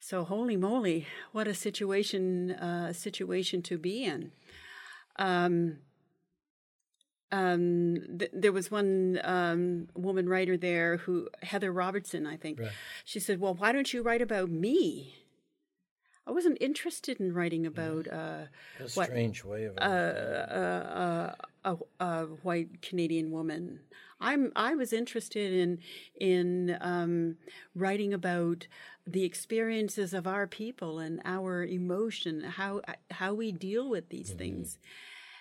So 0.00 0.24
holy 0.24 0.58
moly, 0.58 1.06
what 1.32 1.48
a 1.48 1.54
situation 1.54 2.50
uh, 2.52 2.92
situation 2.92 3.62
to 3.62 3.78
be 3.78 4.04
in. 4.04 4.32
Um, 5.16 5.78
um, 7.30 7.96
th- 8.18 8.30
there 8.32 8.52
was 8.52 8.70
one 8.70 9.20
um, 9.24 9.88
woman 9.94 10.28
writer 10.28 10.56
there 10.56 10.98
who 10.98 11.28
Heather 11.42 11.72
Robertson, 11.72 12.26
I 12.26 12.36
think. 12.36 12.60
Right. 12.60 12.70
She 13.04 13.20
said, 13.20 13.40
"Well, 13.40 13.54
why 13.54 13.72
don't 13.72 13.92
you 13.92 14.02
write 14.02 14.22
about 14.22 14.50
me?" 14.50 15.14
I 16.26 16.30
wasn't 16.30 16.58
interested 16.60 17.20
in 17.20 17.32
writing 17.32 17.64
about 17.64 18.06
uh, 18.06 18.44
A 18.78 18.88
what 18.94 19.06
strange 19.06 19.44
way 19.44 19.64
of 19.64 19.78
uh, 19.78 19.80
uh, 19.80 21.34
uh, 21.64 21.76
a, 22.00 22.04
a 22.04 22.24
white 22.42 22.82
Canadian 22.82 23.30
woman. 23.30 23.80
I'm 24.20 24.52
I 24.54 24.74
was 24.74 24.92
interested 24.92 25.52
in 25.52 25.78
in 26.20 26.76
um, 26.80 27.36
writing 27.74 28.12
about 28.12 28.66
the 29.06 29.24
experiences 29.24 30.12
of 30.12 30.26
our 30.26 30.46
people 30.46 30.98
and 30.98 31.22
our 31.24 31.64
emotion, 31.64 32.42
how 32.42 32.82
how 33.10 33.32
we 33.32 33.50
deal 33.50 33.88
with 33.88 34.10
these 34.10 34.30
things. 34.30 34.78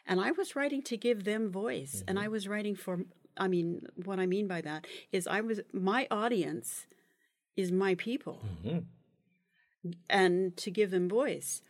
And 0.07 0.21
I 0.21 0.31
was 0.31 0.55
writing 0.55 0.81
to 0.83 0.97
give 0.97 1.25
them 1.25 1.51
voice, 1.51 2.03
and 2.07 2.17
I 2.17 2.27
was 2.27 2.47
writing 2.47 2.75
for. 2.75 3.05
I 3.39 3.47
mean, 3.47 3.85
what 4.03 4.19
I 4.19 4.25
mean 4.25 4.47
by 4.47 4.61
that 4.61 4.87
is, 5.11 5.27
I 5.27 5.41
was 5.41 5.59
my 5.73 6.07
audience 6.09 6.87
is 7.55 7.71
my 7.71 7.93
people, 7.95 8.41
Mhm. 8.65 8.85
and 10.09 10.57
to 10.57 10.71
give 10.71 10.91
them 10.91 11.07
voice. 11.09 11.61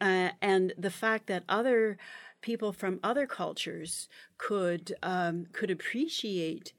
Uh, 0.00 0.30
and 0.40 0.72
the 0.76 0.90
fact 0.90 1.26
that 1.26 1.44
other 1.48 1.96
people 2.40 2.72
from 2.72 3.00
other 3.02 3.26
cultures 3.26 4.08
could 4.38 4.94
um, 5.02 5.46
could 5.52 5.70
appreciate 5.70 6.72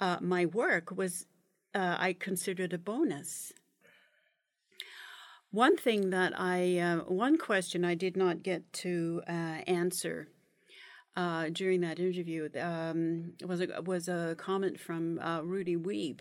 uh, 0.00 0.18
my 0.20 0.46
work 0.46 0.90
was 0.90 1.26
uh, 1.74 1.96
I 1.98 2.12
considered 2.12 2.72
a 2.72 2.78
bonus. 2.78 3.52
One 5.50 5.76
thing 5.76 6.10
that 6.10 6.38
I, 6.38 6.78
uh, 6.78 6.98
one 7.04 7.38
question 7.38 7.84
I 7.84 7.94
did 7.94 8.16
not 8.16 8.42
get 8.42 8.70
to 8.74 9.22
uh, 9.26 9.62
answer 9.66 10.28
uh, 11.16 11.48
during 11.50 11.80
that 11.80 11.98
interview 11.98 12.48
um, 12.60 13.32
was 13.44 13.60
a 13.60 13.82
was 13.82 14.08
a 14.08 14.36
comment 14.38 14.78
from 14.78 15.18
uh, 15.18 15.40
Rudy 15.40 15.76
Wiebe, 15.76 16.20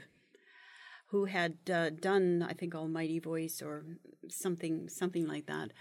who 1.09 1.25
had 1.25 1.57
uh, 1.71 1.91
done 1.91 2.43
I 2.47 2.53
think 2.53 2.73
Almighty 2.73 3.19
Voice 3.19 3.61
or 3.61 3.85
something 4.29 4.89
something 4.89 5.27
like 5.27 5.45
that. 5.45 5.71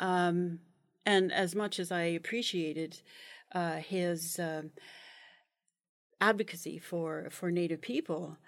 Um, 0.00 0.60
and 1.04 1.32
as 1.32 1.54
much 1.54 1.78
as 1.78 1.92
I 1.92 2.02
appreciated 2.02 3.02
uh, 3.52 3.76
his 3.76 4.40
advocacy 6.20 6.78
for 6.78 7.28
for 7.30 7.50
Native 7.50 7.82
people, 7.82 8.38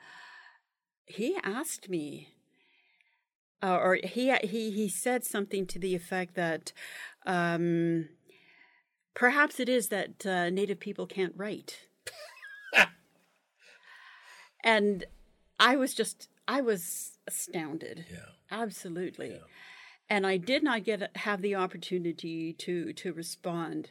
he 1.05 1.37
asked 1.43 1.91
me, 1.91 2.29
uh, 3.63 3.77
or 3.77 3.99
he 4.03 4.35
he 4.43 4.71
he 4.71 4.89
said 4.89 5.25
something 5.25 5.67
to 5.67 5.79
the 5.79 5.95
effect 5.95 6.35
that 6.35 6.73
um, 7.27 8.09
perhaps 9.15 9.59
it 9.61 9.69
is 9.69 9.89
that 9.89 10.25
uh, 10.27 10.51
Native 10.51 10.81
people 10.81 11.07
can't 11.07 11.35
write, 11.37 11.81
and 14.65 15.05
I 15.59 15.77
was 15.77 15.95
just 15.95 16.29
I 16.47 16.61
was 16.61 17.19
astounded. 17.27 18.07
Yeah. 18.11 18.19
Absolutely. 18.51 19.31
Yeah. 19.31 19.39
And 20.11 20.27
I 20.27 20.39
did 20.39 20.63
not 20.63 20.85
get 20.85 21.15
have 21.17 21.43
the 21.43 21.55
opportunity 21.55 22.55
to 22.55 22.93
to 22.95 23.13
respond. 23.13 23.91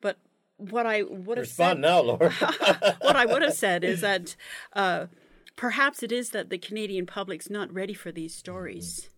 But 0.00 0.18
what 0.58 0.86
I 0.86 1.02
would 1.02 1.38
have 1.38 1.46
Respond 1.46 1.76
said, 1.76 1.80
now, 1.80 2.00
Laura. 2.00 2.30
what 3.00 3.16
I 3.16 3.24
would 3.24 3.42
have 3.42 3.54
said 3.54 3.84
is 3.84 4.00
that 4.02 4.36
uh, 4.74 5.06
perhaps 5.56 6.02
it 6.02 6.12
is 6.12 6.30
that 6.30 6.50
the 6.50 6.58
Canadian 6.58 7.06
public's 7.06 7.50
not 7.50 7.72
ready 7.72 7.94
for 7.94 8.12
these 8.12 8.34
stories. 8.34 9.08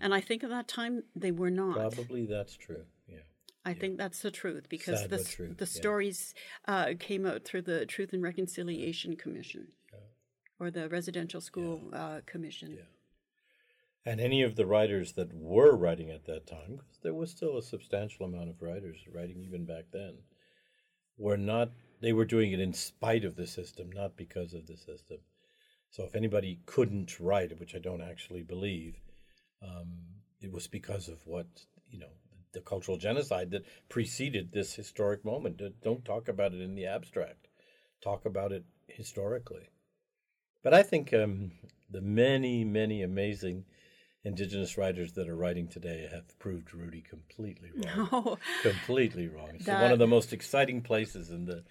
And 0.00 0.14
I 0.14 0.20
think 0.20 0.42
at 0.42 0.50
that 0.50 0.68
time 0.68 1.02
they 1.14 1.30
were 1.30 1.50
not. 1.50 1.76
Probably 1.76 2.24
that's 2.24 2.56
true. 2.56 2.84
Yeah. 3.06 3.18
I 3.64 3.74
think 3.74 3.98
that's 3.98 4.20
the 4.20 4.30
truth 4.30 4.68
because 4.70 5.00
Sad 5.00 5.10
the 5.10 5.24
true, 5.24 5.54
the 5.56 5.66
yeah. 5.66 5.80
stories 5.80 6.34
uh, 6.66 6.94
came 6.98 7.26
out 7.26 7.44
through 7.44 7.62
the 7.62 7.84
Truth 7.84 8.14
and 8.14 8.22
Reconciliation 8.22 9.16
Commission 9.16 9.68
or 10.58 10.70
the 10.70 10.88
Residential 10.88 11.40
School 11.40 11.90
uh, 11.92 12.20
Commission. 12.26 12.78
And 14.06 14.20
any 14.20 14.42
of 14.42 14.56
the 14.56 14.66
writers 14.66 15.12
that 15.12 15.34
were 15.34 15.76
writing 15.76 16.10
at 16.10 16.24
that 16.26 16.46
time, 16.46 16.76
because 16.78 16.98
there 17.02 17.14
was 17.14 17.30
still 17.30 17.58
a 17.58 17.62
substantial 17.62 18.24
amount 18.26 18.48
of 18.48 18.62
writers 18.62 18.98
writing 19.12 19.42
even 19.42 19.66
back 19.66 19.84
then, 19.92 20.18
were 21.18 21.36
not, 21.36 21.70
they 22.00 22.12
were 22.12 22.24
doing 22.24 22.52
it 22.52 22.60
in 22.60 22.72
spite 22.72 23.24
of 23.24 23.36
the 23.36 23.46
system, 23.46 23.90
not 23.92 24.16
because 24.16 24.54
of 24.54 24.66
the 24.66 24.76
system. 24.76 25.18
So 25.90 26.04
if 26.04 26.14
anybody 26.14 26.60
couldn't 26.66 27.18
write, 27.20 27.58
which 27.58 27.74
I 27.74 27.78
don't 27.78 28.00
actually 28.02 28.42
believe, 28.42 29.00
um, 29.62 29.98
it 30.40 30.52
was 30.52 30.66
because 30.66 31.08
of 31.08 31.26
what, 31.26 31.46
you 31.90 31.98
know, 31.98 32.12
the 32.52 32.60
cultural 32.60 32.96
genocide 32.96 33.50
that 33.50 33.64
preceded 33.88 34.52
this 34.52 34.74
historic 34.74 35.24
moment. 35.24 35.60
Don't 35.82 36.04
talk 36.04 36.28
about 36.28 36.54
it 36.54 36.60
in 36.60 36.74
the 36.74 36.86
abstract, 36.86 37.48
talk 38.02 38.24
about 38.24 38.52
it 38.52 38.64
historically. 38.88 39.68
But 40.62 40.74
I 40.74 40.82
think 40.82 41.12
um, 41.14 41.52
the 41.90 42.00
many, 42.00 42.64
many 42.64 43.02
amazing 43.02 43.64
indigenous 44.24 44.76
writers 44.76 45.12
that 45.12 45.28
are 45.28 45.36
writing 45.36 45.66
today 45.68 46.08
have 46.12 46.38
proved 46.38 46.74
Rudy 46.74 47.02
completely 47.02 47.70
wrong. 47.74 48.08
Oh, 48.12 48.38
completely 48.62 49.28
wrong. 49.28 49.50
It's 49.54 49.66
That- 49.66 49.82
one 49.82 49.92
of 49.92 49.98
the 49.98 50.06
most 50.06 50.32
exciting 50.32 50.82
places 50.82 51.30
in 51.30 51.46
the 51.46 51.64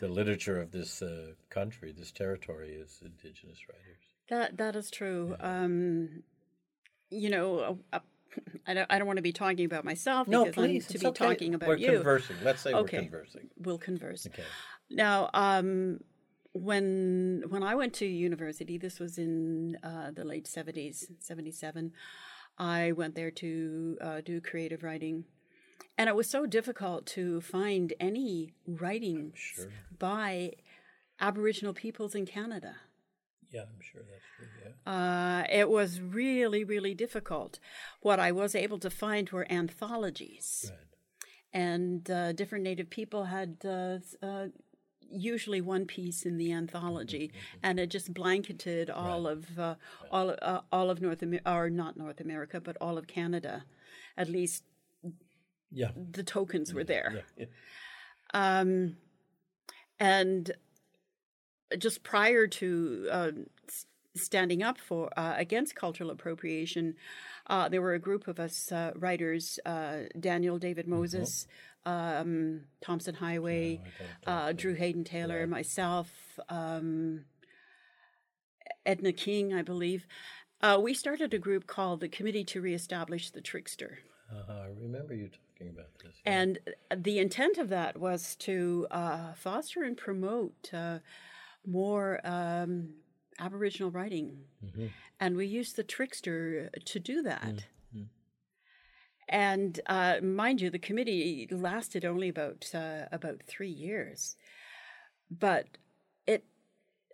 the 0.00 0.08
literature 0.08 0.60
of 0.60 0.70
this 0.70 1.02
uh, 1.02 1.32
country, 1.50 1.92
this 1.96 2.12
territory, 2.12 2.70
is 2.70 3.00
indigenous 3.04 3.58
writers. 3.68 4.02
that 4.28 4.56
that 4.58 4.76
is 4.76 4.90
true. 4.90 5.36
Um, 5.40 6.22
you 7.10 7.30
know, 7.30 7.78
uh, 7.92 7.98
I 8.66 8.74
don't 8.74 8.86
I 8.90 8.98
don't 8.98 9.06
want 9.06 9.16
to 9.16 9.22
be 9.22 9.32
talking 9.32 9.64
about 9.64 9.84
myself 9.84 10.28
because 10.28 10.46
I'm 10.56 10.64
to 10.70 10.74
it's 10.76 10.92
be 10.92 11.06
okay. 11.06 11.24
talking 11.26 11.54
about 11.54 11.68
we're 11.68 11.76
you. 11.76 11.92
conversing. 11.92 12.36
Let's 12.44 12.60
say 12.60 12.72
Okay. 12.74 12.98
we're 12.98 13.02
conversing. 13.04 13.48
We'll 13.58 13.78
converse. 13.78 14.26
Okay. 14.26 14.44
Now, 14.90 15.30
um, 15.34 16.00
when 16.52 17.44
when 17.48 17.62
I 17.62 17.74
went 17.74 17.94
to 17.94 18.06
university, 18.06 18.78
this 18.78 18.98
was 19.00 19.18
in 19.18 19.76
uh, 19.82 20.10
the 20.12 20.24
late 20.24 20.46
seventies, 20.46 21.10
seventy 21.20 21.50
seven. 21.52 21.92
I 22.58 22.92
went 22.92 23.14
there 23.14 23.30
to 23.30 23.98
uh, 24.00 24.20
do 24.24 24.40
creative 24.40 24.82
writing, 24.82 25.24
and 25.98 26.08
it 26.08 26.16
was 26.16 26.28
so 26.30 26.46
difficult 26.46 27.04
to 27.06 27.40
find 27.40 27.92
any 28.00 28.54
writing 28.66 29.32
Sure. 29.34 29.70
by 29.98 30.52
Aboriginal 31.20 31.74
peoples 31.74 32.14
in 32.14 32.24
Canada. 32.26 32.76
Yeah, 33.50 33.62
I'm 33.62 33.80
sure 33.80 34.02
that's 34.10 34.28
true. 34.36 34.46
Yeah. 34.62 34.92
Uh, 34.92 35.44
it 35.60 35.68
was 35.70 36.00
really, 36.00 36.62
really 36.64 36.94
difficult. 36.94 37.58
What 38.00 38.18
I 38.20 38.30
was 38.32 38.54
able 38.54 38.78
to 38.80 38.90
find 38.90 39.28
were 39.30 39.46
anthologies 39.50 40.70
Right. 40.70 40.78
and 41.52 42.10
uh, 42.10 42.32
different 42.32 42.64
Native 42.64 42.90
people 42.90 43.24
had 43.24 43.56
uh, 43.64 43.98
uh, 44.22 44.48
usually 45.10 45.60
one 45.62 45.86
piece 45.86 46.26
in 46.26 46.36
the 46.36 46.52
anthology, 46.52 47.32
and 47.62 47.80
it 47.80 47.88
just 47.88 48.12
blanketed 48.12 48.90
all 48.90 49.26
of 49.26 49.58
uh, 49.58 49.74
all 50.12 50.36
uh, 50.42 50.60
all 50.70 50.90
of 50.90 51.00
North 51.00 51.22
America, 51.22 51.50
or 51.50 51.70
not 51.70 51.96
North 51.96 52.20
America, 52.20 52.60
but 52.60 52.76
all 52.80 52.96
of 52.98 53.06
Canada. 53.06 53.64
At 54.16 54.28
least 54.28 54.64
Yeah. 55.70 55.90
the 55.94 56.22
tokens 56.22 56.72
were 56.72 56.84
there. 56.84 57.24
Yeah. 57.36 57.44
yeah. 58.34 58.60
Um, 58.60 58.96
and 59.98 60.50
just 61.78 62.02
prior 62.02 62.46
to 62.46 63.08
uh, 63.10 63.30
standing 64.14 64.62
up 64.62 64.78
for 64.78 65.10
uh, 65.18 65.34
against 65.36 65.74
cultural 65.74 66.10
appropriation, 66.10 66.94
uh, 67.48 67.68
there 67.68 67.82
were 67.82 67.94
a 67.94 67.98
group 67.98 68.28
of 68.28 68.38
us 68.38 68.70
uh, 68.72 68.92
writers: 68.94 69.58
uh, 69.66 70.02
Daniel 70.18 70.58
David 70.58 70.86
Moses, 70.86 71.46
um, 71.84 72.62
Tomson 72.80 73.14
Highway, 73.14 73.80
uh, 74.26 74.52
Drew 74.52 74.74
Hayden 74.74 75.04
Taylor, 75.04 75.46
myself, 75.46 76.10
um, 76.48 77.24
Edna 78.84 79.12
King, 79.12 79.54
I 79.54 79.62
believe. 79.62 80.06
Uh, 80.60 80.78
we 80.82 80.92
started 80.92 81.32
a 81.32 81.38
group 81.38 81.66
called 81.66 82.00
the 82.00 82.08
Committee 82.08 82.44
to 82.44 82.60
Reestablish 82.60 83.30
the 83.30 83.40
Trickster. 83.40 84.00
Uh-huh. 84.30 84.52
I 84.52 84.68
remember 84.80 85.14
you 85.14 85.28
talking 85.28 85.72
about 85.72 85.88
this. 86.02 86.12
yeah. 86.24 86.32
And 86.32 86.58
the 86.96 87.18
intent 87.18 87.58
of 87.58 87.68
that 87.70 87.96
was 87.98 88.34
to 88.36 88.86
uh, 88.90 89.32
foster 89.34 89.82
and 89.84 89.96
promote 89.96 90.70
uh, 90.72 90.98
more 91.66 92.20
um, 92.24 92.90
Aboriginal 93.38 93.90
writing. 93.90 94.38
And 95.20 95.36
we 95.36 95.46
used 95.46 95.76
the 95.76 95.82
trickster 95.82 96.70
to 96.84 96.98
do 96.98 97.22
that. 97.22 97.64
And 99.30 99.78
uh, 99.86 100.20
mind 100.22 100.62
you, 100.62 100.70
the 100.70 100.78
committee 100.78 101.46
lasted 101.50 102.04
only 102.06 102.30
about 102.30 102.70
uh, 102.74 103.02
about 103.12 103.42
three 103.46 103.68
years, 103.68 104.36
but 105.30 105.66
it, 106.26 106.44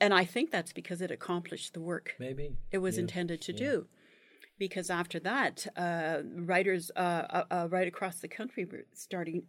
and 0.00 0.14
I 0.14 0.24
think 0.24 0.52
that's 0.52 0.72
because 0.72 1.00
it 1.00 1.10
accomplished 1.10 1.74
the 1.74 1.80
work 1.80 2.14
Maybe. 2.20 2.56
it 2.70 2.78
was 2.78 2.94
Yes, 2.94 3.00
intended 3.00 3.40
to 3.42 3.52
yeah. 3.52 3.58
do. 3.58 3.86
Because 4.59 4.88
after 4.88 5.18
that, 5.20 5.66
uh, 5.76 6.18
writers 6.36 6.90
uh, 6.94 6.98
uh, 6.98 7.44
uh, 7.50 7.68
right 7.70 7.88
across 7.88 8.20
the 8.20 8.28
country 8.28 8.64
were 8.64 8.84
starting 8.92 9.44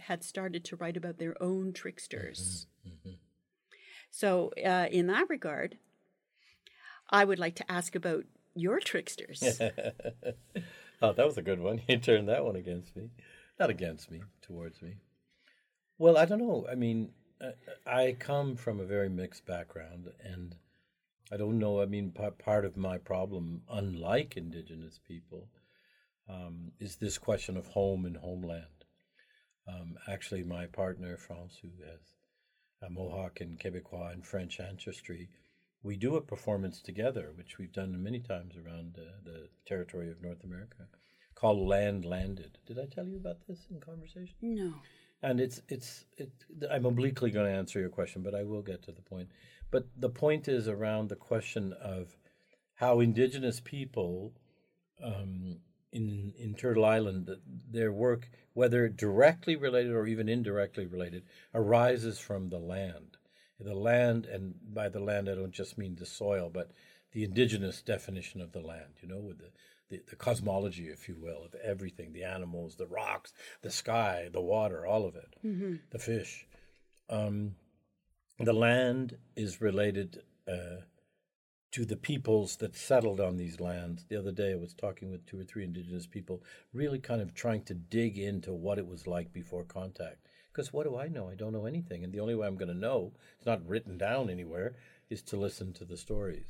had 0.00 0.24
started 0.24 0.64
to 0.64 0.76
write 0.76 0.96
about 0.96 1.18
their 1.18 1.40
own 1.42 1.72
tricksters. 1.72 2.66
Mm-hmm, 2.88 3.16
So, 4.10 4.50
uh, 4.64 4.86
in 4.90 5.08
that 5.08 5.28
regard, 5.28 5.76
I 7.10 7.24
would 7.24 7.38
like 7.38 7.56
to 7.56 7.70
ask 7.70 7.94
about 7.94 8.24
your 8.54 8.80
tricksters. 8.80 9.42
oh, 11.02 11.12
that 11.12 11.26
was 11.26 11.36
a 11.36 11.42
good 11.42 11.60
one. 11.60 11.82
You 11.88 11.98
turned 11.98 12.28
that 12.28 12.44
one 12.44 12.56
against 12.56 12.96
me. 12.96 13.10
Not 13.58 13.70
against 13.70 14.10
me, 14.10 14.22
towards 14.42 14.80
me. 14.80 14.96
Well, 15.98 16.16
I 16.16 16.24
don't 16.24 16.40
know. 16.40 16.66
I 16.70 16.74
mean, 16.74 17.10
I 17.86 18.16
come 18.18 18.56
from 18.56 18.80
a 18.80 18.84
very 18.84 19.08
mixed 19.08 19.46
background, 19.46 20.10
and 20.22 20.56
I 21.32 21.36
don't 21.36 21.58
know. 21.58 21.80
I 21.80 21.86
mean, 21.86 22.12
pa- 22.12 22.30
part 22.30 22.64
of 22.64 22.76
my 22.76 22.98
problem, 22.98 23.62
unlike 23.70 24.36
Indigenous 24.36 25.00
people, 25.06 25.48
um, 26.28 26.72
is 26.78 26.96
this 26.96 27.18
question 27.18 27.56
of 27.56 27.66
home 27.66 28.04
and 28.04 28.16
homeland. 28.16 28.84
Um, 29.66 29.94
actually, 30.08 30.42
my 30.42 30.66
partner, 30.66 31.16
France, 31.16 31.58
who 31.60 31.68
has 31.84 32.00
a 32.82 32.90
Mohawk 32.90 33.40
and 33.40 33.58
Quebecois 33.58 34.12
and 34.12 34.24
French 34.24 34.60
ancestry, 34.60 35.30
we 35.82 35.96
do 35.96 36.16
a 36.16 36.20
performance 36.20 36.80
together, 36.80 37.32
which 37.34 37.58
we've 37.58 37.72
done 37.72 38.02
many 38.02 38.20
times 38.20 38.56
around 38.56 38.96
uh, 38.98 39.04
the 39.24 39.48
territory 39.66 40.10
of 40.10 40.22
North 40.22 40.42
America, 40.44 40.88
called 41.34 41.66
Land 41.66 42.04
Landed. 42.04 42.58
Did 42.66 42.78
I 42.78 42.86
tell 42.86 43.06
you 43.06 43.16
about 43.16 43.46
this 43.46 43.66
in 43.70 43.80
conversation? 43.80 44.34
no. 44.42 44.74
And 45.22 45.40
it's 45.40 45.62
it's 45.68 46.04
it, 46.18 46.30
I'm 46.70 46.84
obliquely 46.84 47.30
going 47.30 47.46
to 47.46 47.58
answer 47.58 47.80
your 47.80 47.88
question, 47.88 48.22
but 48.22 48.34
I 48.34 48.42
will 48.42 48.60
get 48.60 48.82
to 48.82 48.92
the 48.92 49.00
point. 49.00 49.30
But 49.74 49.88
the 49.96 50.08
point 50.08 50.46
is 50.46 50.68
around 50.68 51.08
the 51.08 51.16
question 51.30 51.72
of 51.72 52.16
how 52.74 53.00
Indigenous 53.00 53.58
people 53.60 54.32
um, 55.02 55.58
in 55.90 56.32
in 56.38 56.54
Turtle 56.54 56.84
Island, 56.84 57.28
their 57.70 57.92
work, 57.92 58.30
whether 58.52 58.88
directly 58.88 59.56
related 59.56 59.90
or 59.92 60.06
even 60.06 60.28
indirectly 60.28 60.86
related, 60.86 61.24
arises 61.52 62.20
from 62.20 62.50
the 62.50 62.58
land. 62.74 63.16
The 63.58 63.74
land, 63.74 64.26
and 64.26 64.54
by 64.72 64.88
the 64.88 65.00
land, 65.00 65.28
I 65.28 65.34
don't 65.34 65.50
just 65.62 65.76
mean 65.76 65.96
the 65.96 66.06
soil, 66.06 66.50
but 66.52 66.70
the 67.12 67.24
indigenous 67.24 67.82
definition 67.82 68.40
of 68.40 68.52
the 68.52 68.60
land. 68.60 68.92
You 69.02 69.08
know, 69.08 69.20
with 69.28 69.38
the 69.38 69.50
the, 69.90 70.02
the 70.08 70.16
cosmology, 70.16 70.86
if 70.86 71.08
you 71.08 71.16
will, 71.20 71.44
of 71.44 71.54
everything 71.56 72.12
the 72.12 72.22
animals, 72.24 72.76
the 72.76 72.86
rocks, 72.86 73.32
the 73.62 73.70
sky, 73.70 74.28
the 74.32 74.40
water, 74.40 74.86
all 74.86 75.04
of 75.04 75.16
it, 75.16 75.34
Mm-hmm. 75.44 75.74
the 75.90 75.98
fish. 75.98 76.46
Um, 77.10 77.56
the 78.38 78.52
land 78.52 79.16
is 79.36 79.60
related 79.60 80.22
uh, 80.48 80.82
to 81.72 81.84
the 81.84 81.96
peoples 81.96 82.56
that 82.56 82.76
settled 82.76 83.20
on 83.20 83.36
these 83.36 83.60
lands. 83.60 84.06
The 84.08 84.16
other 84.16 84.32
day, 84.32 84.52
I 84.52 84.56
was 84.56 84.74
talking 84.74 85.10
with 85.10 85.26
two 85.26 85.40
or 85.40 85.44
three 85.44 85.64
indigenous 85.64 86.06
people, 86.06 86.42
really 86.72 86.98
kind 86.98 87.20
of 87.20 87.34
trying 87.34 87.62
to 87.64 87.74
dig 87.74 88.18
into 88.18 88.52
what 88.52 88.78
it 88.78 88.86
was 88.86 89.06
like 89.06 89.32
before 89.32 89.64
contact. 89.64 90.26
Because 90.52 90.72
what 90.72 90.84
do 90.84 90.96
I 90.96 91.08
know? 91.08 91.28
I 91.28 91.34
don't 91.34 91.52
know 91.52 91.66
anything. 91.66 92.04
And 92.04 92.12
the 92.12 92.20
only 92.20 92.34
way 92.34 92.46
I'm 92.46 92.56
going 92.56 92.72
to 92.72 92.78
know, 92.78 93.12
it's 93.36 93.46
not 93.46 93.66
written 93.66 93.98
down 93.98 94.30
anywhere, 94.30 94.76
is 95.10 95.22
to 95.22 95.36
listen 95.36 95.72
to 95.74 95.84
the 95.84 95.96
stories. 95.96 96.46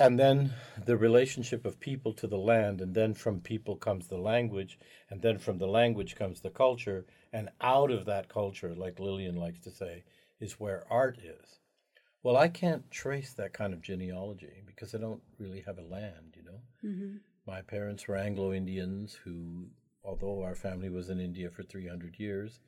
And 0.00 0.18
then 0.18 0.54
the 0.84 0.96
relationship 0.96 1.66
of 1.66 1.80
people 1.80 2.12
to 2.14 2.28
the 2.28 2.38
land, 2.38 2.80
and 2.80 2.94
then 2.94 3.14
from 3.14 3.40
people 3.40 3.76
comes 3.76 4.06
the 4.06 4.18
language, 4.18 4.78
and 5.10 5.22
then 5.22 5.38
from 5.38 5.58
the 5.58 5.66
language 5.66 6.14
comes 6.14 6.40
the 6.40 6.50
culture, 6.50 7.04
and 7.32 7.48
out 7.60 7.90
of 7.90 8.04
that 8.06 8.28
culture, 8.28 8.74
like 8.76 9.00
Lillian 9.00 9.34
likes 9.34 9.60
to 9.60 9.70
say, 9.70 10.04
is 10.40 10.60
where 10.60 10.84
art 10.90 11.18
is. 11.18 11.58
Well, 12.22 12.36
I 12.36 12.48
can't 12.48 12.90
trace 12.90 13.32
that 13.34 13.52
kind 13.52 13.72
of 13.72 13.82
genealogy 13.82 14.62
because 14.66 14.94
I 14.94 14.98
don't 14.98 15.22
really 15.38 15.62
have 15.66 15.78
a 15.78 15.82
land, 15.82 16.36
you 16.36 16.42
know. 16.42 16.60
Mm-hmm. 16.84 17.16
My 17.46 17.62
parents 17.62 18.06
were 18.06 18.16
Anglo 18.16 18.52
Indians 18.52 19.16
who, 19.24 19.68
although 20.04 20.42
our 20.42 20.54
family 20.54 20.90
was 20.90 21.10
in 21.10 21.20
India 21.20 21.48
for 21.50 21.62
300 21.62 22.18
years, 22.18 22.60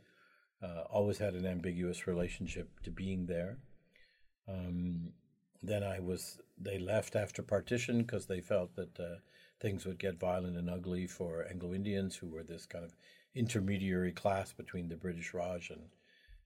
uh, 0.63 0.83
always 0.91 1.19
had 1.19 1.35
an 1.35 1.47
ambiguous 1.47 2.07
relationship 2.07 2.69
to 2.85 2.91
being 2.91 3.27
there. 3.27 3.59
Um, 4.49 5.13
then 5.63 5.83
I 5.83 6.01
was, 6.01 6.41
they 6.59 6.79
left 6.79 7.17
after 7.17 7.43
partition 7.43 8.03
because 8.03 8.27
they 8.27 8.41
felt 8.41 8.75
that 8.77 8.99
uh, 8.99 9.17
things 9.61 9.85
would 9.85 9.99
get 9.99 10.19
violent 10.19 10.57
and 10.57 10.71
ugly 10.71 11.07
for 11.07 11.47
Anglo 11.49 11.75
Indians 11.75 12.17
who 12.17 12.29
were 12.29 12.43
this 12.43 12.67
kind 12.67 12.85
of 12.85 12.95
intermediary 13.35 14.13
class 14.13 14.53
between 14.53 14.89
the 14.89 14.97
British 14.97 15.35
Raj 15.35 15.71
and, 15.71 15.83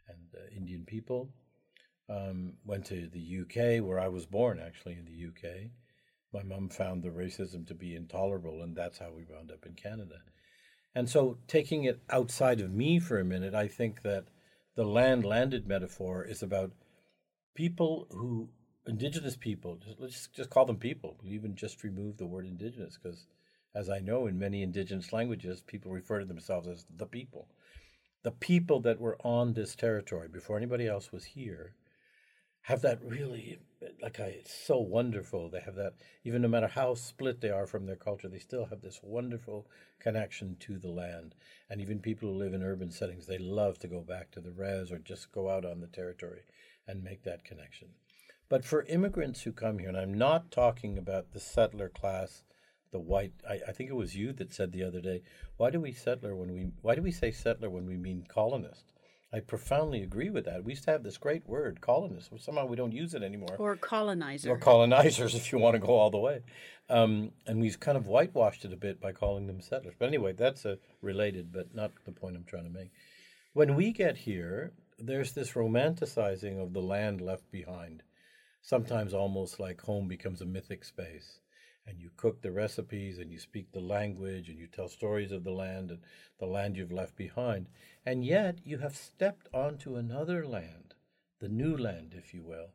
and 0.09 0.57
Indian 0.57 0.85
people. 0.85 1.31
Um, 2.09 2.55
went 2.67 2.85
to 2.87 3.09
the 3.09 3.41
UK, 3.41 3.83
where 3.83 3.99
I 3.99 4.09
was 4.09 4.27
born, 4.27 4.61
actually, 4.61 4.95
in 4.95 5.07
the 5.07 5.29
UK. 5.29 5.71
My 6.35 6.43
mom 6.43 6.69
found 6.69 7.03
the 7.03 7.09
racism 7.09 7.67
to 7.69 7.75
be 7.75 7.95
intolerable, 7.95 8.63
and 8.63 8.77
that's 8.77 8.99
how 8.99 9.11
we 9.11 9.25
wound 9.25 9.51
up 9.51 9.65
in 9.65 9.73
Canada. 9.73 10.17
And 10.95 11.09
so, 11.09 11.39
taking 11.49 11.85
it 11.85 12.03
outside 12.11 12.61
of 12.61 12.73
me 12.73 12.99
for 12.99 13.19
a 13.19 13.25
minute, 13.25 13.55
I 13.55 13.69
think 13.69 14.03
that 14.03 14.27
the 14.75 14.85
land 14.85 15.25
landed 15.25 15.67
metaphor 15.67 16.25
is 16.25 16.43
about 16.43 16.73
people 17.55 18.07
who, 18.11 18.49
indigenous 18.87 19.37
people, 19.37 19.77
just, 19.77 20.01
let's 20.01 20.27
just 20.29 20.51
call 20.51 20.67
them 20.67 20.77
people. 20.77 21.17
We 21.23 21.31
even 21.31 21.55
just 21.55 21.83
remove 21.83 22.17
the 22.17 22.27
word 22.27 22.47
indigenous 22.47 22.99
because, 23.01 23.27
as 23.75 23.89
I 23.89 24.01
know, 24.01 24.27
in 24.27 24.39
many 24.39 24.63
indigenous 24.63 25.13
languages, 25.13 25.63
people 25.63 25.93
refer 25.93 26.21
to 26.21 26.27
themselves 26.27 26.69
as 26.69 26.85
the 26.97 27.07
people. 27.07 27.49
The 28.25 28.33
people 28.33 28.81
that 28.81 29.01
were 29.01 29.19
on 29.23 29.53
this 29.53 29.77
territory 29.77 30.29
before 30.29 30.57
anybody 30.57 30.89
else 30.89 31.13
was 31.13 31.25
here 31.25 31.75
have 32.63 32.81
that 32.81 32.99
really 33.05 33.59
like 34.03 34.19
I, 34.19 34.29
it's 34.29 34.55
so 34.55 34.79
wonderful. 34.79 35.51
They 35.51 35.61
have 35.61 35.75
that 35.75 35.93
even 36.25 36.41
no 36.41 36.49
matter 36.49 36.67
how 36.67 36.95
split 36.95 37.43
they 37.43 37.51
are 37.51 37.67
from 37.67 37.85
their 37.85 37.97
culture 37.97 38.29
they 38.29 38.39
still 38.39 38.65
have 38.65 38.81
this 38.81 39.01
wonderful 39.03 39.67
connection 40.01 40.57
to 40.61 40.79
the 40.79 40.89
land. 40.89 41.35
And 41.69 41.81
even 41.83 41.99
people 41.99 42.31
who 42.31 42.39
live 42.39 42.55
in 42.55 42.63
urban 42.63 42.91
settings 42.91 43.27
they 43.27 43.37
love 43.37 43.79
to 43.81 43.89
go 43.89 44.01
back 44.01 44.31
to 44.33 44.41
the 44.41 44.53
res 44.53 44.91
or 44.91 44.99
just 44.99 45.31
go 45.31 45.51
out 45.51 45.67
on 45.67 45.81
the 45.81 45.87
territory 45.87 46.41
and 46.89 47.05
make 47.05 47.25
that 47.25 47.45
connection. 47.45 47.89
But 48.49 48.65
for 48.65 48.85
immigrants 48.85 49.43
who 49.43 49.53
come 49.53 49.79
here 49.79 49.89
and 49.89 49.99
i'm 49.99 50.15
not 50.15 50.51
talking 50.51 50.97
about 50.97 51.33
the 51.33 51.41
settler 51.41 51.91
class 51.91 52.43
the 52.95 53.01
white 53.01 53.33
I, 53.47 53.59
I 53.69 53.73
think 53.73 53.91
it 53.91 53.97
was 53.97 54.15
you 54.15 54.33
that 54.35 54.55
said 54.55 54.71
the 54.71 54.85
other 54.85 55.01
day 55.01 55.23
why 55.57 55.71
do 55.71 55.81
we 55.81 55.93
settler 55.93 56.37
when 56.37 56.55
we 56.55 56.69
why 56.81 56.95
do 56.95 57.03
we 57.03 57.11
say 57.11 57.33
settler 57.33 57.69
when 57.69 57.87
we 57.87 57.97
mean 57.97 58.25
colonist 58.29 58.85
I 59.33 59.41
profoundly 59.41 60.05
agree 60.05 60.31
with 60.31 60.45
that. 60.45 60.63
We 60.63 60.75
used 60.75 60.85
to 60.85 60.93
have 60.93 61.03
this 61.03 61.19
great 61.19 61.45
word, 61.49 61.81
colonist. 61.81 62.31
Somehow 62.39 62.67
we 62.67 62.77
don't 62.77 62.93
use 62.93 63.15
it 63.15 63.25
anymore. 63.25 63.57
Or 63.59 63.75
colonizer. 63.75 64.49
Or 64.49 64.59
colonizers, 64.59 65.35
if 65.41 65.51
you 65.51 65.59
want 65.59 65.75
to 65.75 65.81
go 65.81 65.89
all 65.89 66.11
the 66.11 66.19
way. 66.19 66.43
Um, 66.89 67.33
and 67.45 67.61
we've 67.61 67.81
kind 67.81 67.99
of 67.99 68.07
whitewashed 68.07 68.65
it 68.65 68.73
a 68.73 68.77
bit 68.77 69.01
by 69.01 69.11
calling 69.11 69.49
them 69.49 69.61
settlers. 69.61 69.97
But 69.99 70.07
anyway, 70.07 70.35
that's 70.35 70.65
a 70.65 70.79
related, 71.03 71.53
but 71.53 71.75
not 71.75 71.91
the 72.05 72.13
point 72.13 72.37
I'm 72.37 72.45
trying 72.45 72.63
to 72.63 72.71
make. 72.71 72.93
When 73.55 73.75
we 73.75 73.91
get 73.91 74.19
here, 74.19 74.73
there's 75.01 75.33
this 75.33 75.55
romanticizing 75.55 76.63
of 76.63 76.73
the 76.73 76.83
land 76.83 77.21
left 77.21 77.51
behind. 77.51 78.05
Sometimes 78.63 79.13
almost 79.15 79.59
like 79.59 79.81
home 79.81 80.07
becomes 80.07 80.43
a 80.43 80.47
mythic 80.47 80.85
space 80.85 81.41
and 81.87 82.01
you 82.01 82.11
cook 82.17 82.41
the 82.41 82.53
recipes 82.53 83.19
and 83.19 83.31
you 83.31 83.39
speak 83.39 83.73
the 83.73 83.81
language 83.81 84.49
and 84.49 84.59
you 84.59 84.67
tell 84.67 84.89
stories 84.89 85.33
of 85.33 85.45
the 85.45 85.53
land 85.53 85.91
and 85.91 86.01
the 86.39 86.47
land 86.47 86.77
you've 86.77 86.93
left 86.93 87.17
behind. 87.17 87.67
And 88.07 88.25
yet 88.25 88.59
you 88.65 88.79
have 88.79 88.97
stepped 88.97 89.49
onto 89.53 89.97
another 89.97 90.47
land, 90.47 90.95
the 91.41 91.49
new 91.49 91.77
land, 91.77 92.15
if 92.17 92.33
you 92.33 92.43
will, 92.43 92.71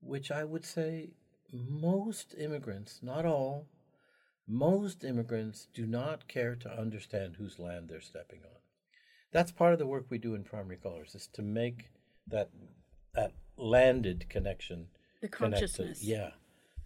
which 0.00 0.30
I 0.30 0.44
would 0.44 0.64
say 0.64 1.10
most 1.52 2.34
immigrants, 2.36 3.00
not 3.02 3.24
all, 3.24 3.66
most 4.46 5.04
immigrants 5.04 5.68
do 5.72 5.86
not 5.86 6.26
care 6.26 6.56
to 6.56 6.70
understand 6.70 7.36
whose 7.36 7.58
land 7.58 7.88
they're 7.88 8.00
stepping 8.00 8.40
on. 8.44 8.60
That's 9.30 9.52
part 9.52 9.74
of 9.74 9.78
the 9.78 9.86
work 9.86 10.06
we 10.08 10.18
do 10.18 10.34
in 10.34 10.42
primary 10.42 10.78
colors 10.78 11.14
is 11.14 11.28
to 11.34 11.42
make 11.42 11.90
that 12.26 12.50
that 13.14 13.32
landed 13.56 14.28
connection 14.28 14.86
the 15.20 15.28
consciousness. 15.28 16.02
yeah 16.02 16.30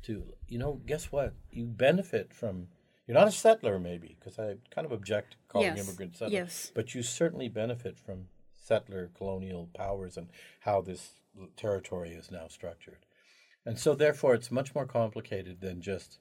to 0.05 0.34
you 0.48 0.59
know 0.59 0.80
guess 0.86 1.12
what? 1.12 1.34
You 1.50 1.64
benefit 1.66 2.32
from 2.34 2.68
you're 3.07 3.16
not 3.18 3.28
a 3.28 3.32
settler 3.32 3.78
maybe 3.78 4.16
because 4.18 4.38
i 4.38 4.55
kind 4.70 4.84
of 4.86 4.92
object 4.92 5.32
to 5.32 5.36
calling 5.48 5.76
Yes, 5.76 5.86
immigrant 5.86 6.16
settler 6.16 6.32
yes. 6.32 6.70
but 6.74 6.94
you 6.94 7.03
certainly 7.03 7.48
benefit 7.48 7.98
from 7.98 8.28
settler 8.57 9.11
colonial 9.16 9.68
powers 9.74 10.16
and 10.16 10.28
how 10.61 10.80
this 10.80 11.20
territory 11.57 12.11
is 12.11 12.30
now 12.30 12.46
structured. 12.46 13.05
And 13.66 13.78
so 13.78 13.94
therefore 13.94 14.34
it's 14.34 14.50
much 14.50 14.74
more 14.74 14.86
complicated 14.86 15.61
than 15.61 15.80
just 15.82 16.20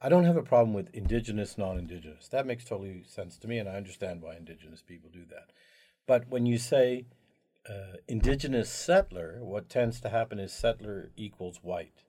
i 0.00 0.08
don't 0.08 0.24
have 0.24 0.36
a 0.36 0.42
problem 0.42 0.72
with 0.72 0.94
indigenous 0.94 1.58
non-indigenous. 1.58 2.28
That 2.28 2.46
makes 2.46 2.64
totally 2.64 3.02
sense 3.06 3.36
to 3.38 3.48
me 3.48 3.58
and 3.58 3.68
i 3.68 3.74
understand 3.76 4.22
why 4.22 4.36
indigenous 4.36 4.82
people 4.82 5.10
do 5.12 5.24
that. 5.30 5.50
But 6.06 6.28
when 6.28 6.46
you 6.46 6.58
say 6.58 7.06
uh, 7.68 7.96
indigenous 8.06 8.70
settler 8.70 9.38
what 9.42 9.68
tends 9.68 10.00
to 10.02 10.10
happen 10.10 10.38
is 10.38 10.52
settler 10.52 11.10
equals 11.16 11.58
white 11.62 12.03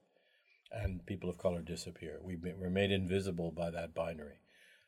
and 0.72 1.05
people 1.05 1.30
of 1.30 1.38
color 1.38 1.61
disappear. 1.61 2.20
We 2.22 2.36
we're 2.36 2.70
made 2.70 2.91
invisible 2.91 3.51
by 3.51 3.70
that 3.72 3.93
binary. 3.93 4.39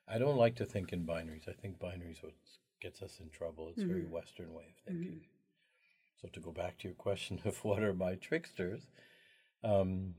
I 0.08 0.18
don't 0.18 0.38
like 0.38 0.56
to 0.56 0.66
think 0.66 0.94
in 0.94 1.06
binaries. 1.06 1.48
I 1.48 1.54
think 1.54 1.80
binaries 1.80 2.24
what 2.24 2.34
gets 2.82 3.02
us 3.02 3.20
in 3.20 3.30
trouble. 3.30 3.70
It's 3.70 3.84
a 3.84 3.88
very 3.88 4.06
Western 4.06 4.54
way 4.54 4.64
of 4.70 4.76
thinking. 4.86 5.22
So 6.22 6.30
to 6.30 6.40
go 6.40 6.52
back 6.52 6.78
to 6.80 6.88
your 6.88 6.96
question 6.96 7.42
of 7.46 7.64
what 7.64 7.84
are 7.84 7.94
my 7.94 8.16
tricksters, 8.16 8.88
um, 9.64 10.16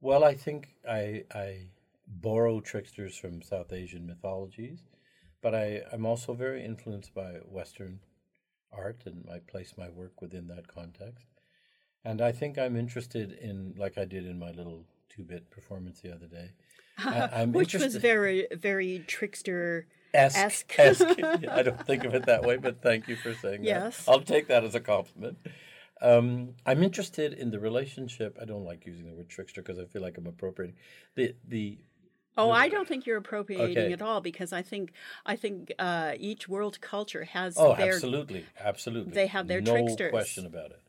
well, 0.00 0.24
I 0.24 0.34
think 0.34 0.68
I 0.88 1.24
I 1.34 1.68
borrow 2.06 2.60
tricksters 2.60 3.16
from 3.16 3.42
South 3.42 3.72
Asian 3.72 4.06
mythologies, 4.06 4.80
but 5.42 5.54
I 5.54 5.82
I'm 5.92 6.06
also 6.06 6.34
very 6.34 6.64
influenced 6.64 7.14
by 7.14 7.40
Western 7.44 8.00
art, 8.72 9.02
and 9.06 9.28
I 9.30 9.38
place 9.40 9.74
my 9.76 9.88
work 9.88 10.20
within 10.20 10.48
that 10.48 10.68
context. 10.68 11.26
And 12.04 12.20
I 12.20 12.32
think 12.32 12.58
I'm 12.58 12.76
interested 12.76 13.32
in, 13.32 13.74
like 13.76 13.96
I 13.98 14.04
did 14.04 14.26
in 14.26 14.38
my 14.38 14.50
little 14.50 14.84
two 15.08 15.22
bit 15.22 15.50
performance 15.50 16.00
the 16.00 16.12
other 16.14 16.26
day. 16.26 16.50
I- 16.98 17.44
Which 17.52 17.74
was 17.74 17.96
very, 17.96 18.46
very 18.52 19.04
trickster. 19.06 19.86
Esque. 20.14 20.74
I 20.78 21.62
don't 21.62 21.86
think 21.86 22.04
of 22.04 22.14
it 22.14 22.26
that 22.26 22.42
way, 22.42 22.56
but 22.58 22.82
thank 22.82 23.08
you 23.08 23.16
for 23.16 23.32
saying 23.34 23.64
Yes. 23.64 24.04
that. 24.04 24.10
I'll 24.12 24.20
take 24.20 24.48
that 24.48 24.62
as 24.62 24.74
a 24.74 24.80
compliment. 24.80 25.38
Um, 26.02 26.54
I'm 26.66 26.82
interested 26.82 27.32
in 27.32 27.50
the 27.50 27.60
relationship. 27.60 28.36
I 28.40 28.44
don't 28.44 28.64
like 28.64 28.84
using 28.84 29.06
the 29.06 29.14
word 29.14 29.28
trickster 29.28 29.62
because 29.62 29.78
I 29.78 29.84
feel 29.86 30.02
like 30.02 30.18
I'm 30.18 30.26
appropriating 30.26 30.76
the 31.14 31.34
the 31.46 31.78
Oh, 32.36 32.50
I 32.50 32.70
don't 32.70 32.88
think 32.88 33.04
you're 33.06 33.18
appropriating 33.18 33.76
Okay. 33.84 33.92
at 33.92 34.00
all 34.00 34.20
because 34.22 34.52
I 34.54 34.62
think 34.62 34.92
I 35.26 35.36
think 35.36 35.70
uh, 35.78 36.14
each 36.18 36.48
world 36.48 36.80
culture 36.80 37.24
has 37.24 37.56
oh, 37.58 37.76
their 37.76 37.94
absolutely, 37.94 38.46
absolutely. 38.58 39.12
they 39.12 39.26
have 39.28 39.48
their 39.48 39.60
no 39.60 39.72
tricksters. 39.72 40.10
question 40.10 40.46
about 40.46 40.70
it. 40.72 40.80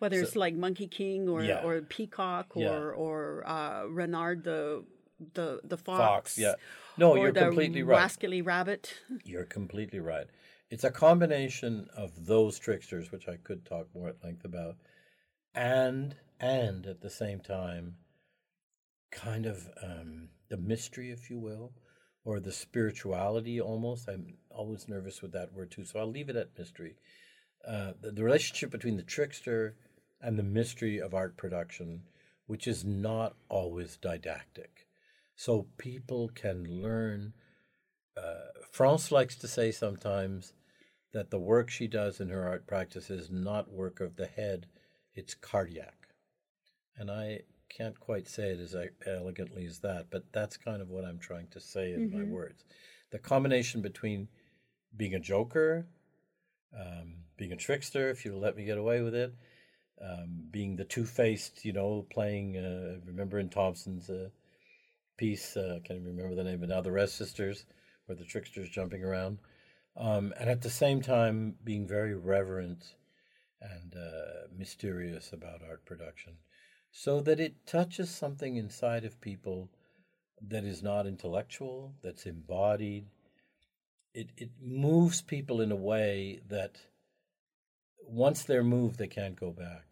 Whether 0.00 0.20
it's 0.20 0.34
like 0.34 0.54
Monkey 0.54 0.88
King 0.88 1.28
or 1.28 1.44
Yeah. 1.44 1.62
or 1.64 1.80
Peacock 1.82 2.56
or 2.56 2.62
Yeah. 2.62 3.02
or 3.04 3.44
uh, 3.46 3.84
Renard 3.86 4.42
the 4.44 4.84
the 5.34 5.60
the 5.62 5.76
fox. 5.76 5.98
Fox, 5.98 6.38
yeah. 6.38 6.54
No, 6.96 7.14
you're 7.14 7.32
completely 7.32 7.82
right. 7.82 7.98
Rascally 7.98 8.42
rabbit. 8.42 8.94
You're 9.24 9.44
completely 9.46 10.00
right. 10.00 10.26
It's 10.70 10.84
a 10.84 10.90
combination 10.90 11.88
of 11.96 12.26
those 12.26 12.58
tricksters, 12.58 13.10
which 13.12 13.28
I 13.28 13.36
could 13.36 13.64
talk 13.64 13.86
more 13.94 14.08
at 14.08 14.22
length 14.24 14.44
about, 14.44 14.76
and 15.54 16.16
and 16.40 16.86
at 16.86 17.00
the 17.02 17.10
same 17.10 17.40
time, 17.40 17.96
kind 19.12 19.46
of 19.46 19.68
um, 19.82 20.28
the 20.48 20.56
mystery, 20.56 21.10
if 21.10 21.28
you 21.30 21.38
will, 21.38 21.72
or 22.24 22.40
the 22.40 22.52
spirituality 22.52 23.60
almost. 23.60 24.08
I'm 24.08 24.38
always 24.50 24.88
nervous 24.88 25.20
with 25.22 25.32
that 25.32 25.52
word 25.52 25.70
too, 25.70 25.84
so 25.84 25.98
I'll 25.98 26.10
leave 26.10 26.28
it 26.30 26.36
at 26.36 26.56
mystery. 26.58 26.96
Uh, 27.66 27.92
the, 28.00 28.12
the 28.12 28.24
relationship 28.24 28.70
between 28.70 28.96
the 28.96 29.02
trickster 29.02 29.76
and 30.20 30.38
the 30.38 30.42
mystery 30.42 31.00
of 31.00 31.14
art 31.14 31.36
production, 31.36 32.02
which 32.46 32.66
is 32.66 32.84
not 32.84 33.36
always 33.48 33.96
didactic. 33.96 34.86
so 35.36 35.66
people 35.78 36.28
can 36.34 36.82
learn. 36.82 37.32
Uh, 38.14 38.50
France 38.70 39.10
likes 39.10 39.36
to 39.36 39.48
say 39.48 39.70
sometimes 39.72 40.52
that 41.14 41.30
the 41.30 41.38
work 41.38 41.70
she 41.70 41.86
does 41.86 42.20
in 42.20 42.28
her 42.28 42.46
art 42.46 42.66
practice 42.66 43.08
is 43.08 43.30
not 43.30 43.72
work 43.72 44.00
of 44.00 44.16
the 44.16 44.26
head, 44.26 44.66
it's 45.14 45.34
cardiac. 45.34 46.08
And 46.96 47.10
I 47.10 47.40
can't 47.70 47.98
quite 47.98 48.28
say 48.28 48.50
it 48.50 48.60
as 48.60 48.76
elegantly 49.06 49.64
as 49.64 49.78
that, 49.78 50.08
but 50.10 50.24
that's 50.32 50.56
kind 50.58 50.82
of 50.82 50.90
what 50.90 51.04
I'm 51.04 51.18
trying 51.18 51.48
to 51.52 51.60
say 51.60 51.94
in 51.94 52.10
mm-hmm. 52.10 52.18
my 52.18 52.24
words. 52.24 52.64
The 53.10 53.18
combination 53.18 53.80
between 53.80 54.28
being 54.94 55.14
a 55.14 55.20
joker, 55.20 55.86
um, 56.78 57.14
being 57.36 57.52
a 57.52 57.56
trickster, 57.56 58.10
if 58.10 58.24
you 58.24 58.36
let 58.36 58.56
me 58.56 58.64
get 58.64 58.76
away 58.76 59.00
with 59.00 59.14
it, 59.14 59.34
um, 60.02 60.44
being 60.50 60.76
the 60.76 60.84
two 60.84 61.04
faced, 61.04 61.64
you 61.64 61.72
know, 61.72 62.06
playing, 62.10 62.56
uh, 62.56 63.00
remember 63.06 63.38
in 63.38 63.48
Tomson's 63.48 64.08
uh, 64.08 64.28
piece, 65.16 65.56
uh, 65.56 65.78
can't 65.84 66.04
remember 66.04 66.34
the 66.34 66.44
name, 66.44 66.60
but 66.60 66.68
now 66.68 66.80
the 66.80 66.92
Rez 66.92 67.12
Sisters, 67.12 67.64
where 68.06 68.16
the 68.16 68.24
trickster's 68.24 68.70
jumping 68.70 69.04
around. 69.04 69.38
Um, 69.96 70.32
and 70.38 70.48
at 70.48 70.62
the 70.62 70.70
same 70.70 71.02
time, 71.02 71.56
being 71.62 71.86
very 71.86 72.14
reverent 72.14 72.94
and 73.60 73.94
uh, 73.94 74.48
mysterious 74.56 75.32
about 75.32 75.60
art 75.68 75.84
production 75.84 76.34
so 76.90 77.20
that 77.20 77.40
it 77.40 77.66
touches 77.66 78.10
something 78.10 78.56
inside 78.56 79.04
of 79.04 79.20
people 79.20 79.70
that 80.48 80.64
is 80.64 80.82
not 80.82 81.06
intellectual, 81.06 81.94
that's 82.02 82.26
embodied. 82.26 83.06
It, 84.14 84.30
it 84.36 84.50
moves 84.60 85.22
people 85.22 85.60
in 85.60 85.70
a 85.70 85.76
way 85.76 86.40
that 86.48 86.78
once 88.06 88.42
they're 88.42 88.64
moved, 88.64 88.98
they 88.98 89.06
can't 89.06 89.38
go 89.38 89.50
back. 89.50 89.89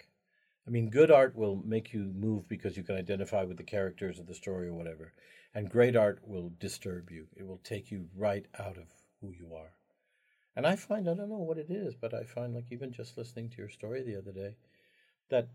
I 0.69 0.71
mean, 0.71 0.91
good 0.91 1.11
art 1.11 1.35
will 1.35 1.63
make 1.65 1.95
you 1.95 2.13
move 2.15 2.47
because 2.47 2.77
you 2.77 2.83
can 2.83 2.97
identify 2.97 3.43
with 3.43 3.57
the 3.57 3.63
characters 3.63 4.19
of 4.19 4.27
the 4.27 4.35
story 4.35 4.69
or 4.69 4.75
whatever. 4.75 5.15
And 5.55 5.71
great 5.71 5.97
art 5.97 6.21
will 6.27 6.53
disturb 6.61 7.11
you, 7.11 7.27
it 7.37 7.47
will 7.47 7.61
take 7.65 7.91
you 7.91 8.09
right 8.15 8.45
out 8.59 8.77
of 8.77 8.85
who 9.23 9.33
you 9.33 9.55
are. 9.55 9.73
And 10.55 10.67
I 10.67 10.77
find, 10.77 11.09
I 11.09 11.15
don't 11.15 11.31
know 11.31 11.39
what 11.39 11.57
it 11.57 11.71
is, 11.71 11.95
but 11.95 12.13
I 12.13 12.25
find, 12.25 12.55
like, 12.55 12.67
even 12.71 12.93
just 12.93 13.17
listening 13.17 13.49
to 13.49 13.57
your 13.57 13.71
story 13.71 14.03
the 14.03 14.19
other 14.19 14.31
day, 14.31 14.57
that 15.31 15.49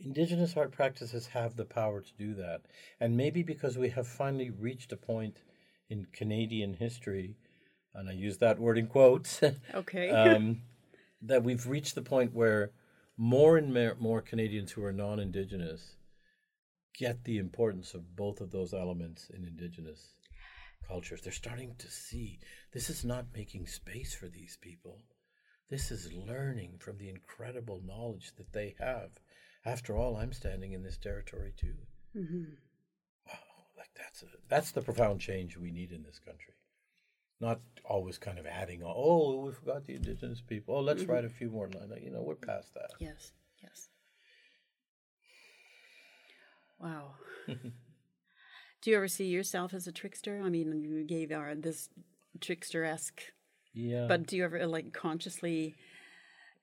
indigenous 0.00 0.56
art 0.56 0.72
practices 0.72 1.28
have 1.28 1.54
the 1.54 1.64
power 1.64 2.00
to 2.00 2.12
do 2.18 2.34
that. 2.34 2.62
And 2.98 3.16
maybe 3.16 3.44
because 3.44 3.78
we 3.78 3.90
have 3.90 4.08
finally 4.08 4.50
reached 4.50 4.90
a 4.90 4.96
point 4.96 5.42
in 5.88 6.08
Canadian 6.12 6.74
history, 6.74 7.36
and 7.94 8.08
I 8.08 8.12
use 8.12 8.38
that 8.38 8.58
word 8.58 8.78
in 8.78 8.88
quotes. 8.88 9.40
Okay. 9.74 10.10
um, 10.10 10.62
that 11.22 11.44
we've 11.44 11.68
reached 11.68 11.94
the 11.94 12.02
point 12.02 12.34
where 12.34 12.72
more 13.16 13.56
and 13.56 13.72
more 14.00 14.20
Canadians 14.20 14.72
who 14.72 14.84
are 14.84 14.92
non 14.92 15.20
Indigenous 15.20 15.96
get 16.96 17.24
the 17.24 17.38
importance 17.38 17.94
of 17.94 18.16
both 18.16 18.40
of 18.40 18.50
those 18.50 18.72
elements 18.72 19.30
in 19.30 19.44
Indigenous 19.44 20.14
cultures. 20.86 21.22
They're 21.22 21.32
starting 21.32 21.74
to 21.78 21.90
see 21.90 22.38
this 22.72 22.88
is 22.90 23.04
not 23.04 23.26
making 23.34 23.66
space 23.66 24.14
for 24.14 24.28
these 24.28 24.58
people. 24.60 25.02
This 25.70 25.90
is 25.90 26.12
learning 26.12 26.76
from 26.78 26.98
the 26.98 27.08
incredible 27.08 27.80
knowledge 27.84 28.32
that 28.36 28.52
they 28.52 28.74
have 28.78 29.10
after 29.66 29.96
all, 29.96 30.16
I'm 30.16 30.32
standing 30.32 30.72
in 30.72 30.82
this 30.82 30.98
territory 30.98 31.54
too. 31.56 31.74
Mm-hmm. 32.16 32.44
Wow, 33.26 33.38
like 33.76 33.90
that's 33.96 34.22
a, 34.22 34.26
that's 34.48 34.72
the 34.72 34.82
profound 34.82 35.20
change 35.20 35.56
we 35.56 35.70
need 35.70 35.90
in 35.90 36.02
this 36.02 36.18
country. 36.18 36.54
Not 37.44 37.60
always 37.84 38.16
kind 38.16 38.38
of 38.38 38.46
adding, 38.46 38.82
on, 38.82 38.92
oh, 38.96 39.44
we 39.44 39.52
forgot 39.52 39.86
the 39.86 39.94
indigenous 39.94 40.40
people. 40.40 40.76
Oh, 40.76 40.80
let's 40.80 41.02
mm-hmm. 41.02 41.12
write 41.12 41.24
a 41.24 41.28
few 41.28 41.50
more 41.50 41.68
lines. 41.68 41.92
You 42.02 42.10
know, 42.10 42.22
we're 42.22 42.36
past 42.36 42.72
that. 42.72 42.90
Yes, 42.98 43.32
yes. 43.62 43.88
Wow. 46.80 47.16
Do 47.46 48.90
you 48.90 48.96
ever 48.96 49.08
see 49.08 49.26
yourself 49.26 49.74
as 49.74 49.86
a 49.86 49.92
trickster? 49.92 50.42
I 50.44 50.48
mean, 50.48 50.82
you 50.82 51.04
gave 51.04 51.32
our 51.32 51.54
this 51.54 51.90
trickster 52.40 52.84
esque. 52.84 53.20
Yeah. 53.74 54.06
But 54.06 54.26
do 54.26 54.36
you 54.36 54.44
ever 54.44 54.66
like 54.66 54.92
consciously 54.92 55.74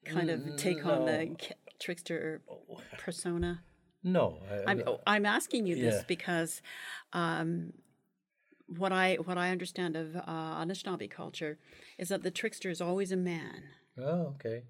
kind 0.05 0.29
of 0.29 0.55
take 0.55 0.83
no. 0.83 0.91
on 0.91 1.05
the 1.05 1.35
trickster 1.79 2.41
oh. 2.49 2.79
persona? 2.97 3.61
No, 4.03 4.39
I, 4.49 4.71
am 4.71 4.83
I'm, 4.87 4.95
I'm 5.05 5.25
asking 5.25 5.67
you 5.67 5.75
this 5.75 5.95
yeah. 5.95 6.03
because 6.07 6.61
um, 7.13 7.73
what 8.77 8.91
I 8.91 9.15
what 9.15 9.37
I 9.37 9.49
understand 9.49 9.95
of 9.95 10.15
uh, 10.15 10.21
Anishinaabe 10.27 11.09
culture 11.09 11.57
is 11.97 12.09
that 12.09 12.23
the 12.23 12.31
trickster 12.31 12.69
is 12.69 12.81
always 12.81 13.11
a 13.11 13.17
man. 13.17 13.63
Oh, 13.97 14.35
okay. 14.35 14.63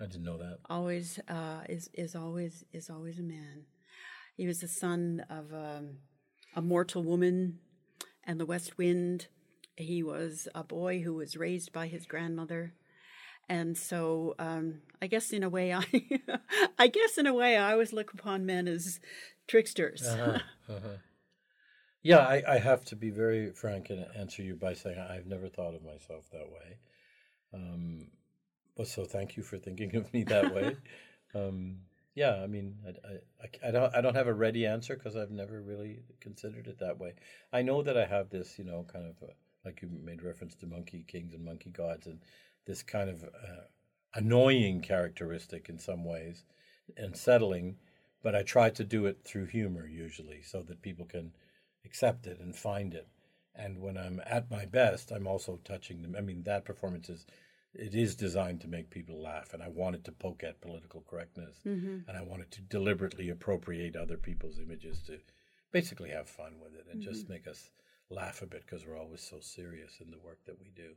I 0.00 0.06
didn't 0.06 0.24
know 0.24 0.38
that. 0.38 0.58
Always 0.68 1.18
uh, 1.28 1.62
is 1.68 1.90
is 1.94 2.14
always 2.14 2.64
is 2.72 2.90
always 2.90 3.18
a 3.18 3.22
man. 3.22 3.64
He 4.36 4.46
was 4.46 4.60
the 4.60 4.68
son 4.68 5.24
of 5.28 5.52
um, 5.52 5.98
a 6.54 6.62
mortal 6.62 7.02
woman 7.02 7.58
and 8.24 8.38
the 8.38 8.46
west 8.46 8.78
wind. 8.78 9.26
He 9.76 10.02
was 10.02 10.48
a 10.54 10.64
boy 10.64 11.02
who 11.02 11.14
was 11.14 11.36
raised 11.36 11.72
by 11.72 11.86
his 11.86 12.06
grandmother 12.06 12.74
and 13.48 13.76
so 13.76 14.34
um, 14.38 14.82
I 15.00 15.06
guess 15.06 15.32
in 15.32 15.42
a 15.42 15.48
way 15.48 15.72
I 15.72 15.84
I 16.78 16.88
guess 16.88 17.18
in 17.18 17.26
a 17.26 17.34
way 17.34 17.56
I 17.56 17.72
always 17.72 17.92
look 17.92 18.12
upon 18.12 18.46
men 18.46 18.68
as 18.68 19.00
tricksters. 19.46 20.06
uh-huh, 20.06 20.38
uh-huh. 20.68 20.88
Yeah, 22.02 22.18
I, 22.18 22.42
I, 22.46 22.58
have 22.58 22.84
to 22.86 22.96
be 22.96 23.10
very 23.10 23.50
frank 23.50 23.90
and 23.90 24.06
answer 24.16 24.42
you 24.42 24.54
by 24.54 24.74
saying 24.74 24.98
I've 24.98 25.26
never 25.26 25.48
thought 25.48 25.74
of 25.74 25.84
myself 25.84 26.30
that 26.30 26.48
way. 26.48 26.78
Um, 27.52 28.08
but 28.76 28.86
so 28.86 29.04
thank 29.04 29.36
you 29.36 29.42
for 29.42 29.58
thinking 29.58 29.96
of 29.96 30.12
me 30.12 30.22
that 30.24 30.54
way. 30.54 30.76
um, 31.34 31.78
yeah, 32.14 32.36
I 32.42 32.46
mean, 32.46 32.76
I, 32.86 32.90
I, 33.44 33.68
I, 33.68 33.70
don't 33.70 33.94
I 33.96 34.00
don't 34.00 34.14
have 34.14 34.28
a 34.28 34.34
ready 34.34 34.64
answer 34.66 34.94
because 34.94 35.16
I've 35.16 35.30
never 35.30 35.60
really 35.60 36.02
considered 36.20 36.68
it 36.68 36.78
that 36.80 36.98
way. 36.98 37.14
I 37.52 37.62
know 37.62 37.82
that 37.82 37.96
I 37.96 38.06
have 38.06 38.30
this, 38.30 38.58
you 38.58 38.64
know, 38.64 38.86
kind 38.92 39.06
of 39.06 39.28
uh, 39.28 39.32
like 39.64 39.82
you 39.82 39.88
made 40.02 40.22
reference 40.22 40.54
to 40.56 40.66
monkey 40.66 41.04
kings 41.06 41.34
and 41.34 41.44
monkey 41.44 41.70
gods, 41.70 42.06
and 42.06 42.20
this 42.66 42.82
kind 42.82 43.10
of 43.10 43.24
uh, 43.24 43.66
annoying 44.14 44.80
characteristic 44.80 45.68
in 45.68 45.78
some 45.78 46.04
ways 46.04 46.44
and 46.96 47.16
settling, 47.16 47.76
but 48.22 48.34
I 48.34 48.42
try 48.42 48.70
to 48.70 48.84
do 48.84 49.06
it 49.06 49.18
through 49.24 49.46
humor 49.46 49.86
usually 49.86 50.42
so 50.42 50.62
that 50.62 50.82
people 50.82 51.06
can 51.06 51.32
accept 51.88 52.26
it 52.26 52.38
and 52.40 52.54
find 52.54 52.92
it. 52.94 53.08
And 53.54 53.80
when 53.80 53.96
I'm 53.96 54.20
at 54.26 54.50
my 54.50 54.66
best, 54.66 55.10
I'm 55.10 55.26
also 55.26 55.58
touching 55.64 56.02
them. 56.02 56.14
I 56.16 56.20
mean, 56.20 56.42
that 56.44 56.64
performance 56.64 57.08
is 57.08 57.26
it 57.74 57.94
is 57.94 58.14
designed 58.14 58.60
to 58.62 58.68
make 58.68 58.90
people 58.90 59.22
laugh, 59.22 59.52
and 59.52 59.62
I 59.62 59.68
wanted 59.68 60.04
to 60.04 60.12
poke 60.12 60.42
at 60.42 60.60
political 60.60 61.02
correctness, 61.08 61.56
mm-hmm. 61.66 62.08
and 62.08 62.16
I 62.16 62.22
wanted 62.22 62.50
to 62.52 62.62
deliberately 62.62 63.28
appropriate 63.30 63.96
other 63.96 64.16
people's 64.16 64.58
images 64.58 65.02
to 65.02 65.18
basically 65.70 66.10
have 66.10 66.28
fun 66.28 66.54
with 66.62 66.74
it 66.74 66.86
and 66.90 67.00
mm-hmm. 67.00 67.10
just 67.10 67.28
make 67.28 67.46
us 67.46 67.70
laugh 68.10 68.42
a 68.42 68.46
bit 68.46 68.62
because 68.64 68.86
we're 68.86 68.98
always 68.98 69.22
so 69.22 69.38
serious 69.40 70.00
in 70.00 70.10
the 70.10 70.18
work 70.18 70.38
that 70.46 70.58
we 70.60 70.70
do. 70.74 70.92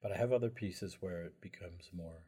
But 0.00 0.12
I 0.12 0.16
have 0.16 0.32
other 0.32 0.50
pieces 0.50 0.98
where 1.00 1.22
it 1.22 1.40
becomes 1.40 1.90
more, 1.92 2.24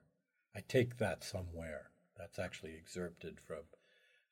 I 0.56 0.60
take 0.66 0.98
that 0.98 1.22
somewhere. 1.22 1.90
That's 2.16 2.38
actually 2.38 2.74
excerpted 2.76 3.38
from 3.46 3.62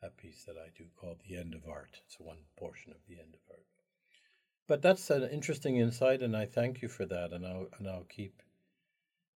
a 0.06 0.10
piece 0.10 0.44
that 0.44 0.56
I 0.56 0.68
do 0.76 0.84
called 0.96 1.18
The 1.28 1.36
End 1.36 1.54
of 1.54 1.68
Art. 1.68 2.00
It's 2.06 2.18
one 2.18 2.38
portion 2.56 2.92
of 2.92 2.98
The 3.08 3.18
End 3.18 3.34
of 3.34 3.40
Art. 3.50 3.66
But 4.68 4.82
that's 4.82 5.10
an 5.10 5.28
interesting 5.30 5.76
insight, 5.76 6.22
and 6.22 6.36
I 6.36 6.46
thank 6.46 6.82
you 6.82 6.88
for 6.88 7.06
that. 7.06 7.32
And 7.32 7.46
I'll, 7.46 7.66
and 7.78 7.88
I'll 7.88 8.06
keep, 8.08 8.42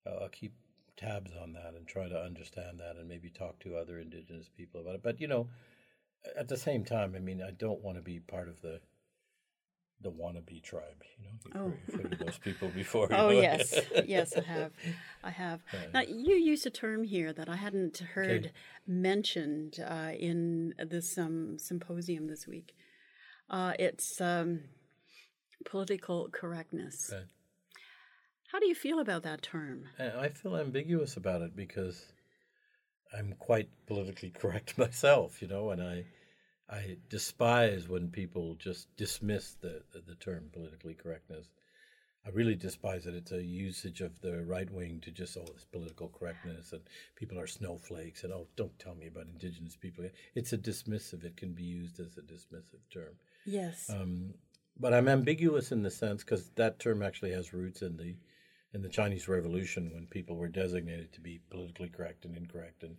I'll 0.06 0.28
keep 0.28 0.54
tabs 0.96 1.32
on 1.40 1.52
that 1.52 1.74
and 1.76 1.86
try 1.86 2.08
to 2.08 2.20
understand 2.20 2.80
that, 2.80 2.96
and 2.96 3.08
maybe 3.08 3.30
talk 3.30 3.58
to 3.60 3.76
other 3.76 3.98
Indigenous 3.98 4.48
people 4.48 4.80
about 4.80 4.96
it. 4.96 5.02
But 5.02 5.20
you 5.20 5.28
know, 5.28 5.48
at 6.36 6.48
the 6.48 6.56
same 6.56 6.84
time, 6.84 7.14
I 7.16 7.20
mean, 7.20 7.42
I 7.42 7.52
don't 7.52 7.82
want 7.82 7.96
to 7.96 8.02
be 8.02 8.20
part 8.20 8.48
of 8.48 8.60
the 8.60 8.80
the 10.02 10.10
wannabe 10.10 10.62
tribe. 10.62 11.02
You 11.18 11.24
know, 11.24 11.72
you've, 11.72 11.74
oh. 11.92 11.96
heard 11.96 12.12
of 12.12 12.18
those 12.18 12.38
people 12.38 12.68
before. 12.74 13.08
oh 13.12 13.28
know? 13.28 13.30
yes, 13.30 13.78
yes, 14.06 14.36
I 14.36 14.42
have. 14.42 14.72
I 15.22 15.30
have. 15.30 15.60
Now 15.92 16.00
you 16.00 16.34
used 16.34 16.66
a 16.66 16.70
term 16.70 17.04
here 17.04 17.32
that 17.32 17.48
I 17.48 17.56
hadn't 17.56 17.98
heard 17.98 18.46
okay. 18.46 18.52
mentioned 18.86 19.78
uh, 19.86 20.12
in 20.18 20.74
this 20.78 21.18
um, 21.18 21.58
symposium 21.58 22.26
this 22.28 22.46
week. 22.46 22.74
Uh, 23.48 23.72
it's 23.78 24.20
um, 24.20 24.60
political 25.64 26.28
correctness. 26.30 27.10
Okay. 27.12 27.24
How 28.52 28.58
do 28.58 28.66
you 28.66 28.74
feel 28.74 28.98
about 28.98 29.22
that 29.22 29.42
term? 29.42 29.84
I 29.98 30.28
feel 30.28 30.56
ambiguous 30.56 31.16
about 31.16 31.40
it 31.42 31.54
because 31.54 32.04
I'm 33.16 33.34
quite 33.38 33.68
politically 33.86 34.30
correct 34.30 34.76
myself, 34.78 35.40
you 35.42 35.48
know, 35.48 35.70
and 35.70 35.82
I 35.82 36.04
I 36.70 36.96
despise 37.08 37.88
when 37.88 38.08
people 38.08 38.54
just 38.54 38.94
dismiss 38.96 39.54
the, 39.60 39.82
the, 39.92 40.00
the 40.06 40.14
term 40.14 40.50
politically 40.52 40.94
correctness. 40.94 41.48
I 42.24 42.28
really 42.30 42.54
despise 42.54 43.06
it. 43.06 43.14
It's 43.14 43.32
a 43.32 43.42
usage 43.42 44.02
of 44.02 44.20
the 44.20 44.44
right 44.44 44.70
wing 44.70 45.00
to 45.02 45.10
just, 45.10 45.36
oh, 45.36 45.46
this 45.52 45.64
political 45.64 46.08
correctness 46.08 46.72
and 46.72 46.82
people 47.16 47.40
are 47.40 47.46
snowflakes 47.46 48.24
and, 48.24 48.32
oh, 48.32 48.46
don't 48.56 48.78
tell 48.78 48.94
me 48.94 49.06
about 49.06 49.26
indigenous 49.26 49.74
people. 49.74 50.04
It's 50.34 50.52
a 50.52 50.58
dismissive, 50.58 51.24
it 51.24 51.36
can 51.36 51.54
be 51.54 51.64
used 51.64 51.98
as 51.98 52.18
a 52.18 52.20
dismissive 52.20 52.82
term. 52.92 53.14
Yes. 53.46 53.90
Um, 53.90 54.34
but 54.78 54.94
I'm 54.94 55.08
ambiguous 55.08 55.72
in 55.72 55.82
the 55.82 55.90
sense 55.90 56.22
because 56.22 56.50
that 56.56 56.78
term 56.78 57.02
actually 57.02 57.32
has 57.32 57.52
roots 57.52 57.82
in 57.82 57.96
the 57.96 58.16
in 58.72 58.82
the 58.82 58.88
Chinese 58.88 59.26
Revolution 59.26 59.90
when 59.92 60.06
people 60.06 60.36
were 60.36 60.46
designated 60.46 61.12
to 61.12 61.20
be 61.20 61.40
politically 61.50 61.88
correct 61.88 62.24
and 62.24 62.36
incorrect 62.36 62.84
and 62.84 62.96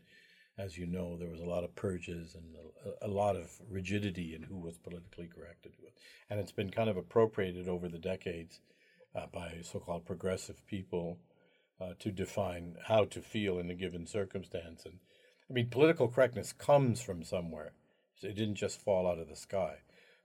as 0.61 0.77
you 0.77 0.85
know, 0.85 1.17
there 1.17 1.29
was 1.29 1.41
a 1.41 1.45
lot 1.45 1.63
of 1.63 1.75
purges 1.75 2.35
and 2.35 2.55
a, 3.01 3.07
a 3.07 3.09
lot 3.09 3.35
of 3.35 3.49
rigidity 3.69 4.35
in 4.35 4.43
who 4.43 4.59
was 4.59 4.77
politically 4.77 5.27
correct 5.27 5.65
and 5.65 5.73
and 6.31 6.39
it's 6.39 6.53
been 6.53 6.69
kind 6.69 6.89
of 6.89 6.95
appropriated 6.95 7.67
over 7.67 7.89
the 7.89 7.99
decades 7.99 8.61
uh, 9.13 9.25
by 9.33 9.57
so-called 9.63 10.05
progressive 10.05 10.65
people 10.65 11.19
uh, 11.81 11.93
to 11.99 12.09
define 12.09 12.77
how 12.87 13.03
to 13.03 13.21
feel 13.21 13.59
in 13.59 13.69
a 13.69 13.75
given 13.75 14.07
circumstance. 14.07 14.85
And 14.85 14.99
I 15.49 15.53
mean, 15.53 15.67
political 15.67 16.07
correctness 16.07 16.53
comes 16.53 17.01
from 17.01 17.25
somewhere. 17.25 17.73
It 18.23 18.35
didn't 18.37 18.55
just 18.55 18.79
fall 18.79 19.07
out 19.07 19.19
of 19.19 19.27
the 19.27 19.35
sky. 19.35 19.79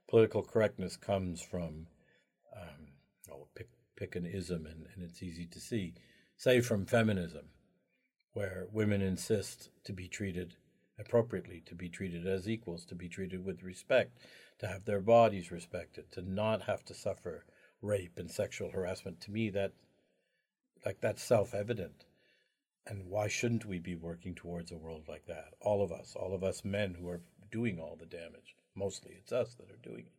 Political 0.07 0.43
correctness 0.43 0.95
comes 0.95 1.41
from, 1.41 1.87
um, 2.55 2.93
oh, 3.29 3.47
pick, 3.53 3.67
pick 3.97 4.15
an 4.15 4.25
ism, 4.25 4.65
and, 4.65 4.85
and 4.95 5.03
it's 5.03 5.21
easy 5.21 5.45
to 5.47 5.59
see. 5.59 5.93
Say 6.37 6.61
from 6.61 6.85
feminism, 6.85 7.49
where 8.37 8.67
women 8.71 9.01
insist 9.01 9.71
to 9.83 9.91
be 9.91 10.07
treated 10.07 10.53
appropriately, 10.99 11.63
to 11.65 11.73
be 11.73 11.89
treated 11.89 12.27
as 12.27 12.47
equals, 12.47 12.85
to 12.85 12.93
be 12.93 13.09
treated 13.09 13.43
with 13.43 13.63
respect, 13.63 14.19
to 14.59 14.67
have 14.67 14.85
their 14.85 15.01
bodies 15.01 15.49
respected, 15.51 16.11
to 16.11 16.21
not 16.21 16.61
have 16.61 16.85
to 16.85 16.93
suffer 16.93 17.45
rape 17.81 18.11
and 18.15 18.29
sexual 18.29 18.69
harassment. 18.69 19.19
To 19.21 19.31
me, 19.31 19.49
that 19.49 19.71
like 20.85 21.01
that's 21.01 21.23
self-evident. 21.23 22.05
And 22.85 23.07
why 23.07 23.27
shouldn't 23.27 23.65
we 23.65 23.79
be 23.79 23.95
working 23.95 24.35
towards 24.35 24.71
a 24.71 24.77
world 24.77 25.05
like 25.07 25.25
that? 25.25 25.55
All 25.59 25.83
of 25.83 25.91
us, 25.91 26.13
all 26.15 26.35
of 26.35 26.43
us 26.43 26.63
men 26.63 26.93
who 26.93 27.09
are 27.09 27.21
doing 27.51 27.79
all 27.79 27.97
the 27.99 28.05
damage. 28.05 28.55
Mostly 28.75 29.13
it's 29.17 29.31
us 29.31 29.55
that 29.55 29.71
are 29.71 29.81
doing 29.81 30.05
it. 30.05 30.13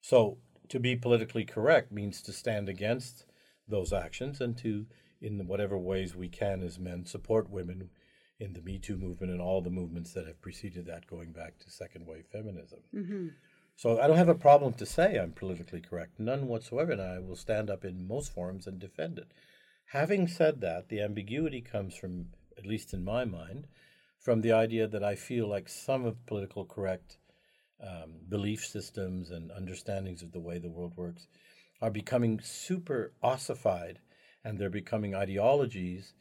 So 0.00 0.38
to 0.68 0.78
be 0.78 0.94
politically 0.94 1.44
correct 1.44 1.90
means 1.90 2.22
to 2.22 2.32
stand 2.32 2.68
against 2.68 3.24
those 3.66 3.92
actions 3.92 4.40
and 4.40 4.56
to, 4.58 4.86
in 5.26 5.46
whatever 5.46 5.76
ways 5.76 6.14
we 6.14 6.28
can 6.28 6.62
as 6.62 6.78
men, 6.78 7.04
support 7.04 7.50
women 7.50 7.90
in 8.38 8.52
the 8.52 8.62
Me 8.62 8.78
Too 8.78 8.96
movement 8.96 9.32
and 9.32 9.40
all 9.40 9.60
the 9.60 9.70
movements 9.70 10.12
that 10.12 10.26
have 10.26 10.40
preceded 10.40 10.86
that, 10.86 11.06
going 11.06 11.32
back 11.32 11.58
to 11.58 11.70
second 11.70 12.06
wave 12.06 12.26
feminism. 12.30 12.80
Mm-hmm. 12.94 13.28
So 13.74 14.00
I 14.00 14.06
don't 14.06 14.16
have 14.16 14.28
a 14.28 14.34
problem 14.34 14.72
to 14.74 14.86
say 14.86 15.16
I'm 15.16 15.32
politically 15.32 15.80
correct, 15.80 16.18
none 16.18 16.46
whatsoever, 16.46 16.92
and 16.92 17.02
I 17.02 17.18
will 17.18 17.36
stand 17.36 17.68
up 17.68 17.84
in 17.84 18.06
most 18.06 18.32
forums 18.32 18.66
and 18.66 18.78
defend 18.78 19.18
it. 19.18 19.32
Having 19.92 20.28
said 20.28 20.60
that, 20.60 20.88
the 20.88 21.00
ambiguity 21.00 21.60
comes 21.60 21.94
from, 21.94 22.26
at 22.56 22.66
least 22.66 22.94
in 22.94 23.04
my 23.04 23.24
mind, 23.24 23.66
from 24.18 24.40
the 24.40 24.52
idea 24.52 24.86
that 24.88 25.04
I 25.04 25.14
feel 25.14 25.48
like 25.48 25.68
some 25.68 26.04
of 26.04 26.24
political 26.26 26.64
correct 26.64 27.18
um, 27.80 28.14
belief 28.28 28.64
systems 28.64 29.30
and 29.30 29.50
understandings 29.50 30.22
of 30.22 30.32
the 30.32 30.40
way 30.40 30.58
the 30.58 30.70
world 30.70 30.94
works 30.96 31.26
are 31.82 31.90
becoming 31.90 32.40
super 32.42 33.12
ossified 33.22 33.98
and 34.46 34.58
they're 34.60 34.70
becoming 34.70 35.12
ideologies 35.12 36.14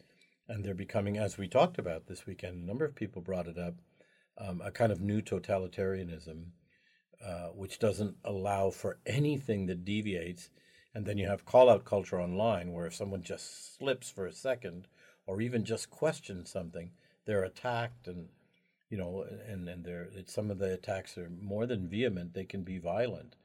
and 0.49 0.65
they're 0.65 0.73
becoming, 0.73 1.15
as 1.15 1.38
we 1.38 1.47
talked 1.47 1.78
about 1.78 2.07
this 2.07 2.26
weekend, 2.26 2.63
a 2.63 2.65
number 2.65 2.84
of 2.84 2.95
people 2.95 3.21
brought 3.21 3.47
it 3.47 3.57
up, 3.59 3.76
um, 4.39 4.61
a 4.65 4.71
kind 4.71 4.91
of 4.91 4.99
new 4.99 5.21
totalitarianism 5.21 6.45
uh, 7.23 7.49
which 7.49 7.78
doesn't 7.78 8.15
allow 8.23 8.71
for 8.71 8.97
anything 9.05 9.67
that 9.67 9.86
deviates. 9.86 10.49
And 10.95 11.05
then 11.05 11.19
you 11.19 11.28
have 11.28 11.45
call 11.45 11.69
out 11.69 11.86
culture 11.86 12.19
online, 12.19 12.73
where 12.73 12.88
if 12.88 12.95
someone 12.95 13.21
just 13.21 13.78
slips 13.78 14.09
for 14.09 14.26
a 14.26 14.34
second 14.34 14.88
or 15.28 15.39
even 15.39 15.63
just 15.63 15.91
questions 15.91 16.51
something, 16.51 16.91
they're 17.28 17.43
attacked 17.43 18.07
and 18.07 18.30
you 18.89 18.97
know 18.97 19.26
and 19.47 19.67
and 19.67 19.84
they're 19.84 20.09
some 20.28 20.49
of 20.51 20.59
the 20.59 20.73
attacks 20.73 21.17
are 21.17 21.32
more 21.41 21.65
than 21.65 21.89
vehement 21.89 22.36
they 22.36 22.45
can 22.45 22.61
be 22.61 22.78
violent 22.78 23.36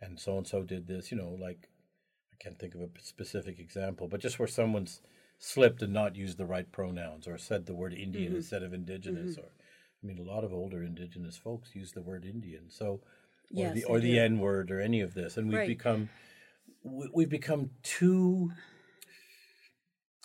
and 0.00 0.18
so 0.18 0.36
and 0.36 0.48
so 0.48 0.64
did 0.64 0.88
this 0.88 1.12
you 1.12 1.16
know 1.16 1.36
like 1.40 1.68
can't 2.40 2.58
think 2.58 2.74
of 2.74 2.80
a 2.80 2.88
specific 3.00 3.58
example 3.58 4.08
but 4.08 4.20
just 4.20 4.38
where 4.38 4.48
someone's 4.48 5.00
slipped 5.38 5.82
and 5.82 5.92
not 5.92 6.16
used 6.16 6.38
the 6.38 6.46
right 6.46 6.70
pronouns 6.72 7.26
or 7.26 7.38
said 7.38 7.66
the 7.66 7.74
word 7.74 7.94
indian 7.94 8.28
mm-hmm. 8.28 8.36
instead 8.36 8.62
of 8.62 8.72
indigenous 8.72 9.32
mm-hmm. 9.32 9.40
or 9.40 9.50
i 10.02 10.06
mean 10.06 10.18
a 10.18 10.30
lot 10.30 10.44
of 10.44 10.52
older 10.52 10.82
indigenous 10.82 11.36
folks 11.36 11.74
use 11.74 11.92
the 11.92 12.02
word 12.02 12.24
indian 12.24 12.64
so 12.68 13.00
or 13.52 13.62
yes, 13.62 13.74
the 13.74 13.84
or 13.84 14.00
the 14.00 14.18
N 14.18 14.38
word 14.38 14.70
or 14.70 14.80
any 14.80 15.00
of 15.00 15.14
this, 15.14 15.36
and 15.36 15.48
we've 15.48 15.58
right. 15.58 15.68
become 15.68 16.08
we've 16.84 17.28
become 17.28 17.70
too 17.82 18.52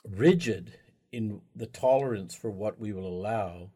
rigid 0.07 0.78
in 1.11 1.41
the 1.55 1.66
tolerance 1.66 2.36
for 2.36 2.51
what 2.51 2.80
we 2.80 2.93
will 2.93 3.07
allow 3.07 3.72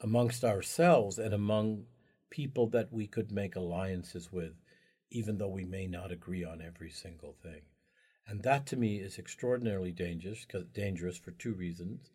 amongst 0.00 0.44
ourselves 0.44 1.18
and 1.18 1.32
among 1.32 1.84
people 2.30 2.66
that 2.68 2.92
we 2.92 3.06
could 3.06 3.30
make 3.30 3.56
alliances 3.56 4.32
with, 4.32 4.54
even 5.16 5.38
though 5.38 5.48
we 5.48 5.64
may 5.64 5.86
not 5.86 6.12
agree 6.12 6.44
on 6.44 6.60
every 6.60 6.90
single 6.90 7.32
thing. 7.42 7.62
And 8.26 8.42
that 8.42 8.66
to 8.66 8.76
me 8.76 8.96
is 8.96 9.18
extraordinarily 9.18 9.92
dangerous, 9.92 10.44
because 10.44 10.66
dangerous 10.66 11.16
for 11.16 11.30
two 11.30 11.54
reasons. 11.54 12.10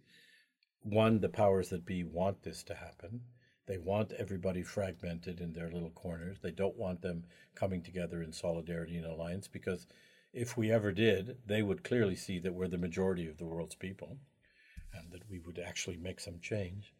One, 0.84 1.20
the 1.20 1.30
powers 1.30 1.70
that 1.70 1.84
be 1.84 2.04
want 2.04 2.44
this 2.44 2.62
to 2.64 2.76
happen. 2.76 3.22
They 3.66 3.80
want 3.80 4.14
everybody 4.14 4.62
fragmented 4.62 5.42
in 5.42 5.54
their 5.54 5.72
little 5.72 5.90
corners. 5.90 6.38
They 6.42 6.52
don't 6.52 6.78
want 6.78 7.02
them 7.02 7.24
coming 7.56 7.82
together 7.82 8.22
in 8.22 8.34
solidarity 8.34 8.98
and 8.98 9.06
alliance 9.06 9.48
because 9.48 9.88
if 10.32 10.56
we 10.56 10.72
ever 10.72 10.92
did, 10.92 11.38
they 11.46 11.64
would 11.64 11.84
clearly 11.84 12.16
see 12.16 12.38
that 12.40 12.54
we're 12.54 12.68
the 12.68 12.78
majority 12.78 13.28
of 13.28 13.38
the 13.38 13.46
world's 13.46 13.76
people 13.76 14.18
and 14.94 15.12
that 15.12 15.28
we 15.28 15.40
would 15.40 15.58
actually 15.58 15.98
make 15.98 16.20
some 16.20 16.40
change. 16.40 16.94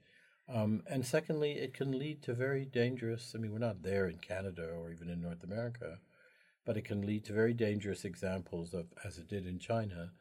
Um, 0.54 0.84
and 0.88 1.06
secondly, 1.06 1.54
it 1.54 1.74
can 1.74 1.98
lead 1.98 2.22
to 2.24 2.34
very 2.34 2.66
dangerous, 2.66 3.34
I 3.36 3.40
mean, 3.40 3.52
we're 3.52 3.60
not 3.60 3.84
there 3.84 4.08
in 4.08 4.18
Canada 4.18 4.70
or 4.78 4.92
even 4.92 5.10
in 5.10 5.22
North 5.22 5.44
America, 5.44 6.00
but 6.66 6.78
it 6.78 6.86
can 6.86 7.06
lead 7.06 7.24
to 7.26 7.34
very 7.34 7.54
dangerous 7.54 8.04
examples 8.04 8.74
of, 8.74 8.88
as 9.06 9.18
it 9.18 9.28
did 9.28 9.48
in 9.48 9.60
China, 9.60 10.12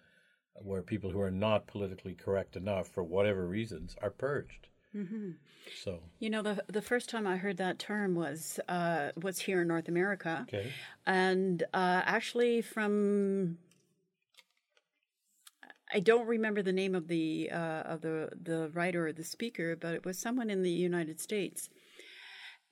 where 0.55 0.83
people 0.83 1.11
who 1.11 1.21
are 1.21 1.31
not 1.31 1.67
politically 1.67 2.15
correct 2.15 2.55
enough 2.55 2.89
for 2.89 3.03
whatever 3.03 3.47
reasons 3.47 3.97
are 4.03 4.11
purged. 4.11 4.69
Mm-hmm. 4.95 5.31
So 5.85 6.01
you 6.19 6.31
know 6.31 6.43
the 6.43 6.65
the 6.67 6.83
first 6.83 7.09
time 7.09 7.25
I 7.25 7.37
heard 7.37 7.59
that 7.59 7.79
term 7.79 8.17
was 8.17 8.59
uh, 8.69 9.11
was 9.23 9.39
here 9.39 9.63
in 9.63 9.69
North 9.69 9.87
America, 9.87 10.45
okay. 10.49 10.73
and 11.07 11.63
uh, 11.73 12.03
actually 12.05 12.61
from 12.61 13.59
I 15.93 16.01
don't 16.01 16.27
remember 16.27 16.63
the 16.63 16.73
name 16.73 16.95
of 16.95 17.09
the 17.09 17.51
uh, 17.53 17.83
of 17.83 18.01
the 18.01 18.31
the 18.41 18.71
writer 18.75 19.09
or 19.09 19.13
the 19.13 19.25
speaker, 19.25 19.77
but 19.77 19.95
it 19.95 20.05
was 20.05 20.19
someone 20.19 20.51
in 20.51 20.63
the 20.63 20.71
United 20.71 21.21
States, 21.21 21.69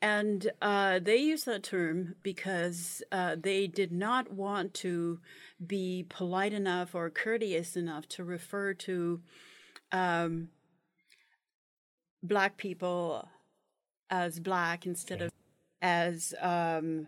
and 0.00 0.50
uh, 0.62 0.98
they 1.00 1.16
used 1.16 1.46
that 1.46 1.62
term 1.62 2.14
because 2.22 3.02
uh, 3.10 3.36
they 3.40 3.66
did 3.66 3.92
not 3.92 4.32
want 4.32 4.74
to 4.74 5.20
be 5.64 6.06
polite 6.08 6.52
enough 6.52 6.94
or 6.94 7.10
courteous 7.10 7.76
enough 7.76 8.08
to 8.08 8.24
refer 8.24 8.74
to. 8.74 9.20
Um, 9.90 10.48
black 12.22 12.56
people 12.56 13.28
as 14.10 14.40
black 14.40 14.86
instead 14.86 15.22
of 15.22 15.30
as 15.80 16.34
um, 16.40 17.06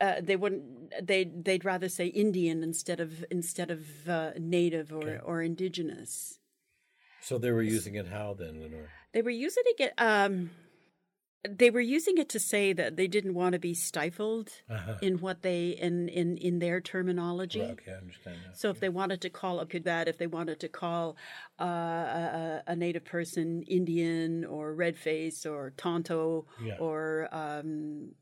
uh, 0.00 0.20
they 0.20 0.36
wouldn't 0.36 0.92
they 1.06 1.24
they'd 1.24 1.64
rather 1.64 1.88
say 1.88 2.06
Indian 2.06 2.62
instead 2.62 3.00
of 3.00 3.24
instead 3.30 3.70
of 3.70 4.08
uh, 4.08 4.30
native 4.38 4.92
or 4.92 5.08
okay. 5.08 5.18
or 5.24 5.42
indigenous. 5.42 6.38
So 7.20 7.38
they 7.38 7.50
were 7.50 7.62
using 7.62 7.96
it 7.96 8.06
how 8.08 8.34
then, 8.38 8.60
Lenore? 8.60 8.90
They 9.12 9.22
were 9.22 9.30
using 9.30 9.64
it. 9.66 9.92
Um, 9.98 10.50
they 11.48 11.70
were 11.70 11.80
using 11.80 12.18
it 12.18 12.28
to 12.30 12.40
say 12.40 12.72
that 12.72 12.96
they 12.96 13.06
didn't 13.06 13.34
want 13.34 13.52
to 13.52 13.58
be 13.58 13.74
stifled 13.74 14.50
uh-huh. 14.70 14.96
in 15.02 15.18
what 15.18 15.42
they 15.42 15.68
in 15.68 16.08
in 16.08 16.36
in 16.36 16.58
their 16.58 16.80
terminology. 16.80 17.60
Right, 17.60 17.70
okay, 17.70 17.92
I 17.92 17.96
understand. 17.96 18.36
That. 18.46 18.58
So 18.58 18.70
if 18.70 18.80
they 18.80 18.88
wanted 18.88 19.20
to 19.22 19.30
call 19.30 19.60
up 19.60 19.72
that, 19.72 20.08
if 20.08 20.18
they 20.18 20.26
wanted 20.26 20.60
to 20.60 20.68
call 20.68 21.16
uh, 21.60 21.64
a, 21.64 22.62
a, 22.68 22.76
native 22.76 23.04
person 23.04 23.62
Indian 23.62 24.44
or 24.44 24.74
red 24.74 24.96
face 24.96 25.46
or 25.46 25.72
Tonto 25.76 26.46
yeah. 26.62 26.76
or 26.78 27.28
um, 27.32 28.12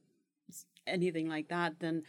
anything 0.86 1.28
like 1.28 1.48
that, 1.48 1.80
then 1.80 2.02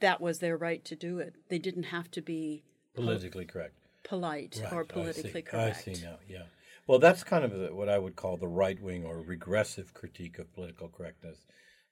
that 0.00 0.20
was 0.20 0.38
their 0.38 0.56
right 0.56 0.84
to 0.84 0.96
do 0.96 1.18
it. 1.18 1.34
They 1.48 1.58
didn't 1.58 1.84
have 1.84 2.10
to 2.12 2.22
be 2.22 2.64
politically 2.94 3.44
correct, 3.44 3.74
polite, 4.04 4.60
right, 4.62 4.72
or 4.72 4.84
politically 4.84 5.44
I 5.46 5.50
correct. 5.50 5.88
I 5.88 5.94
see 5.94 6.04
now. 6.04 6.18
Yeah. 6.28 6.44
Well, 6.86 6.98
that's 6.98 7.22
kind 7.22 7.44
of 7.44 7.74
what 7.74 7.88
I 7.88 7.98
would 7.98 8.16
call 8.16 8.36
the 8.36 8.48
right 8.48 8.80
wing 8.80 9.04
or 9.04 9.20
regressive 9.20 9.92
critique 9.92 10.38
of 10.38 10.52
political 10.54 10.88
correctness, 10.88 11.44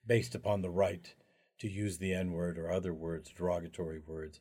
based 0.06 0.34
upon 0.34 0.62
the 0.62 0.70
right 0.70 1.14
to 1.58 1.68
use 1.68 1.98
the 1.98 2.14
N 2.14 2.32
word 2.32 2.58
or 2.58 2.70
other 2.70 2.94
words, 2.94 3.30
derogatory 3.36 4.00
words. 4.06 4.40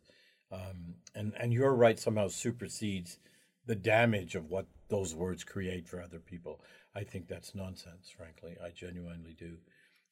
Um, 0.51 0.95
and, 1.13 1.33
and 1.39 1.51
your 1.51 1.73
right 1.73 1.99
somehow 1.99 2.29
supersedes 2.29 3.19
the 3.65 3.75
damage 3.75 4.35
of 4.35 4.49
what 4.49 4.67
those 4.89 5.15
words 5.15 5.43
create 5.43 5.87
for 5.87 6.01
other 6.01 6.19
people. 6.19 6.61
I 6.95 7.03
think 7.03 7.27
that's 7.27 7.55
nonsense, 7.55 8.09
frankly. 8.15 8.55
I 8.63 8.69
genuinely 8.69 9.35
do. 9.37 9.57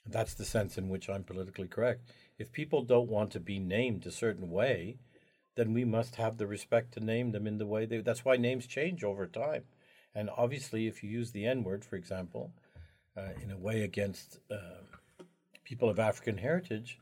That's 0.05 0.33
the 0.33 0.45
sense 0.45 0.77
in 0.77 0.89
which 0.89 1.09
I'm 1.09 1.23
politically 1.23 1.67
correct. 1.67 2.11
If 2.37 2.51
people 2.51 2.83
don't 2.83 3.09
want 3.09 3.31
to 3.31 3.39
be 3.39 3.59
named 3.59 4.05
a 4.05 4.11
certain 4.11 4.49
way, 4.49 4.97
then 5.55 5.73
we 5.73 5.85
must 5.85 6.15
have 6.15 6.37
the 6.37 6.47
respect 6.47 6.93
to 6.93 6.99
name 6.99 7.31
them 7.31 7.47
in 7.47 7.57
the 7.57 7.65
way 7.65 7.85
they. 7.85 7.99
That's 7.99 8.25
why 8.25 8.37
names 8.37 8.67
change 8.67 9.03
over 9.03 9.27
time. 9.27 9.63
And 10.15 10.29
obviously, 10.35 10.87
if 10.87 11.03
you 11.03 11.09
use 11.09 11.31
the 11.31 11.45
N 11.45 11.63
word, 11.63 11.85
for 11.85 11.95
example, 11.95 12.51
uh, 13.15 13.29
in 13.41 13.51
a 13.51 13.57
way 13.57 13.83
against 13.83 14.39
uh, 14.51 15.23
people 15.63 15.89
of 15.89 15.99
African 15.99 16.37
heritage, 16.37 16.99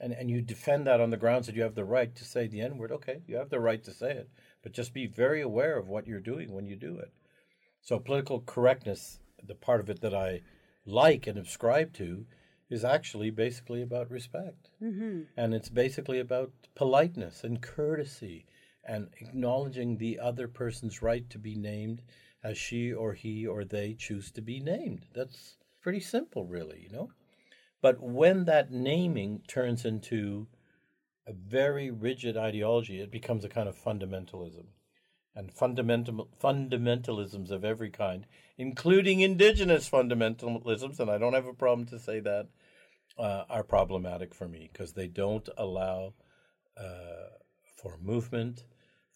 and, 0.00 0.12
and 0.12 0.30
you 0.30 0.42
defend 0.42 0.86
that 0.86 1.00
on 1.00 1.10
the 1.10 1.16
grounds 1.16 1.46
that 1.46 1.54
you 1.54 1.62
have 1.62 1.74
the 1.74 1.84
right 1.84 2.14
to 2.14 2.24
say 2.24 2.46
the 2.46 2.60
N 2.60 2.76
word, 2.76 2.92
okay, 2.92 3.22
you 3.26 3.36
have 3.36 3.50
the 3.50 3.60
right 3.60 3.82
to 3.84 3.92
say 3.92 4.10
it, 4.10 4.28
but 4.62 4.72
just 4.72 4.92
be 4.92 5.06
very 5.06 5.40
aware 5.40 5.78
of 5.78 5.88
what 5.88 6.06
you're 6.06 6.20
doing 6.20 6.52
when 6.52 6.66
you 6.66 6.76
do 6.76 6.98
it. 6.98 7.12
So 7.80 7.98
political 7.98 8.40
correctness, 8.40 9.20
the 9.46 9.54
part 9.54 9.80
of 9.80 9.88
it 9.88 10.00
that 10.00 10.14
I 10.14 10.40
like 10.84 11.26
and 11.26 11.36
subscribe 11.36 11.92
to, 11.94 12.26
is 12.70 12.84
actually 12.84 13.30
basically 13.30 13.82
about 13.82 14.10
respect. 14.10 14.70
Mm-hmm. 14.82 15.22
And 15.36 15.54
it's 15.54 15.68
basically 15.68 16.18
about 16.18 16.52
politeness 16.74 17.44
and 17.44 17.60
courtesy 17.60 18.46
and 18.84 19.08
acknowledging 19.20 19.96
the 19.96 20.18
other 20.18 20.48
person's 20.48 21.02
right 21.02 21.28
to 21.30 21.38
be 21.38 21.54
named 21.54 22.02
as 22.42 22.58
she 22.58 22.92
or 22.92 23.12
he 23.12 23.46
or 23.46 23.64
they 23.64 23.94
choose 23.94 24.30
to 24.32 24.40
be 24.40 24.58
named. 24.58 25.06
That's 25.14 25.56
pretty 25.82 26.00
simple, 26.00 26.46
really, 26.46 26.80
you 26.82 26.96
know? 26.96 27.10
But 27.80 28.00
when 28.00 28.44
that 28.46 28.72
naming 28.72 29.42
turns 29.46 29.84
into 29.84 30.46
a 31.26 31.32
very 31.32 31.90
rigid 31.90 32.36
ideology, 32.36 33.00
it 33.00 33.10
becomes 33.10 33.44
a 33.44 33.48
kind 33.48 33.68
of 33.68 33.76
fundamentalism. 33.76 34.66
And 35.34 35.52
fundamental 35.52 36.28
fundamentalisms 36.42 37.50
of 37.50 37.64
every 37.64 37.90
kind, 37.90 38.26
including 38.58 39.20
indigenous 39.20 39.88
fundamentalisms, 39.88 41.00
and 41.00 41.10
I 41.10 41.16
don't 41.16 41.32
have 41.32 41.46
a 41.46 41.54
problem 41.54 41.86
to 41.86 41.98
say 41.98 42.20
that, 42.20 42.48
uh, 43.18 43.44
are 43.48 43.64
problematic 43.64 44.34
for 44.34 44.48
me 44.48 44.68
because 44.72 44.92
they 44.92 45.08
don't 45.08 45.48
allow 45.56 46.14
uh, 46.76 47.30
for 47.76 47.98
movement, 48.02 48.64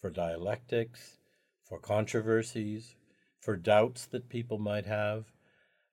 for 0.01 0.11
dialectics, 0.11 1.19
for 1.64 1.79
controversies, 1.79 2.95
for 3.41 3.57
doubts 3.57 4.07
that 4.07 4.29
people 4.29 4.59
might 4.59 4.87
have 4.87 5.27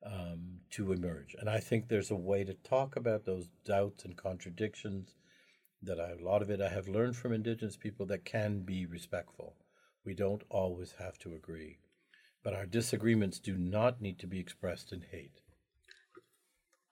um, 0.06 0.60
to 0.72 0.92
emerge. 0.92 1.36
And 1.40 1.50
I 1.50 1.60
think 1.60 1.88
there's 1.88 2.12
a 2.12 2.16
way 2.16 2.44
to 2.44 2.54
talk 2.54 2.96
about 2.96 3.26
those 3.26 3.50
doubts 3.66 4.04
and 4.06 4.18
contradictions 4.18 5.16
that 5.82 6.00
I, 6.00 6.12
a 6.12 6.24
lot 6.24 6.42
of 6.42 6.50
it 6.50 6.62
I 6.62 6.70
have 6.70 6.88
learned 6.88 7.16
from 7.16 7.34
Indigenous 7.34 7.78
people 7.78 8.06
that 8.08 8.26
can 8.26 8.62
be 8.62 8.86
respectful. 8.86 9.56
We 10.06 10.14
don't 10.14 10.44
always 10.50 10.94
have 10.94 11.18
to 11.20 11.34
agree. 11.34 11.80
But 12.44 12.54
our 12.54 12.66
disagreements 12.66 13.40
do 13.40 13.58
not 13.58 14.02
need 14.02 14.20
to 14.20 14.28
be 14.28 14.40
expressed 14.40 14.92
in 14.94 15.02
hate. 15.02 15.42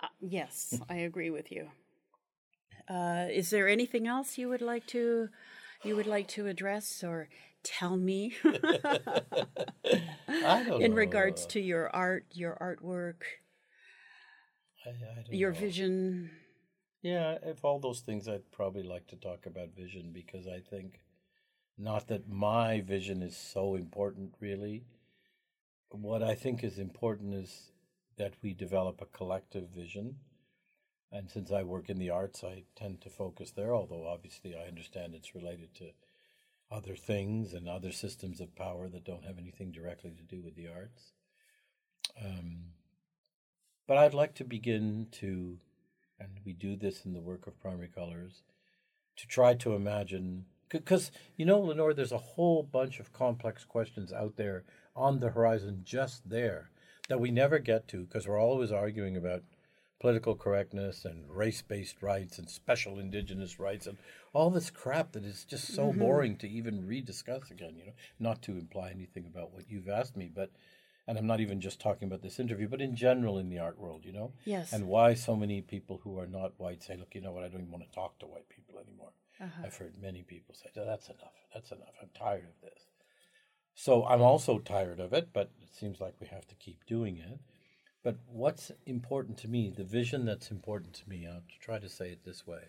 Uh, 0.02 0.08
yes, 0.20 0.82
I 0.90 0.96
agree 0.96 1.30
with 1.30 1.52
you. 1.52 1.70
Uh, 2.88 3.28
is 3.32 3.50
there 3.50 3.68
anything 3.68 4.08
else 4.08 4.38
you 4.38 4.50
would 4.50 4.62
like 4.62 4.86
to 4.88 5.30
you 5.84 5.96
would 5.96 6.08
like 6.08 6.28
to 6.28 6.48
address 6.48 7.04
or 7.04 7.28
tell 7.64 7.98
me 7.98 8.34
in 10.80 10.94
regards 10.94 11.46
to 11.48 11.60
your 11.60 11.90
art, 11.96 12.26
your 12.32 12.56
artwork, 12.62 13.24
I, 14.86 14.90
I 14.90 15.24
your 15.32 15.52
know. 15.52 15.58
vision? 15.58 16.30
Yeah, 17.02 17.38
if 17.44 17.66
all 17.66 17.80
those 17.80 18.02
things, 18.02 18.28
I'd 18.28 18.52
probably 18.52 18.84
like 18.84 19.08
to 19.08 19.16
talk 19.16 19.46
about 19.46 19.76
vision 19.76 20.12
because 20.14 20.48
I 20.48 20.60
think 20.60 21.01
not 21.82 22.08
that 22.08 22.30
my 22.30 22.82
vision 22.82 23.22
is 23.22 23.36
so 23.36 23.76
important, 23.76 24.36
really. 24.40 24.86
What 25.90 26.24
I 26.24 26.36
think 26.36 26.64
is 26.64 26.78
important 26.78 27.34
is 27.34 27.72
that 28.18 28.34
we 28.42 28.54
develop 28.54 29.02
a 29.02 29.18
collective 29.18 29.70
vision. 29.70 30.16
And 31.12 31.30
since 31.30 31.52
I 31.52 31.64
work 31.64 31.90
in 31.90 31.98
the 31.98 32.10
arts, 32.10 32.44
I 32.44 32.64
tend 32.76 33.02
to 33.02 33.10
focus 33.10 33.52
there, 33.52 33.74
although 33.74 34.08
obviously 34.08 34.56
I 34.56 34.68
understand 34.68 35.14
it's 35.14 35.36
related 35.36 35.74
to 35.76 35.92
other 36.72 36.96
things 36.96 37.54
and 37.54 37.68
other 37.68 37.92
systems 37.92 38.40
of 38.40 38.56
power 38.56 38.88
that 38.88 39.04
don't 39.04 39.26
have 39.26 39.38
anything 39.38 39.72
directly 39.72 40.12
to 40.12 40.24
do 40.24 40.42
with 40.42 40.56
the 40.56 40.70
arts. 40.70 41.12
Um, 42.24 42.74
but 43.88 43.98
I'd 43.98 44.14
like 44.14 44.36
to 44.36 44.46
begin 44.46 45.08
to, 45.14 45.58
and 46.20 46.40
we 46.46 46.54
do 46.54 46.78
this 46.78 47.06
in 47.06 47.14
the 47.14 47.20
work 47.20 47.46
of 47.46 47.60
primary 47.60 47.90
colors, 47.90 48.44
to 49.18 49.28
try 49.28 49.54
to 49.56 49.74
imagine, 49.76 50.46
because, 50.72 51.12
you 51.38 51.46
know, 51.46 51.60
Lenore, 51.60 51.94
there's 51.94 52.12
a 52.12 52.18
whole 52.18 52.64
bunch 52.64 53.00
of 53.00 53.14
complex 53.14 53.64
questions 53.66 54.12
out 54.14 54.36
there 54.38 54.64
on 54.96 55.20
the 55.20 55.30
horizon 55.30 55.82
just 55.84 56.30
there 56.30 56.70
that 57.10 57.20
we 57.20 57.32
never 57.32 57.60
get 57.60 57.88
to 57.90 58.04
because 58.06 58.28
we're 58.28 58.40
always 58.40 58.72
arguing 58.72 59.18
about 59.18 59.44
political 60.00 60.36
correctness 60.36 61.06
and 61.06 61.30
race 61.30 61.62
based 61.62 62.02
rights 62.02 62.40
and 62.40 62.50
special 62.50 62.98
indigenous 62.98 63.60
rights 63.60 63.86
and 63.86 63.98
all 64.34 64.50
this 64.50 64.72
crap 64.72 65.12
that 65.12 65.24
is 65.24 65.46
just 65.46 65.68
so 65.68 65.92
Mhm. 65.94 66.00
boring 66.00 66.38
to 66.38 66.50
even 66.50 66.88
rediscuss 66.88 67.52
again, 67.52 67.76
you 67.78 67.86
know. 67.86 67.94
Not 68.20 68.42
to 68.44 68.58
imply 68.58 68.90
anything 68.90 69.26
about 69.28 69.52
what 69.52 69.70
you've 69.70 69.90
asked 69.90 70.18
me, 70.18 70.30
but 70.34 70.52
and 71.08 71.18
I'm 71.18 71.28
not 71.28 71.42
even 71.42 71.60
just 71.60 71.82
talking 71.82 72.08
about 72.08 72.22
this 72.22 72.40
interview, 72.40 72.68
but 72.68 72.80
in 72.80 72.96
general 72.96 73.38
in 73.38 73.50
the 73.50 73.58
art 73.60 73.78
world, 73.78 74.06
you 74.06 74.14
know. 74.14 74.34
Yes. 74.46 74.72
And 74.72 74.88
why 74.88 75.14
so 75.16 75.36
many 75.36 75.62
people 75.62 75.98
who 76.04 76.18
are 76.20 76.28
not 76.28 76.60
white 76.60 76.84
say, 76.84 76.96
look, 76.96 77.14
you 77.16 77.22
know 77.22 77.32
what, 77.32 77.44
I 77.44 77.48
don't 77.48 77.62
even 77.62 77.72
want 77.72 77.84
to 77.84 77.92
talk 77.92 78.18
to 78.20 78.28
white 78.28 78.48
people 78.50 78.80
anymore. 78.80 79.12
Uh-huh. 79.42 79.64
I've 79.66 79.76
heard 79.76 79.96
many 80.00 80.24
people 80.24 80.54
say, 80.56 80.70
"Oh, 80.78 80.86
that's 80.86 81.08
enough, 81.10 81.34
that's 81.54 81.72
enough, 81.72 81.96
I'm 82.02 82.10
tired 82.14 82.46
of 82.46 82.62
this. 82.62 82.86
So 83.76 84.06
I'm 84.06 84.22
also 84.22 84.60
tired 84.60 85.00
of 85.00 85.14
it, 85.14 85.30
but 85.34 85.52
it 85.62 85.74
seems 85.74 86.00
like 86.00 86.16
we 86.20 86.28
have 86.28 86.48
to 86.48 86.56
keep 86.56 86.86
doing 86.86 87.18
it. 87.18 87.40
But 88.04 88.18
what's 88.28 88.72
important 88.86 89.38
to 89.40 89.48
me, 89.48 89.70
the 89.70 89.84
vision 89.84 90.26
that's 90.26 90.52
important 90.52 90.94
to 90.96 91.10
me, 91.10 91.28
I'll 91.28 91.44
try 91.62 91.80
to 91.80 91.90
say 91.90 92.12
it 92.12 92.24
this 92.24 92.46
way, 92.48 92.64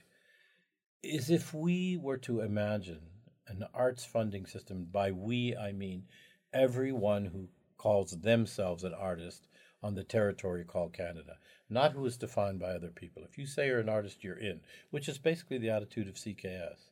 is 1.03 1.31
if 1.31 1.53
we 1.55 1.97
were 1.97 2.18
to 2.18 2.41
imagine 2.41 3.01
an 3.49 3.64
arts 3.75 4.05
funding 4.05 4.47
system, 4.47 4.87
by 4.91 5.12
we 5.12 5.57
I 5.57 5.73
mean 5.73 6.05
everyone 6.53 7.27
who 7.27 7.49
calls 7.77 8.12
themselves 8.20 8.85
an 8.85 8.95
artist 8.95 9.49
on 9.83 9.95
the 9.95 10.05
territory 10.05 10.64
called 10.64 10.93
Canada, 10.95 11.37
not 11.73 11.93
who 11.93 12.05
is 12.07 12.16
defined 12.16 12.61
by 12.61 12.73
other 12.73 12.91
people. 12.91 13.23
If 13.25 13.39
you 13.39 13.47
say 13.47 13.66
you're 13.66 13.81
an 13.81 13.89
artist, 13.89 14.23
you're 14.23 14.39
in, 14.39 14.61
which 14.91 15.09
is 15.09 15.18
basically 15.18 15.59
the 15.59 15.70
attitude 15.70 16.09
of 16.09 16.14
CKS. 16.14 16.91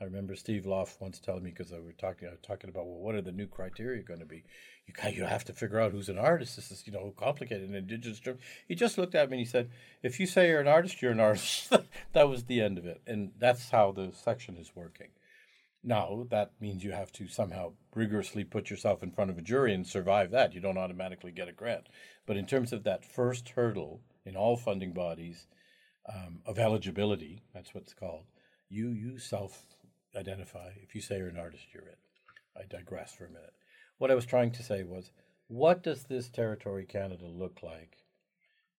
I 0.00 0.04
remember 0.04 0.36
Steve 0.36 0.66
Loft 0.66 1.00
once 1.00 1.18
telling 1.18 1.42
me 1.42 1.50
because 1.50 1.72
I 1.72 1.78
were 1.78 1.92
talking, 1.92 2.28
I 2.28 2.32
was 2.32 2.40
talking 2.42 2.68
about 2.68 2.86
well, 2.86 2.98
what 2.98 3.14
are 3.14 3.22
the 3.22 3.32
new 3.32 3.46
criteria 3.46 4.02
going 4.02 4.20
to 4.20 4.26
be? 4.26 4.44
You 4.86 5.10
you 5.10 5.24
have 5.24 5.44
to 5.44 5.54
figure 5.54 5.80
out 5.80 5.92
who's 5.92 6.10
an 6.10 6.18
artist. 6.18 6.56
This 6.56 6.70
is 6.70 6.86
you 6.86 6.92
know 6.92 7.14
complicated 7.16 7.68
in 7.68 7.74
indigenous 7.74 8.20
terms. 8.20 8.40
He 8.68 8.74
just 8.74 8.98
looked 8.98 9.14
at 9.14 9.30
me 9.30 9.38
and 9.38 9.46
he 9.46 9.50
said, 9.50 9.70
"If 10.02 10.20
you 10.20 10.26
say 10.26 10.48
you're 10.48 10.60
an 10.60 10.68
artist, 10.68 11.00
you're 11.00 11.12
an 11.12 11.20
artist." 11.20 11.72
that 12.12 12.28
was 12.28 12.44
the 12.44 12.60
end 12.60 12.76
of 12.76 12.84
it, 12.84 13.00
and 13.06 13.32
that's 13.38 13.70
how 13.70 13.90
the 13.90 14.12
section 14.12 14.58
is 14.58 14.76
working. 14.76 15.08
Now 15.82 16.26
that 16.30 16.50
means 16.60 16.84
you 16.84 16.92
have 16.92 17.12
to 17.12 17.28
somehow 17.28 17.72
rigorously 17.94 18.44
put 18.44 18.68
yourself 18.68 19.02
in 19.02 19.12
front 19.12 19.30
of 19.30 19.38
a 19.38 19.42
jury 19.42 19.72
and 19.72 19.86
survive 19.86 20.30
that. 20.32 20.52
You 20.52 20.60
don't 20.60 20.78
automatically 20.78 21.30
get 21.30 21.48
a 21.48 21.52
grant. 21.52 21.88
But 22.26 22.36
in 22.36 22.44
terms 22.44 22.72
of 22.72 22.84
that 22.84 23.04
first 23.04 23.50
hurdle 23.50 24.02
in 24.26 24.36
all 24.36 24.56
funding 24.56 24.92
bodies 24.92 25.46
um, 26.12 26.40
of 26.44 26.58
eligibility, 26.58 27.42
that's 27.54 27.74
what 27.74 27.84
it's 27.84 27.94
called. 27.94 28.24
You 28.68 28.90
you 28.90 29.18
self 29.18 29.64
identify. 30.16 30.70
If 30.82 30.94
you 30.94 31.00
say 31.00 31.18
you're 31.18 31.28
an 31.28 31.38
artist, 31.38 31.66
you're 31.72 31.84
it. 31.84 31.98
I 32.56 32.62
digress 32.68 33.14
for 33.14 33.26
a 33.26 33.30
minute. 33.30 33.54
What 33.98 34.10
I 34.10 34.14
was 34.14 34.26
trying 34.26 34.50
to 34.52 34.62
say 34.62 34.82
was, 34.82 35.10
what 35.48 35.82
does 35.82 36.04
this 36.04 36.28
territory 36.28 36.84
Canada 36.84 37.26
look 37.26 37.62
like 37.62 37.98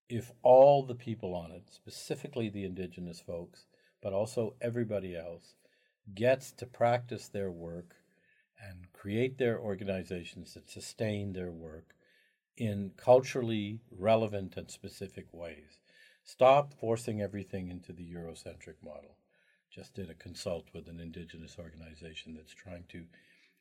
if 0.09 0.31
all 0.41 0.83
the 0.83 0.95
people 0.95 1.35
on 1.35 1.51
it, 1.51 1.69
specifically 1.69 2.49
the 2.49 2.63
Indigenous 2.63 3.19
folks, 3.19 3.65
but 4.01 4.13
also 4.13 4.55
everybody 4.61 5.15
else, 5.15 5.55
gets 6.13 6.51
to 6.53 6.65
practice 6.65 7.27
their 7.27 7.51
work 7.51 7.95
and 8.61 8.91
create 8.93 9.37
their 9.37 9.59
organizations 9.59 10.53
that 10.53 10.69
sustain 10.69 11.33
their 11.33 11.51
work 11.51 11.93
in 12.57 12.91
culturally 12.97 13.79
relevant 13.91 14.57
and 14.57 14.69
specific 14.69 15.27
ways? 15.31 15.79
Stop 16.23 16.73
forcing 16.73 17.21
everything 17.21 17.69
into 17.69 17.93
the 17.93 18.03
Eurocentric 18.03 18.75
model 18.83 19.17
just 19.77 19.93
did 19.93 20.09
a 20.09 20.15
consult 20.15 20.65
with 20.73 20.87
an 20.87 20.99
indigenous 20.99 21.57
organization 21.59 22.33
that's 22.33 22.53
trying 22.53 22.83
to 22.89 23.03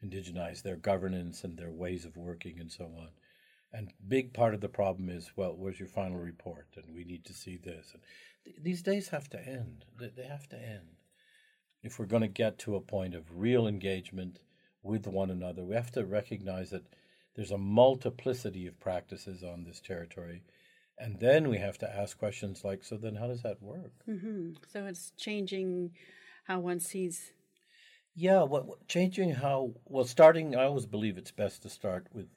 indigenize 0.03 0.63
their 0.63 0.77
governance 0.77 1.45
and 1.45 1.59
their 1.59 1.71
ways 1.71 2.07
of 2.07 2.17
working 2.17 2.59
and 2.59 2.73
so 2.73 2.85
on. 2.85 3.09
And 3.71 3.93
big 4.09 4.33
part 4.33 4.55
of 4.55 4.63
the 4.63 4.69
problem 4.69 5.11
is, 5.11 5.33
well, 5.37 5.55
where's 5.55 5.79
your 5.79 5.89
final 5.89 6.19
report? 6.19 6.69
And 6.77 6.95
we 6.95 7.05
need 7.05 7.27
to 7.27 7.35
see 7.35 7.59
this. 7.59 7.91
And 7.93 8.03
th- 8.45 8.57
these 8.63 8.81
days 8.81 9.09
have 9.09 9.29
to 9.31 9.47
end. 9.47 9.85
They, 9.99 10.11
they 10.17 10.27
have 10.27 10.49
to 10.51 10.57
end. 10.57 10.97
If 11.83 11.99
we're 11.99 12.07
going 12.07 12.23
to 12.23 12.29
get 12.29 12.59
to 12.61 12.77
a 12.77 12.81
point 12.81 13.15
of 13.15 13.39
real 13.39 13.67
engagement 13.67 14.39
with 14.83 15.07
one 15.07 15.31
another, 15.31 15.65
we 15.65 15.75
have 15.75 15.93
to 15.93 16.07
recognize 16.07 16.71
that 16.71 16.87
there's 17.37 17.51
a 17.51 17.59
multiplicity 17.59 18.67
of 18.67 18.81
practices 18.81 19.45
on 19.45 19.65
this 19.65 19.81
territory. 19.81 20.43
And 20.99 21.21
then 21.21 21.49
we 21.49 21.59
have 21.59 21.77
to 21.79 21.95
ask 21.95 22.19
questions 22.19 22.65
like, 22.65 22.83
so 22.83 22.97
then 22.97 23.17
how 23.17 23.27
does 23.27 23.43
that 23.43 23.63
work? 23.63 23.93
hmm 24.07 24.53
So 24.73 24.87
it's 24.87 25.13
changing 25.19 25.93
how 26.45 26.61
one 26.61 26.81
sees. 26.81 27.33
Yeah, 28.15 28.45
what, 28.45 28.67
what 28.67 28.89
changing 28.89 29.35
how 29.35 29.73
well 29.85 30.07
starting 30.07 30.57
I 30.57 30.65
always 30.65 30.87
believe 30.87 31.19
it's 31.19 31.31
best 31.31 31.63
to 31.63 31.69
start 31.69 32.07
with 32.15 32.29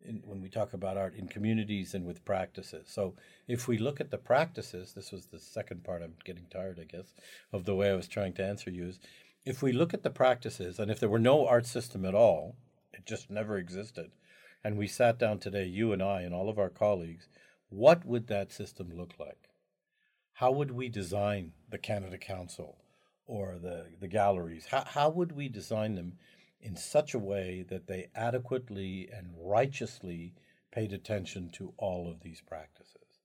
in, 0.00 0.22
when 0.24 0.40
we 0.40 0.48
talk 0.48 0.72
about 0.72 0.96
art 0.96 1.16
in 1.16 1.26
communities 1.26 1.92
and 1.92 2.06
with 2.06 2.24
practices. 2.24 2.86
So 2.88 3.14
if 3.48 3.66
we 3.66 3.78
look 3.78 4.00
at 4.00 4.12
the 4.12 4.18
practices, 4.18 4.92
this 4.92 5.10
was 5.10 5.26
the 5.26 5.40
second 5.40 5.82
part 5.82 6.02
I'm 6.02 6.14
getting 6.24 6.46
tired 6.48 6.78
I 6.80 6.84
guess 6.84 7.14
of 7.52 7.64
the 7.64 7.74
way 7.74 7.90
I 7.90 7.96
was 7.96 8.06
trying 8.06 8.34
to 8.34 8.44
answer 8.44 8.70
you 8.70 8.86
is 8.86 9.00
if 9.44 9.60
we 9.60 9.72
look 9.72 9.92
at 9.92 10.04
the 10.04 10.10
practices 10.10 10.78
and 10.78 10.88
if 10.88 11.00
there 11.00 11.08
were 11.08 11.18
no 11.18 11.48
art 11.48 11.66
system 11.66 12.04
at 12.04 12.14
all, 12.14 12.54
it 12.92 13.06
just 13.06 13.30
never 13.30 13.58
existed, 13.58 14.10
and 14.68 14.76
we 14.76 14.86
sat 14.86 15.18
down 15.18 15.38
today 15.38 15.64
you 15.64 15.92
and 15.92 16.02
I 16.02 16.20
and 16.20 16.34
all 16.34 16.50
of 16.50 16.58
our 16.58 16.68
colleagues, 16.68 17.26
what 17.70 18.04
would 18.04 18.26
that 18.26 18.52
system 18.52 18.92
look 18.94 19.14
like? 19.18 19.48
How 20.34 20.52
would 20.52 20.72
we 20.72 20.90
design 20.90 21.52
the 21.70 21.78
Canada 21.78 22.18
Council? 22.18 22.76
or 23.28 23.58
the, 23.62 23.84
the 24.00 24.08
galleries? 24.08 24.66
How, 24.70 24.84
how 24.84 25.10
would 25.10 25.32
we 25.32 25.48
design 25.48 25.94
them 25.94 26.14
in 26.60 26.76
such 26.76 27.14
a 27.14 27.18
way 27.18 27.64
that 27.68 27.86
they 27.86 28.08
adequately 28.14 29.08
and 29.12 29.28
righteously 29.38 30.34
paid 30.72 30.92
attention 30.92 31.50
to 31.50 31.72
all 31.76 32.10
of 32.10 32.22
these 32.22 32.40
practices. 32.40 33.20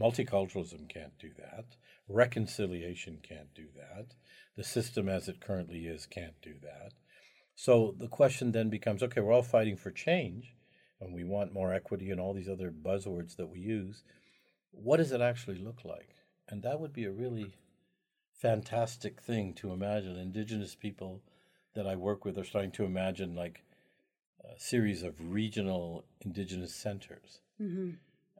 Multiculturalism 0.00 0.88
can't 0.88 1.18
do 1.18 1.30
that. 1.38 1.64
Reconciliation 2.08 3.18
can't 3.22 3.54
do 3.54 3.66
that. 3.76 4.14
The 4.56 4.64
system 4.64 5.08
as 5.08 5.28
it 5.28 5.40
currently 5.40 5.86
is 5.86 6.06
can't 6.06 6.40
do 6.42 6.54
that. 6.62 6.92
So 7.54 7.94
the 7.98 8.08
question 8.08 8.52
then 8.52 8.68
becomes 8.68 9.02
okay, 9.02 9.20
we're 9.20 9.32
all 9.32 9.42
fighting 9.42 9.76
for 9.76 9.90
change 9.90 10.54
and 11.04 11.14
we 11.14 11.24
want 11.24 11.52
more 11.52 11.72
equity 11.72 12.10
and 12.10 12.20
all 12.20 12.32
these 12.32 12.48
other 12.48 12.70
buzzwords 12.70 13.36
that 13.36 13.48
we 13.48 13.60
use. 13.60 14.02
What 14.70 14.96
does 14.96 15.12
it 15.12 15.20
actually 15.20 15.58
look 15.58 15.84
like? 15.84 16.16
And 16.48 16.62
that 16.62 16.80
would 16.80 16.92
be 16.92 17.04
a 17.04 17.12
really 17.12 17.54
fantastic 18.32 19.20
thing 19.20 19.54
to 19.54 19.72
imagine. 19.72 20.16
Indigenous 20.16 20.74
people 20.74 21.22
that 21.74 21.86
I 21.86 21.96
work 21.96 22.24
with 22.24 22.38
are 22.38 22.44
starting 22.44 22.72
to 22.72 22.84
imagine 22.84 23.34
like 23.34 23.62
a 24.44 24.58
series 24.58 25.02
of 25.02 25.14
regional 25.20 26.04
indigenous 26.20 26.74
centers. 26.74 27.40
Mm-hmm. 27.60 27.90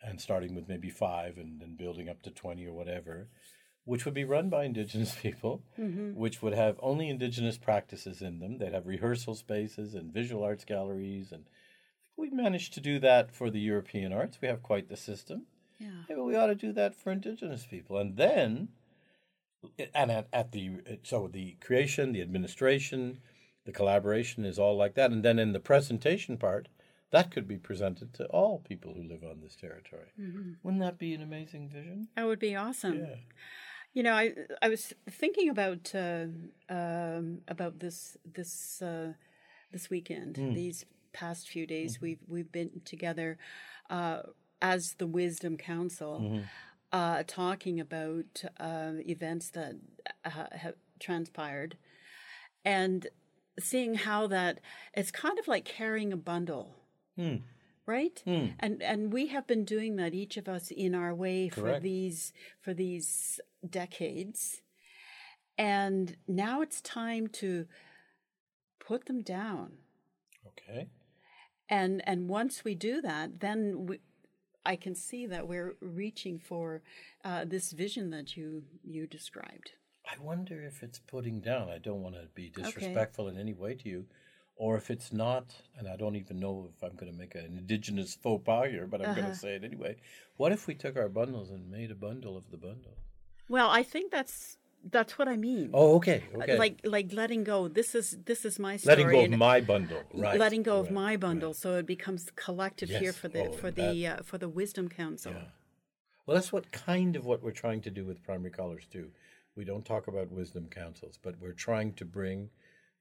And 0.03 0.21
starting 0.21 0.55
with 0.55 0.69
maybe 0.69 0.91
five 0.91 1.39
and 1.39 1.61
then 1.61 1.77
building 1.77 2.11
up 2.11 2.23
to 2.23 2.31
20 2.31 2.67
or 2.67 2.75
whatever, 2.75 3.29
which 3.85 4.05
would 4.05 4.13
be 4.13 4.25
run 4.25 4.51
by 4.51 4.65
indigenous 4.65 5.15
people, 5.23 5.63
mm-hmm. 5.79 6.15
which 6.15 6.43
would 6.43 6.55
have 6.55 6.77
only 6.81 7.09
indigenous 7.09 7.57
practices 7.57 8.21
in 8.21 8.39
them. 8.39 8.59
They'd 8.59 8.75
have 8.75 8.87
rehearsal 8.87 9.35
spaces 9.35 9.95
and 9.95 10.13
visual 10.13 10.45
arts 10.45 10.65
galleries. 10.65 11.33
And 11.33 11.45
we 12.17 12.31
managed 12.31 12.75
to 12.75 12.81
do 12.81 12.99
that 13.01 13.35
for 13.35 13.51
the 13.51 13.61
European 13.61 14.13
arts. 14.13 14.39
We 14.41 14.49
have 14.49 14.63
quite 14.63 14.89
the 14.89 14.97
system. 14.97 15.47
Yeah. 15.79 15.89
Maybe 16.09 16.21
we 16.21 16.37
ought 16.37 16.47
to 16.47 16.55
do 16.55 16.73
that 16.73 16.95
for 16.95 17.13
indigenous 17.13 17.67
people. 17.67 17.99
And 17.99 18.17
then, 18.17 18.69
and 19.95 20.11
at, 20.11 20.29
at 20.33 20.53
the, 20.53 20.71
so 21.03 21.29
the 21.29 21.57
creation, 21.61 22.13
the 22.13 22.23
administration, 22.23 23.19
the 23.67 23.73
collaboration 23.73 24.45
is 24.45 24.59
all 24.59 24.77
like 24.77 24.95
that. 24.95 25.11
And 25.11 25.25
then 25.25 25.39
in 25.39 25.53
the 25.53 25.61
presentation 25.61 26.37
part, 26.37 26.69
that 27.11 27.31
could 27.31 27.47
be 27.47 27.59
presented 27.59 28.13
to 28.15 28.27
all 28.27 28.59
people 28.59 28.95
who 28.95 29.03
live 29.03 29.23
on 29.23 29.41
this 29.41 29.57
territory. 29.57 30.13
Mm-hmm. 30.21 30.53
Wouldn't 30.63 30.83
that 30.83 30.99
be 30.99 31.15
an 31.15 31.23
amazing 31.23 31.69
vision? 31.69 32.09
That 32.17 32.27
would 32.27 32.41
be 32.41 32.57
awesome. 32.57 32.99
Yeah. 32.99 33.17
You 33.93 34.03
know, 34.03 34.15
I 34.15 34.33
I 34.61 34.69
was 34.69 34.93
thinking 35.09 35.49
about 35.49 35.95
uh, 35.95 36.27
um, 36.69 37.43
about 37.47 37.79
this 37.79 38.17
this 38.25 38.83
uh, 38.83 39.13
this 39.71 39.89
weekend. 39.89 40.35
Mm. 40.35 40.55
These 40.57 40.85
past 41.15 41.49
few 41.49 41.67
days, 41.67 41.97
mm 41.97 42.03
we've 42.03 42.25
we've 42.29 42.53
been 42.53 42.83
together 42.85 43.39
uh, 43.89 44.21
as 44.61 44.95
the 44.95 45.07
Wisdom 45.07 45.57
Council, 45.57 46.21
mm-hmm. 46.23 46.41
Uh, 46.93 47.25
talking 47.27 47.81
about 47.81 48.45
uh, 48.61 48.93
events 49.05 49.51
that 49.51 49.75
have 50.23 50.75
transpired, 51.01 51.77
and 52.65 53.09
seeing 53.59 53.95
how 53.95 54.29
that 54.29 54.61
it's 54.93 55.11
kind 55.11 55.39
of 55.39 55.49
like 55.49 55.65
carrying 55.65 56.13
a 56.13 56.17
bundle. 56.17 56.77
Mm. 57.19 57.43
Right, 57.87 58.23
mm. 58.27 58.55
and 58.61 58.83
and 58.83 59.13
we 59.13 59.27
have 59.27 59.47
been 59.47 59.65
doing 59.65 59.97
that 59.97 60.15
each 60.15 60.37
of 60.37 60.49
us 60.49 60.71
in 60.71 60.95
our 60.95 61.15
way 61.15 61.49
Correct. 61.49 61.77
for 61.77 61.83
these 61.83 62.33
for 62.61 62.73
these 62.73 63.41
decades, 63.69 64.63
and 65.59 66.17
now 66.29 66.63
it's 66.63 66.81
time 66.81 67.27
to 67.43 67.67
put 68.79 69.07
them 69.07 69.23
down. 69.23 69.73
Okay. 70.47 70.89
And 71.69 72.03
and 72.07 72.29
once 72.29 72.65
we 72.65 72.75
do 72.75 73.01
that, 73.01 73.41
then 73.41 73.87
we, 73.87 74.01
I 74.67 74.77
can 74.77 74.95
see 74.95 75.27
that 75.27 75.49
we're 75.49 75.77
reaching 75.81 76.39
for 76.39 76.83
uh, 77.25 77.45
this 77.45 77.73
vision 77.73 78.11
that 78.11 78.37
you 78.37 78.65
you 78.83 79.07
described. 79.07 79.73
I 80.07 80.23
wonder 80.23 80.63
if 80.63 80.83
it's 80.83 80.99
putting 80.99 81.41
down. 81.41 81.71
I 81.71 81.79
don't 81.79 82.03
want 82.03 82.15
to 82.17 82.29
be 82.35 82.51
disrespectful 82.51 83.27
okay. 83.27 83.35
in 83.35 83.41
any 83.41 83.55
way 83.55 83.75
to 83.75 83.89
you, 83.89 84.05
or 84.57 84.77
if 84.77 84.91
it's 84.91 85.13
not, 85.13 85.55
and 85.79 85.89
I 85.89 85.97
don't 85.97 86.17
even 86.17 86.39
know 86.39 86.69
if 86.75 86.83
I'm 86.83 86.95
going 86.95 87.11
to 87.11 87.19
make 87.19 87.35
an 87.35 87.57
indigenous 87.59 88.15
faux 88.15 88.45
pas 88.45 88.69
here, 88.69 88.87
but 88.87 89.01
I'm 89.01 89.11
uh-huh. 89.11 89.21
going 89.21 89.33
to 89.33 89.39
say 89.39 89.55
it 89.55 89.65
anyway. 89.65 89.97
What 90.37 90.53
if 90.53 90.67
we 90.67 90.75
took 90.75 90.97
our 90.97 91.09
bundles 91.09 91.51
and 91.51 91.71
made 91.71 91.91
a 91.91 91.95
bundle 91.95 92.37
of 92.37 92.51
the 92.51 92.59
bundle? 92.59 92.99
Well, 93.49 93.71
I 93.71 93.83
think 93.83 94.11
that's 94.11 94.59
that's 94.91 95.19
what 95.19 95.29
I 95.29 95.37
mean. 95.37 95.71
Oh, 95.73 95.97
okay, 95.97 96.25
okay. 96.35 96.59
Like 96.59 96.81
like 96.85 97.13
letting 97.13 97.45
go. 97.45 97.69
This 97.69 97.95
is 97.95 98.19
this 98.25 98.45
is 98.45 98.59
my 98.59 98.77
story. 98.77 98.97
Letting 98.97 99.11
go 99.11 99.25
of 99.25 99.39
my 99.39 99.61
bundle, 99.61 100.03
right? 100.13 100.39
Letting 100.39 100.63
go 100.63 100.81
right, 100.81 100.87
of 100.87 100.91
my 100.93 101.17
bundle, 101.17 101.51
right. 101.51 101.57
so 101.57 101.75
it 101.77 101.87
becomes 101.87 102.31
collective 102.37 102.91
yes. 102.91 103.01
here 103.01 103.13
for 103.13 103.29
the 103.29 103.49
oh, 103.49 103.53
for 103.53 103.71
the 103.71 104.07
uh, 104.07 104.23
for 104.23 104.39
the 104.39 104.49
Wisdom 104.49 104.89
Council. 104.89 105.33
Yeah. 105.33 105.45
Well, 106.27 106.35
that's 106.35 106.53
what 106.53 106.73
kind 106.73 107.17
of 107.17 107.27
what 107.27 107.43
we're 107.43 107.51
trying 107.51 107.83
to 107.83 107.91
do 107.91 108.05
with 108.05 108.23
primary 108.23 108.51
colors 108.51 108.87
too. 108.91 109.11
We 109.57 109.65
don't 109.65 109.85
talk 109.85 110.09
about 110.09 110.33
wisdom 110.33 110.69
councils, 110.69 111.19
but 111.23 111.39
we're 111.41 111.53
trying 111.53 111.93
to 111.95 112.05
bring 112.05 112.51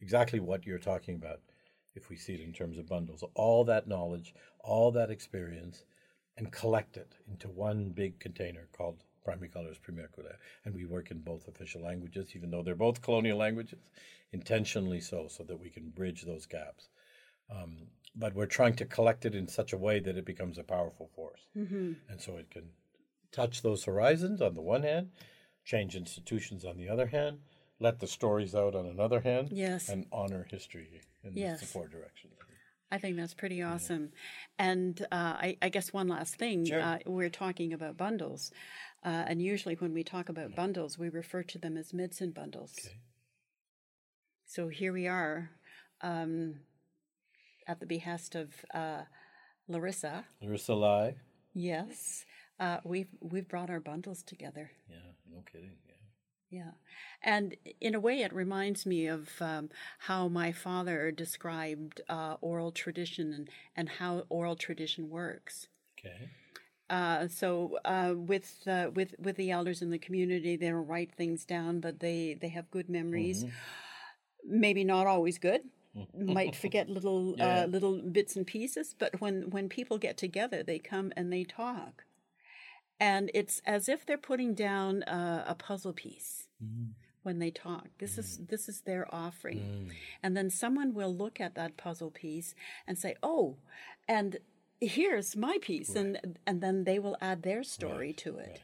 exactly 0.02 0.40
what 0.40 0.66
you're 0.66 0.78
talking 0.78 1.16
about. 1.16 1.40
If 1.96 2.10
we 2.10 2.16
see 2.16 2.34
it 2.34 2.42
in 2.42 2.54
terms 2.54 2.78
of 2.78 2.88
bundles, 2.88 3.24
all 3.34 3.64
that 3.66 3.88
knowledge, 3.88 4.34
all 4.60 4.92
that 4.92 5.10
experience, 5.10 5.84
and 6.38 6.52
collect 6.52 6.98
it 6.98 7.14
into 7.30 7.48
one 7.48 7.90
big 7.90 8.20
container 8.20 8.68
called 8.76 9.04
primary 9.24 9.50
colors 9.50 9.78
premier 9.78 10.10
couleur 10.16 10.38
and 10.66 10.74
we 10.74 10.86
work 10.86 11.12
in 11.12 11.20
both 11.20 11.48
official 11.48 11.82
languages 11.82 12.36
even 12.36 12.50
though 12.50 12.62
they're 12.62 12.76
both 12.76 13.02
colonial 13.02 13.38
languages 13.38 13.80
intentionally 14.32 15.00
so 15.00 15.28
so 15.28 15.44
that 15.44 15.60
we 15.60 15.70
can 15.70 15.90
bridge 15.90 16.24
those 16.24 16.46
gaps 16.46 16.90
um, 17.52 17.78
but 18.16 18.34
we're 18.36 18.46
trying 18.46 18.76
to 18.76 18.86
collect 18.86 19.26
it 19.26 19.36
in 19.36 19.48
such 19.48 19.74
a 19.74 19.78
way 19.78 20.00
that 20.00 20.18
it 20.18 20.26
becomes 20.26 20.58
a 20.58 20.64
powerful 20.64 21.10
force 21.16 21.48
mm-hmm. 21.58 21.94
and 22.10 22.22
so 22.22 22.38
it 22.38 22.50
can 22.50 22.70
touch 23.32 23.62
those 23.62 23.84
horizons 23.84 24.42
on 24.42 24.54
the 24.54 24.62
one 24.62 24.84
hand 24.84 25.10
change 25.66 25.96
institutions 25.96 26.66
on 26.66 26.78
the 26.78 26.90
other 26.90 27.08
hand 27.08 27.40
let 27.80 28.00
the 28.00 28.08
stories 28.08 28.56
out 28.56 28.76
on 28.76 28.86
another 28.86 29.22
hand 29.22 29.50
yes 29.52 29.90
and 29.90 30.06
honor 30.12 30.48
history 30.50 31.02
in 31.24 31.36
yes. 31.36 31.60
the 31.60 31.66
four 31.66 31.88
directions 31.88 32.34
I 32.94 33.00
think 33.00 33.18
that's 33.18 33.34
pretty 33.34 33.64
awesome. 33.64 34.12
Yeah. 34.12 34.66
And 34.66 35.02
uh, 35.12 35.34
I, 35.42 35.58
I, 35.64 35.70
guess 35.70 35.92
one 35.92 36.08
last 36.08 36.36
thing 36.36 36.66
sure. 36.66 36.80
uh, 36.80 37.00
we're 37.08 37.32
talking 37.32 37.74
about 37.74 37.98
bundles. 37.98 38.52
Uh, 39.04 39.26
and 39.28 39.42
usually, 39.42 39.76
when 39.76 39.94
we 39.94 40.04
talk 40.04 40.30
about 40.30 40.56
bundles, 40.56 40.98
we 40.98 41.10
refer 41.10 41.44
to 41.44 41.58
them 41.58 41.78
as 41.78 41.94
medicine 41.94 42.32
bundles. 42.32 42.74
Okay. 42.80 42.96
So 44.46 44.68
here 44.68 44.94
we 44.94 45.08
are 45.08 45.50
um, 46.02 46.56
at 47.68 47.80
the 47.80 47.86
behest 47.86 48.36
of 48.36 48.54
uh, 48.74 49.02
Larissa. 49.68 50.26
Larissa 50.42 50.74
Lai. 50.74 51.16
Yes. 51.54 52.26
Uh, 52.60 52.78
we've, 52.84 53.10
we've 53.20 53.48
brought 53.48 53.70
our 53.70 53.80
bundles 53.80 54.24
together. 54.24 54.72
Yeah, 54.90 54.98
no 55.30 55.44
kidding. 55.52 55.72
Yeah. 55.86 55.94
Yeah. 56.50 56.72
And 57.24 57.56
in 57.82 57.96
a 57.96 58.00
way, 58.00 58.22
it 58.22 58.32
reminds 58.32 58.86
me 58.86 59.08
of 59.08 59.30
um, 59.42 59.70
how 59.98 60.28
my 60.28 60.52
father 60.52 61.10
described 61.12 62.02
uh, 62.08 62.36
oral 62.42 62.72
tradition 62.72 63.34
and, 63.34 63.50
and 63.76 63.90
how 63.90 64.26
oral 64.30 64.56
tradition 64.56 65.10
works. 65.10 65.68
Okay. 66.00 66.30
Uh, 66.90 67.28
so 67.28 67.78
uh, 67.86 68.14
with 68.16 68.56
uh, 68.68 68.90
with 68.94 69.16
with 69.20 69.36
the 69.36 69.52
elders 69.52 69.82
in 69.82 69.90
the 69.90 69.98
community, 69.98 70.56
they 70.56 70.70
don't 70.70 70.88
write 70.88 71.14
things 71.14 71.46
down, 71.46 71.80
but 71.80 72.00
they 72.00 72.38
they 72.40 72.50
have 72.50 72.70
good 72.72 72.90
memories. 72.90 73.44
Mm-hmm. 73.44 74.60
Maybe 74.60 74.84
not 74.84 75.08
always 75.08 75.38
good. 75.38 75.62
Might 76.18 76.56
forget 76.56 76.90
little 76.90 77.34
uh, 77.34 77.46
yeah. 77.46 77.66
little 77.66 78.02
bits 78.02 78.36
and 78.36 78.46
pieces, 78.46 78.96
but 78.98 79.20
when 79.22 79.50
when 79.50 79.70
people 79.70 79.98
get 79.98 80.18
together, 80.18 80.64
they 80.64 80.80
come 80.80 81.14
and 81.16 81.32
they 81.32 81.44
talk, 81.44 82.06
and 83.00 83.32
it's 83.34 83.62
as 83.66 83.88
if 83.88 84.06
they're 84.06 84.18
putting 84.18 84.54
down 84.54 85.04
a 85.04 85.56
puzzle 85.58 85.94
piece. 85.94 86.48
Mm-hmm 86.64 86.92
when 87.24 87.40
they 87.40 87.50
talk. 87.50 87.88
This 88.00 88.16
mm. 88.16 88.20
is 88.20 88.40
this 88.50 88.70
is 88.70 88.82
their 88.82 89.08
offering. 89.16 89.60
Mm. 89.60 89.92
And 90.22 90.38
then 90.38 90.50
someone 90.50 90.94
will 90.94 91.16
look 91.16 91.40
at 91.40 91.56
that 91.56 91.78
puzzle 91.78 92.12
piece 92.12 92.54
and 92.86 93.00
say, 93.00 93.16
"Oh, 93.24 93.56
and 94.08 94.38
here's 94.80 95.36
my 95.36 95.58
piece 95.62 95.90
right. 95.90 96.06
and 96.06 96.40
and 96.46 96.62
then 96.62 96.84
they 96.84 97.00
will 97.00 97.18
add 97.22 97.44
their 97.44 97.64
story 97.64 98.08
right. 98.08 98.18
to 98.18 98.38
it 98.38 98.50
right. 98.50 98.62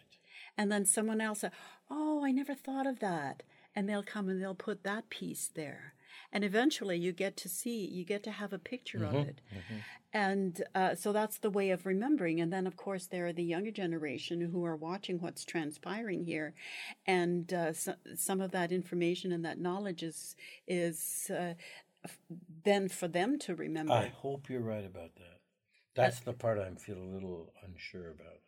and 0.58 0.72
then 0.72 0.86
someone 0.86 1.22
else 1.22 1.44
oh 1.90 2.24
i 2.24 2.32
never 2.32 2.54
thought 2.54 2.88
of 2.88 3.00
that 3.00 3.44
and 3.76 3.88
they'll 3.88 4.04
come 4.04 4.28
and 4.30 4.42
they'll 4.42 4.56
put 4.56 4.84
that 4.84 5.10
piece 5.10 5.50
there 5.54 5.94
and 6.32 6.44
eventually 6.44 6.98
you 6.98 7.12
get 7.12 7.36
to 7.38 7.50
see 7.50 7.86
you 7.86 8.04
get 8.04 8.24
to 8.24 8.32
have 8.32 8.54
a 8.54 8.60
picture 8.60 9.00
mm-hmm. 9.00 9.16
of 9.16 9.28
it 9.28 9.42
mm-hmm. 9.54 9.78
and 10.14 10.64
uh, 10.76 10.96
so 10.96 11.12
that's 11.12 11.40
the 11.40 11.50
way 11.50 11.70
of 11.70 11.86
remembering 11.86 12.40
and 12.40 12.52
then 12.52 12.68
of 12.68 12.76
course 12.76 13.08
there 13.08 13.28
are 13.28 13.34
the 13.34 13.44
younger 13.44 13.72
generation 13.72 14.42
who 14.42 14.66
are 14.66 14.76
watching 14.76 15.20
what's 15.20 15.46
transpiring 15.46 16.24
here 16.26 16.54
and 17.06 17.54
uh, 17.54 17.74
so, 17.74 17.94
some 18.16 18.42
of 18.42 18.52
that 18.52 18.72
information 18.72 19.32
and 19.32 19.44
that 19.44 19.60
knowledge 19.60 20.04
is 20.04 20.36
is 20.68 21.32
uh, 21.36 21.54
then 22.64 22.88
for 22.88 23.08
them 23.08 23.38
to 23.40 23.56
remember 23.56 23.94
i 23.94 24.08
hope 24.08 24.50
you're 24.50 24.62
right 24.62 24.86
about 24.86 25.16
that 25.16 25.40
that's 25.96 26.20
the 26.20 26.34
part 26.34 26.60
I 26.60 26.70
feel 26.76 26.98
a 26.98 27.14
little 27.14 27.52
unsure 27.66 28.10
about. 28.10 28.40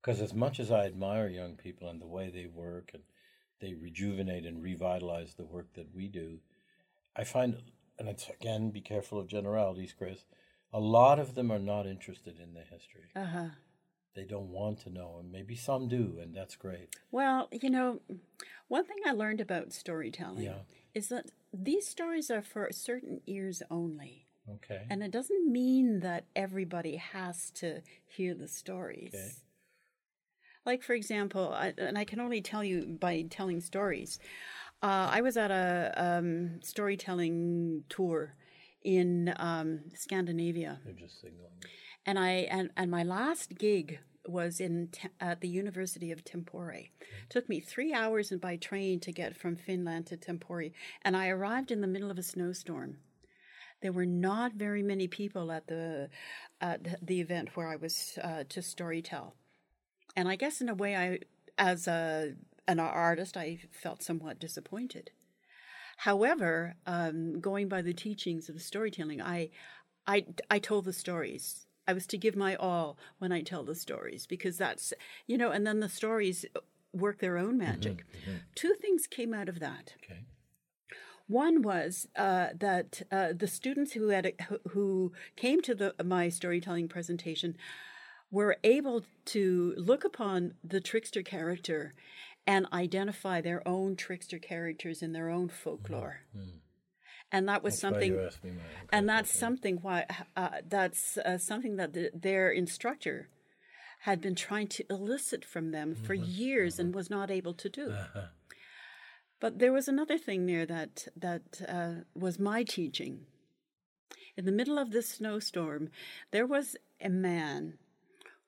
Because 0.00 0.20
as 0.20 0.34
much 0.34 0.60
as 0.60 0.70
I 0.70 0.86
admire 0.86 1.28
young 1.28 1.56
people 1.56 1.88
and 1.88 2.00
the 2.00 2.06
way 2.06 2.30
they 2.30 2.46
work 2.46 2.90
and 2.94 3.02
they 3.60 3.74
rejuvenate 3.74 4.44
and 4.44 4.62
revitalize 4.62 5.34
the 5.34 5.44
work 5.44 5.72
that 5.74 5.94
we 5.94 6.08
do, 6.08 6.38
I 7.16 7.24
find, 7.24 7.56
and 7.98 8.08
it's 8.08 8.28
again, 8.28 8.70
be 8.70 8.80
careful 8.80 9.18
of 9.18 9.26
generalities, 9.26 9.94
Chris, 9.96 10.24
a 10.72 10.80
lot 10.80 11.18
of 11.18 11.34
them 11.34 11.50
are 11.50 11.58
not 11.58 11.86
interested 11.86 12.38
in 12.38 12.54
the 12.54 12.60
history. 12.60 13.10
Uh-huh. 13.14 13.48
They 14.14 14.24
don't 14.24 14.48
want 14.48 14.80
to 14.82 14.90
know, 14.90 15.16
and 15.20 15.30
maybe 15.30 15.56
some 15.56 15.88
do, 15.88 16.18
and 16.20 16.34
that's 16.34 16.56
great. 16.56 16.96
Well, 17.10 17.48
you 17.52 17.68
know, 17.68 18.00
one 18.68 18.84
thing 18.84 18.96
I 19.06 19.12
learned 19.12 19.40
about 19.40 19.72
storytelling 19.72 20.44
yeah. 20.44 20.60
is 20.94 21.08
that 21.08 21.30
these 21.52 21.86
stories 21.86 22.30
are 22.30 22.42
for 22.42 22.68
certain 22.72 23.20
ears 23.26 23.62
only. 23.70 24.25
Okay. 24.48 24.82
And 24.90 25.02
it 25.02 25.10
doesn't 25.10 25.50
mean 25.50 26.00
that 26.00 26.24
everybody 26.34 26.96
has 26.96 27.50
to 27.52 27.82
hear 28.06 28.34
the 28.34 28.48
stories. 28.48 29.12
Okay. 29.14 29.30
Like, 30.64 30.82
for 30.82 30.94
example, 30.94 31.52
I, 31.52 31.74
and 31.78 31.96
I 31.96 32.04
can 32.04 32.20
only 32.20 32.40
tell 32.40 32.64
you 32.64 32.86
by 33.00 33.22
telling 33.30 33.60
stories. 33.60 34.18
Uh, 34.82 35.08
I 35.12 35.20
was 35.20 35.36
at 35.36 35.50
a 35.50 35.92
um, 35.96 36.60
storytelling 36.62 37.84
tour 37.88 38.34
in 38.82 39.34
um, 39.38 39.80
Scandinavia, 39.94 40.80
They're 40.84 40.92
just 40.94 41.20
signaling. 41.20 41.50
and 42.04 42.18
I 42.18 42.30
and, 42.50 42.70
and 42.76 42.90
my 42.90 43.02
last 43.02 43.58
gig 43.58 43.98
was 44.28 44.60
in 44.60 44.88
Te- 44.92 45.08
at 45.20 45.40
the 45.40 45.48
University 45.48 46.12
of 46.12 46.24
Tampere. 46.24 46.90
Took 47.28 47.48
me 47.48 47.58
three 47.60 47.92
hours 47.92 48.30
and 48.30 48.40
by 48.40 48.56
train 48.56 49.00
to 49.00 49.12
get 49.12 49.36
from 49.36 49.56
Finland 49.56 50.06
to 50.06 50.16
Tampere, 50.16 50.72
and 51.02 51.16
I 51.16 51.28
arrived 51.28 51.70
in 51.70 51.80
the 51.80 51.86
middle 51.86 52.10
of 52.10 52.18
a 52.18 52.22
snowstorm. 52.22 52.98
There 53.86 53.92
were 53.92 54.04
not 54.04 54.54
very 54.54 54.82
many 54.82 55.06
people 55.06 55.52
at 55.52 55.68
the 55.68 56.08
at 56.60 57.06
the 57.06 57.20
event 57.20 57.50
where 57.54 57.68
I 57.68 57.76
was 57.76 58.18
uh, 58.20 58.42
to 58.48 58.58
storytell, 58.58 59.34
and 60.16 60.28
I 60.28 60.34
guess 60.34 60.60
in 60.60 60.68
a 60.68 60.74
way, 60.74 60.96
I 60.96 61.20
as 61.56 61.86
a 61.86 62.34
an 62.66 62.80
artist, 62.80 63.36
I 63.36 63.60
felt 63.70 64.02
somewhat 64.02 64.40
disappointed. 64.40 65.12
However, 65.98 66.74
um, 66.84 67.38
going 67.40 67.68
by 67.68 67.80
the 67.80 67.94
teachings 67.94 68.48
of 68.48 68.60
storytelling, 68.60 69.22
I, 69.22 69.50
I, 70.04 70.26
I 70.50 70.58
told 70.58 70.84
the 70.84 70.92
stories. 70.92 71.68
I 71.86 71.92
was 71.92 72.08
to 72.08 72.18
give 72.18 72.34
my 72.34 72.56
all 72.56 72.98
when 73.20 73.30
I 73.30 73.42
tell 73.42 73.62
the 73.62 73.76
stories 73.76 74.26
because 74.26 74.58
that's, 74.58 74.92
you 75.28 75.38
know, 75.38 75.52
and 75.52 75.64
then 75.64 75.78
the 75.78 75.88
stories 75.88 76.44
work 76.92 77.20
their 77.20 77.38
own 77.38 77.56
magic. 77.56 78.04
Two 78.56 78.74
things 78.74 79.06
came 79.06 79.32
out 79.32 79.48
of 79.48 79.60
that. 79.60 79.94
Okay. 80.02 80.24
One 81.28 81.62
was 81.62 82.06
uh, 82.16 82.48
that 82.58 83.02
uh, 83.10 83.32
the 83.36 83.48
students 83.48 83.92
who 83.92 84.08
had 84.08 84.32
who 84.70 85.12
came 85.34 85.60
to 85.62 85.74
the 85.74 85.94
my 86.04 86.28
storytelling 86.28 86.88
presentation 86.88 87.56
were 88.30 88.56
able 88.62 89.04
to 89.26 89.74
look 89.76 90.04
upon 90.04 90.54
the 90.62 90.80
trickster 90.80 91.22
character 91.22 91.94
and 92.46 92.66
identify 92.72 93.40
their 93.40 93.66
own 93.66 93.96
trickster 93.96 94.38
characters 94.38 95.02
in 95.02 95.12
their 95.12 95.28
own 95.28 95.48
folklore. 95.48 96.20
And 97.32 97.48
that 97.48 97.64
was 97.64 97.74
That's 97.74 97.80
something 97.80 98.12
you 98.12 98.20
asked 98.20 98.44
me 98.44 98.50
my 98.50 98.56
own 98.56 98.88
and 98.92 99.08
that's 99.08 99.36
something 99.36 99.78
why 99.82 100.06
uh, 100.36 100.48
that's 100.68 101.18
uh, 101.18 101.38
something 101.38 101.74
that 101.76 101.92
the, 101.92 102.10
their 102.14 102.50
instructor 102.50 103.28
had 104.00 104.20
been 104.20 104.36
trying 104.36 104.68
to 104.68 104.84
elicit 104.88 105.44
from 105.44 105.72
them 105.72 105.96
for 105.96 106.14
years 106.14 106.78
and 106.78 106.94
was 106.94 107.10
not 107.10 107.30
able 107.30 107.54
to 107.54 107.68
do. 107.68 107.90
Uh-huh. 107.90 108.26
But 109.40 109.58
there 109.58 109.72
was 109.72 109.88
another 109.88 110.18
thing 110.18 110.46
there 110.46 110.66
that 110.66 111.08
that 111.16 111.60
uh, 111.68 112.04
was 112.14 112.38
my 112.38 112.62
teaching. 112.62 113.26
In 114.36 114.44
the 114.44 114.52
middle 114.52 114.78
of 114.78 114.90
this 114.90 115.08
snowstorm, 115.08 115.88
there 116.30 116.46
was 116.46 116.76
a 117.00 117.08
man 117.08 117.78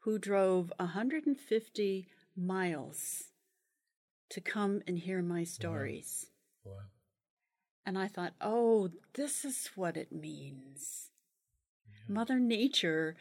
who 0.01 0.19
drove 0.19 0.73
150 0.79 2.09
miles 2.37 3.25
to 4.31 4.41
come 4.41 4.83
and 4.87 4.99
hear 4.99 5.23
my 5.23 5.45
stories. 5.45 6.27
Wow. 6.65 6.73
And 7.87 7.99
I 7.99 8.07
thought, 8.07 8.35
oh, 8.41 8.91
this 9.15 9.45
is 9.45 9.71
what 9.75 9.97
it 9.97 10.13
means. 10.13 11.11
Mother 12.07 12.39
Nature 12.39 13.17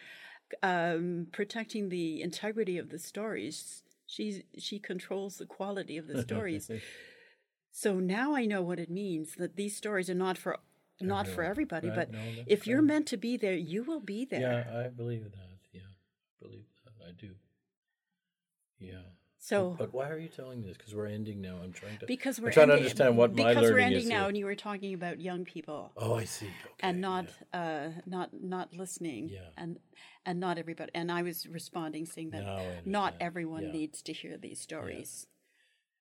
um, 0.62 1.28
protecting 1.32 1.90
the 1.90 2.22
integrity 2.22 2.78
of 2.78 2.90
the 2.90 3.00
stories. 3.00 3.84
She, 4.06 4.44
she 4.58 4.80
controls 4.80 5.38
the 5.38 5.46
quality 5.46 5.98
of 5.98 6.08
the 6.08 6.22
stories. 6.28 6.70
So 7.78 8.00
now 8.00 8.34
I 8.36 8.46
know 8.48 8.64
what 8.64 8.80
it 8.80 8.90
means 8.90 9.36
that 9.36 9.56
these 9.56 9.76
stories 9.78 10.10
are 10.10 10.16
not 10.16 10.36
for 10.36 10.58
not 11.00 11.28
for 11.28 11.44
everybody, 11.44 11.90
Right, 11.90 11.96
but 11.96 12.12
no, 12.12 12.20
if 12.48 12.66
you're 12.66 12.82
meant 12.82 13.06
to 13.10 13.18
be 13.18 13.38
there, 13.38 13.54
you 13.54 13.84
will 13.84 14.00
be 14.00 14.26
there. 14.26 14.42
Yeah, 14.42 14.86
I 14.86 14.88
believe 14.88 15.26
that. 15.26 15.60
Yeah, 15.72 15.82
I 15.82 16.44
believe 16.44 16.66
that. 16.86 16.94
I 17.08 17.12
do. 17.12 17.36
Yeah. 18.80 19.04
So 19.38 19.76
But 19.78 19.94
why 19.94 20.10
are 20.10 20.18
you 20.18 20.28
telling 20.28 20.64
this? 20.64 20.76
Because 20.76 20.96
we're 20.96 21.06
ending 21.06 21.40
now. 21.40 21.58
I'm 21.64 21.72
trying 21.72 22.00
to. 22.00 22.08
because 22.08 22.42
we're 22.42 22.48
I'm 22.48 22.54
trying 22.54 22.68
to 22.70 22.74
understand 22.74 23.16
what 23.16 23.36
my 23.36 23.54
because 23.54 23.70
we're 23.72 23.78
ending 23.78 24.00
is 24.02 24.08
now, 24.08 24.22
here. 24.22 24.28
and 24.30 24.38
you 24.38 24.46
were 24.46 24.56
talking 24.56 24.96
about 24.96 25.22
young 25.22 25.46
people. 25.46 25.92
Oh, 25.96 26.16
I 26.16 26.26
see. 26.26 26.48
Okay, 26.48 26.74
and 26.80 27.00
not 27.00 27.28
yeah. 27.54 27.62
uh 27.62 27.92
not 28.08 28.30
not 28.34 28.74
listening 28.74 29.30
Yeah. 29.30 29.42
and 29.56 29.78
and 30.26 30.40
not 30.40 30.58
everybody 30.58 30.92
and 30.96 31.12
i 31.12 31.22
was 31.22 31.48
responding 31.48 32.06
saying 32.06 32.32
that 32.32 32.86
not 32.86 33.14
everyone 33.22 33.66
Yeah. 33.66 33.72
needs 33.72 34.02
to 34.02 34.14
hear 34.14 34.36
these 34.38 34.60
stories 34.60 35.28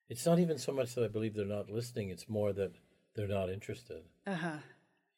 It's 0.09 0.25
not 0.25 0.39
even 0.39 0.57
so 0.57 0.71
much 0.71 0.95
that 0.95 1.03
I 1.03 1.07
believe 1.07 1.33
they're 1.35 1.45
not 1.45 1.69
listening. 1.69 2.09
It's 2.09 2.29
more 2.29 2.53
that 2.53 2.71
they're 3.15 3.27
not 3.27 3.49
interested. 3.49 4.03
uh-huh 4.25 4.59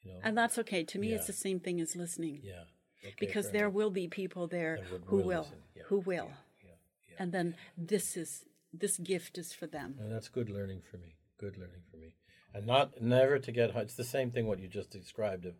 You 0.02 0.12
know. 0.12 0.20
and 0.24 0.36
that's 0.36 0.58
okay 0.58 0.82
to 0.84 0.98
me 0.98 1.12
it's 1.12 1.26
the 1.26 1.40
same 1.46 1.60
thing 1.60 1.80
as 1.80 1.94
listening 1.94 2.40
yeah. 2.42 2.64
Okay, 3.04 3.14
because 3.18 3.50
there 3.50 3.66
enough. 3.66 3.74
will 3.74 3.90
be 3.90 4.08
people 4.08 4.46
there 4.46 4.78
who 5.06 5.18
will. 5.18 5.46
Yeah, 5.76 5.82
who 5.88 5.98
will 6.00 6.30
Yeah. 6.64 6.70
Yeah. 7.08 7.16
and 7.22 7.32
then 7.32 7.56
this 7.76 8.16
is 8.16 8.44
this 8.72 8.98
gift 8.98 9.38
is 9.38 9.52
for 9.52 9.66
them 9.66 9.96
And 10.00 10.10
that's 10.12 10.28
good 10.28 10.48
learning 10.48 10.82
for 10.88 10.96
me. 10.96 11.16
Good 11.38 11.56
learning 11.58 11.82
for 11.90 11.96
me. 11.96 12.10
And 12.54 12.66
not 12.66 13.00
never 13.00 13.38
to 13.38 13.52
get 13.52 13.74
it's 13.76 13.94
the 13.94 14.04
same 14.16 14.30
thing 14.30 14.46
what 14.46 14.60
you 14.60 14.68
just 14.68 14.90
described 14.90 15.44
of 15.46 15.54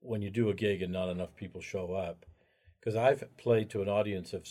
when 0.00 0.22
you 0.22 0.30
do 0.30 0.48
a 0.48 0.54
gig 0.54 0.82
and 0.82 0.92
not 0.92 1.08
enough 1.08 1.34
people 1.36 1.60
show 1.60 1.92
up. 1.92 2.26
Because 2.78 2.96
I've 2.96 3.22
played 3.36 3.68
to 3.70 3.82
an 3.82 3.88
audience 3.88 4.32
of 4.32 4.46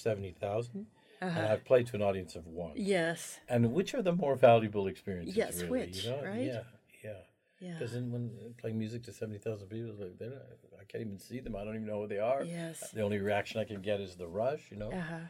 seventy 1.22 1.39
and 1.41 1.51
I've 1.53 1.65
played 1.65 1.88
to 1.88 1.95
an 1.95 2.01
audience 2.01 2.36
of 2.36 2.45
one. 2.47 2.74
yes 2.76 3.39
And 3.49 3.74
which 3.74 3.93
are 3.95 4.01
the 4.01 4.13
more 4.13 4.36
valuable 4.36 4.88
experiences? 4.88 5.36
Yes, 5.36 5.61
really, 5.63 5.88
which, 5.88 6.03
you 6.05 6.11
know? 6.11 6.22
right? 6.24 6.39
Yeah, 6.39 6.63
yeah. 7.03 7.11
yeah 7.59 7.74
Because 7.80 7.93
then 7.93 8.11
when 8.11 8.32
uh, 8.39 8.49
playing 8.61 8.78
music 8.78 9.03
to 9.03 9.11
seventy 9.13 9.39
thousand 9.39 9.67
people, 9.70 9.93
like 9.99 10.17
they're 10.20 10.30
not, 10.30 10.45
I 10.82 10.84
can't 10.86 11.01
even 11.01 11.20
see 11.20 11.39
them. 11.39 11.55
I 11.55 11.63
don't 11.63 11.76
even 11.76 11.88
know 11.88 12.01
who 12.01 12.07
they 12.07 12.20
are. 12.20 12.43
yes 12.45 12.91
The 12.93 13.01
only 13.01 13.20
reaction 13.20 13.59
I 13.59 13.65
can 13.65 13.82
get 13.82 13.99
is 14.01 14.15
the 14.15 14.28
rush, 14.28 14.63
you 14.72 14.78
know. 14.78 14.91
uh-huh 14.91 15.28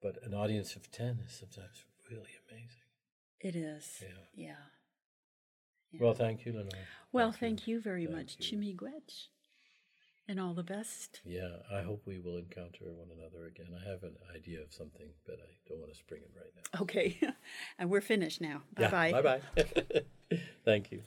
But 0.00 0.18
an 0.22 0.32
audience 0.34 0.76
of 0.76 0.90
ten 0.90 1.18
is 1.26 1.32
sometimes 1.32 1.84
really 2.10 2.34
amazing. 2.48 2.86
it 3.40 3.54
is 3.56 3.86
Yeah. 4.02 4.08
yeah 4.46 4.62
Yeah. 5.92 6.00
Well, 6.02 6.14
thank 6.14 6.44
you, 6.44 6.52
Lenore. 6.52 6.86
well 7.12 7.32
thank 7.32 7.66
you 7.66 7.80
very 7.80 8.06
Thank 8.06 8.16
much 8.16 8.30
you. 8.38 8.44
chi 8.50 8.56
miigwech 8.62 9.28
and 10.28 10.38
all 10.38 10.52
the 10.54 10.62
best 10.62 11.20
Yeah, 11.24 11.48
I 11.72 11.82
hope 11.82 12.02
we 12.06 12.18
will 12.18 12.36
encounter 12.36 12.84
one 12.92 13.08
another 13.18 13.46
again. 13.46 13.68
I 13.74 13.88
have 13.90 14.02
an 14.02 14.16
idea 14.34 14.60
of 14.60 14.72
something, 14.72 15.08
but 15.26 15.36
I 15.40 15.50
don't 15.68 15.80
want 15.80 15.92
to 15.92 15.98
spring 15.98 16.22
it 16.22 16.30
right 16.36 16.52
now. 16.56 16.80
okay 16.82 17.18
and 17.78 17.90
we're 17.90 18.00
finished 18.02 18.40
now 18.40 18.62
bye 18.76 18.88
bye 18.90 19.12
Bye 19.12 19.22
bye. 19.22 20.38
Thank 20.64 20.92
you. 20.92 21.02